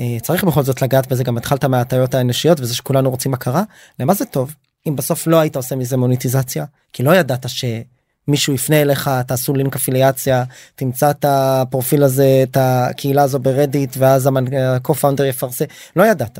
אה, 0.00 0.16
צריך 0.22 0.44
בכל 0.44 0.62
זאת 0.62 0.82
לגעת 0.82 1.06
בזה 1.12 1.24
גם 1.24 1.36
התחלת 1.36 1.64
מההטיות 1.64 2.14
האנושיות 2.14 2.60
וזה 2.60 2.74
שכולנו 2.74 3.10
רוצים 3.10 3.34
הכרה 3.34 3.62
למה 4.00 4.14
זה 4.14 4.24
טוב 4.24 4.54
אם 4.86 4.96
בסוף 4.96 5.26
לא 5.26 5.40
היית 5.40 5.56
עושה 5.56 5.76
מזה 5.76 5.96
מוניטיזציה 5.96 6.64
כי 6.92 7.02
לא 7.02 7.14
ידעת 7.16 7.46
שמישהו 7.48 8.54
יפנה 8.54 8.82
אליך 8.82 9.10
תעשו 9.26 9.54
לינק 9.54 9.76
אפיליאציה 9.76 10.44
תמצא 10.74 11.10
את 11.10 11.24
הפרופיל 11.28 12.02
הזה 12.02 12.40
את 12.42 12.56
הקהילה 12.60 13.22
הזו 13.22 13.38
ברדיט 13.38 13.96
ואז 13.98 14.26
ה-co-founder 14.26 15.22
יפרסם 15.22 15.64
לא 15.96 16.02
ידעת. 16.02 16.38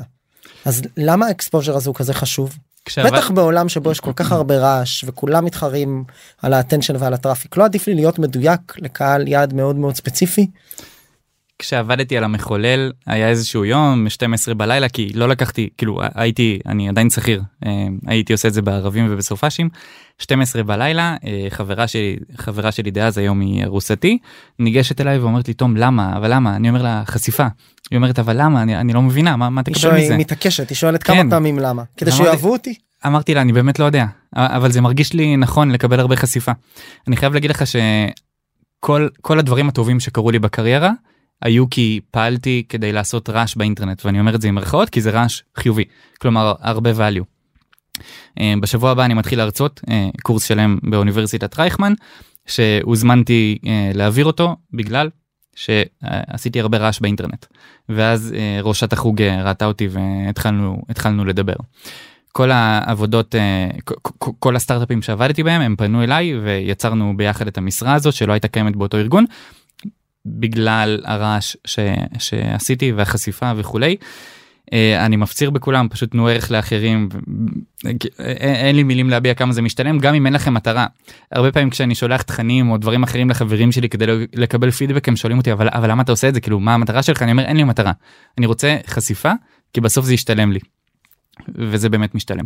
אז 0.65 0.81
למה 0.97 1.27
ה 1.27 1.32
exposure 1.32 1.75
הזה 1.75 1.89
הוא 1.89 1.95
כזה 1.95 2.13
חשוב? 2.13 2.57
כשעבד- 2.85 3.11
בטח 3.13 3.31
בעולם 3.31 3.69
שבו 3.69 3.91
יש 3.91 3.99
כל 3.99 4.13
כך 4.15 4.31
הרבה 4.31 4.57
רעש 4.57 5.03
וכולם 5.07 5.45
מתחרים 5.45 6.03
על 6.41 6.53
ה 6.53 6.57
attention 6.57 6.95
ועל 6.99 7.13
ה 7.13 7.18
traffic 7.18 7.57
לא 7.57 7.65
עדיף 7.65 7.87
לי 7.87 7.93
להיות 7.93 8.19
מדויק 8.19 8.73
לקהל 8.77 9.27
יעד 9.27 9.53
מאוד 9.53 9.75
מאוד 9.75 9.95
ספציפי. 9.95 10.47
כשעבדתי 11.59 12.17
על 12.17 12.23
המחולל 12.23 12.91
היה 13.07 13.29
איזשהו 13.29 13.65
יום 13.65 14.09
12 14.09 14.53
בלילה 14.53 14.89
כי 14.89 15.11
לא 15.15 15.29
לקחתי 15.29 15.69
כאילו 15.77 15.99
הייתי 16.15 16.59
אני 16.65 16.89
עדיין 16.89 17.09
שכיר 17.09 17.41
אה, 17.65 17.71
הייתי 18.07 18.33
עושה 18.33 18.47
את 18.47 18.53
זה 18.53 18.61
בערבים 18.61 19.07
ובסופ"שים. 19.09 19.69
12 20.19 20.63
בלילה 20.63 21.15
אה, 21.25 21.47
חברה 21.49 21.87
שלי 21.87 22.15
חברה 22.37 22.71
שלי 22.71 22.91
דאז 22.91 23.17
היום 23.17 23.39
היא 23.39 23.65
ארוסתי 23.65 24.17
ניגשת 24.59 25.01
אליי 25.01 25.19
ואומרת 25.19 25.47
לי 25.47 25.53
תום 25.53 25.77
למה? 25.77 26.17
אבל 26.17 26.33
למה? 26.33 26.55
אני 26.55 26.69
אומר 26.69 26.81
לה 26.81 27.03
חשיפה. 27.05 27.47
היא 27.91 27.97
אומרת 27.97 28.19
אבל 28.19 28.41
למה? 28.41 28.61
אני, 28.61 28.77
אני 28.77 28.93
לא 28.93 29.01
מבינה 29.01 29.35
מה, 29.35 29.49
מה 29.49 29.63
תקבל 29.63 29.97
מזה? 29.97 30.13
היא 30.13 30.19
מתעקשת 30.19 30.69
היא 30.69 30.75
שואלת 30.75 31.03
כמה 31.03 31.15
כן. 31.15 31.29
פעמים 31.29 31.59
למה. 31.59 31.83
כדי 31.97 32.11
אמרתי- 32.11 32.23
שיאהבו 32.23 32.51
אותי. 32.51 32.73
אמרתי 33.05 33.33
לה 33.33 33.41
אני 33.41 33.53
באמת 33.53 33.79
לא 33.79 33.85
יודע 33.85 34.05
אבל 34.35 34.71
זה 34.71 34.81
מרגיש 34.81 35.13
לי 35.13 35.37
נכון 35.37 35.71
לקבל 35.71 35.99
הרבה 35.99 36.15
חשיפה. 36.15 36.51
אני 37.07 37.17
חייב 37.17 37.33
להגיד 37.33 37.49
לך 37.51 37.63
שכל 37.67 39.07
כל 39.21 39.39
הדברים 39.39 39.69
הטובים 39.69 39.99
שקרו 39.99 40.31
לי 40.31 40.39
בקריירה 40.39 40.91
היו 41.41 41.69
כי 41.69 41.99
פעלתי 42.11 42.63
כדי 42.69 42.91
לעשות 42.91 43.29
רעש 43.29 43.55
באינטרנט 43.55 44.05
ואני 44.05 44.19
אומר 44.19 44.35
את 44.35 44.41
זה 44.41 44.47
עם 44.47 44.55
מירכאות 44.55 44.89
כי 44.89 45.01
זה 45.01 45.11
רעש 45.11 45.41
חיובי 45.57 45.83
כלומר 46.21 46.53
הרבה 46.59 46.91
value. 46.91 47.23
אה, 48.39 48.53
בשבוע 48.61 48.91
הבא 48.91 49.05
אני 49.05 49.13
מתחיל 49.13 49.39
להרצות 49.39 49.81
אה, 49.89 50.09
קורס 50.23 50.43
שלם 50.43 50.77
באוניברסיטת 50.83 51.59
רייכמן 51.59 51.93
שהוזמנתי 52.47 53.57
אה, 53.67 53.91
להעביר 53.93 54.25
אותו 54.25 54.55
בגלל 54.73 55.09
שעשיתי 55.55 56.59
הרבה 56.59 56.77
רעש 56.77 56.99
באינטרנט 56.99 57.45
ואז 57.89 58.35
ראשת 58.63 58.93
החוג 58.93 59.21
ראתה 59.21 59.65
אותי 59.65 59.87
והתחלנו 59.91 60.81
התחלנו 60.89 61.25
לדבר. 61.25 61.53
כל 62.31 62.51
העבודות 62.51 63.35
כל 64.39 64.55
הסטארט-אפים 64.55 65.01
שעבדתי 65.01 65.43
בהם 65.43 65.61
הם 65.61 65.75
פנו 65.75 66.03
אליי 66.03 66.39
ויצרנו 66.39 67.17
ביחד 67.17 67.47
את 67.47 67.57
המשרה 67.57 67.93
הזאת 67.93 68.13
שלא 68.13 68.33
הייתה 68.33 68.47
קיימת 68.47 68.75
באותו 68.75 68.97
ארגון 68.97 69.25
בגלל 70.25 71.01
הרעש 71.05 71.55
ש, 71.65 71.79
שעשיתי 72.19 72.91
והחשיפה 72.91 73.51
וכולי. 73.55 73.95
אה, 74.73 75.05
אני 75.05 75.15
מפציר 75.15 75.49
בכולם 75.49 75.87
פשוט 75.89 76.11
תנו 76.11 76.27
ערך 76.27 76.51
לאחרים 76.51 77.09
אין 78.19 78.55
אין 78.55 78.75
לי 78.75 78.83
מילים 78.83 79.09
להביע 79.09 79.33
כמה 79.33 79.53
זה 79.53 79.61
משתלם 79.61 79.99
גם 79.99 80.15
אם 80.15 80.25
אין 80.25 80.33
לכם 80.33 80.53
מטרה. 80.53 80.85
הרבה 81.31 81.51
פעמים 81.51 81.69
כשאני 81.69 81.95
שולח 81.95 82.21
תכנים 82.21 82.71
או 82.71 82.77
דברים 82.77 83.03
אחרים 83.03 83.29
לחברים 83.29 83.71
שלי 83.71 83.89
כדי 83.89 84.05
לקבל 84.33 84.71
פידבק 84.71 85.07
הם 85.07 85.15
שואלים 85.15 85.37
אותי 85.37 85.51
אבל, 85.51 85.69
אבל 85.71 85.91
למה 85.91 86.03
אתה 86.03 86.11
עושה 86.11 86.29
את 86.29 86.33
זה 86.33 86.41
כאילו 86.41 86.59
מה 86.59 86.73
המטרה 86.73 87.03
שלך 87.03 87.21
אני 87.21 87.31
אומר 87.31 87.43
אין 87.45 87.57
לי 87.57 87.63
מטרה 87.63 87.91
אני 88.37 88.45
רוצה 88.45 88.77
חשיפה 88.87 89.31
כי 89.73 89.81
בסוף 89.81 90.05
זה 90.05 90.13
ישתלם 90.13 90.51
לי. 90.51 90.59
וזה 91.55 91.89
באמת 91.89 92.15
משתלם. 92.15 92.45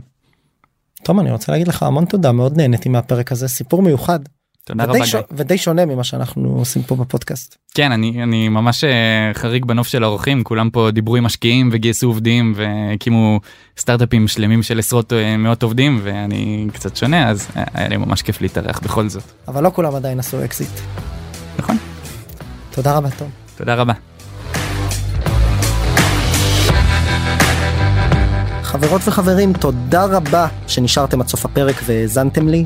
תום 1.03 1.19
אני 1.19 1.31
רוצה 1.31 1.51
להגיד 1.51 1.67
לך 1.67 1.83
המון 1.83 2.05
תודה 2.05 2.31
מאוד 2.31 2.57
נהניתי 2.57 2.89
מהפרק 2.89 3.31
הזה 3.31 3.47
סיפור 3.47 3.81
מיוחד 3.81 4.19
תודה 4.65 4.83
רבה 4.83 5.05
ש... 5.05 5.15
גיא. 5.15 5.21
ודי 5.31 5.57
שונה 5.57 5.85
ממה 5.85 6.03
שאנחנו 6.03 6.49
עושים 6.49 6.83
פה 6.83 6.95
בפודקאסט. 6.95 7.55
כן 7.73 7.91
אני 7.91 8.23
אני 8.23 8.49
ממש 8.49 8.83
אה, 8.83 9.31
חריג 9.33 9.65
בנוף 9.65 9.87
של 9.87 10.03
האורחים 10.03 10.43
כולם 10.43 10.69
פה 10.69 10.89
דיברו 10.91 11.15
עם 11.15 11.23
משקיעים 11.23 11.69
וגייסו 11.71 12.07
עובדים 12.07 12.53
והקימו 12.55 13.39
סטארט-אפים 13.77 14.27
שלמים 14.27 14.63
של 14.63 14.79
עשרות 14.79 15.13
אה, 15.13 15.37
מאות 15.37 15.63
עובדים 15.63 15.99
ואני 16.03 16.67
קצת 16.73 16.95
שונה 16.95 17.29
אז 17.29 17.47
אה, 17.57 17.63
היה 17.73 17.87
לי 17.87 17.97
ממש 17.97 18.21
כיף 18.21 18.41
להתארח 18.41 18.79
בכל 18.79 19.09
זאת. 19.09 19.23
אבל 19.47 19.63
לא 19.63 19.71
כולם 19.73 19.95
עדיין 19.95 20.19
עשו 20.19 20.45
אקזיט. 20.45 20.79
נכון 21.59 21.77
תודה 22.71 22.97
רבה 22.97 23.09
תום. 23.09 23.29
תודה 23.57 23.75
רבה. 23.75 23.93
חברות 28.63 29.01
וחברים 29.05 29.53
תודה 29.53 30.05
רבה 30.05 30.47
שנשארתם 30.67 31.21
עד 31.21 31.27
סוף 31.27 31.45
הפרק 31.45 31.75
והאזנתם 31.85 32.47
לי. 32.47 32.65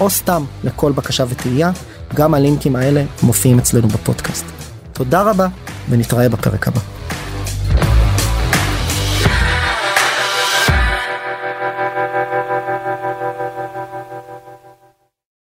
או 0.00 0.10
סתם 0.10 0.44
לכל 0.64 0.92
בקשה 0.92 1.24
ותהייה, 1.28 1.70
גם 2.14 2.34
הלינקים 2.34 2.76
האלה 2.76 3.04
מופיעים 3.22 3.58
אצלנו 3.58 3.88
בפודקאסט. 3.88 4.44
תודה 4.92 5.22
רבה, 5.22 5.46
ונתראה 5.90 6.28
בפרק 6.28 6.68
הבא. 6.68 6.80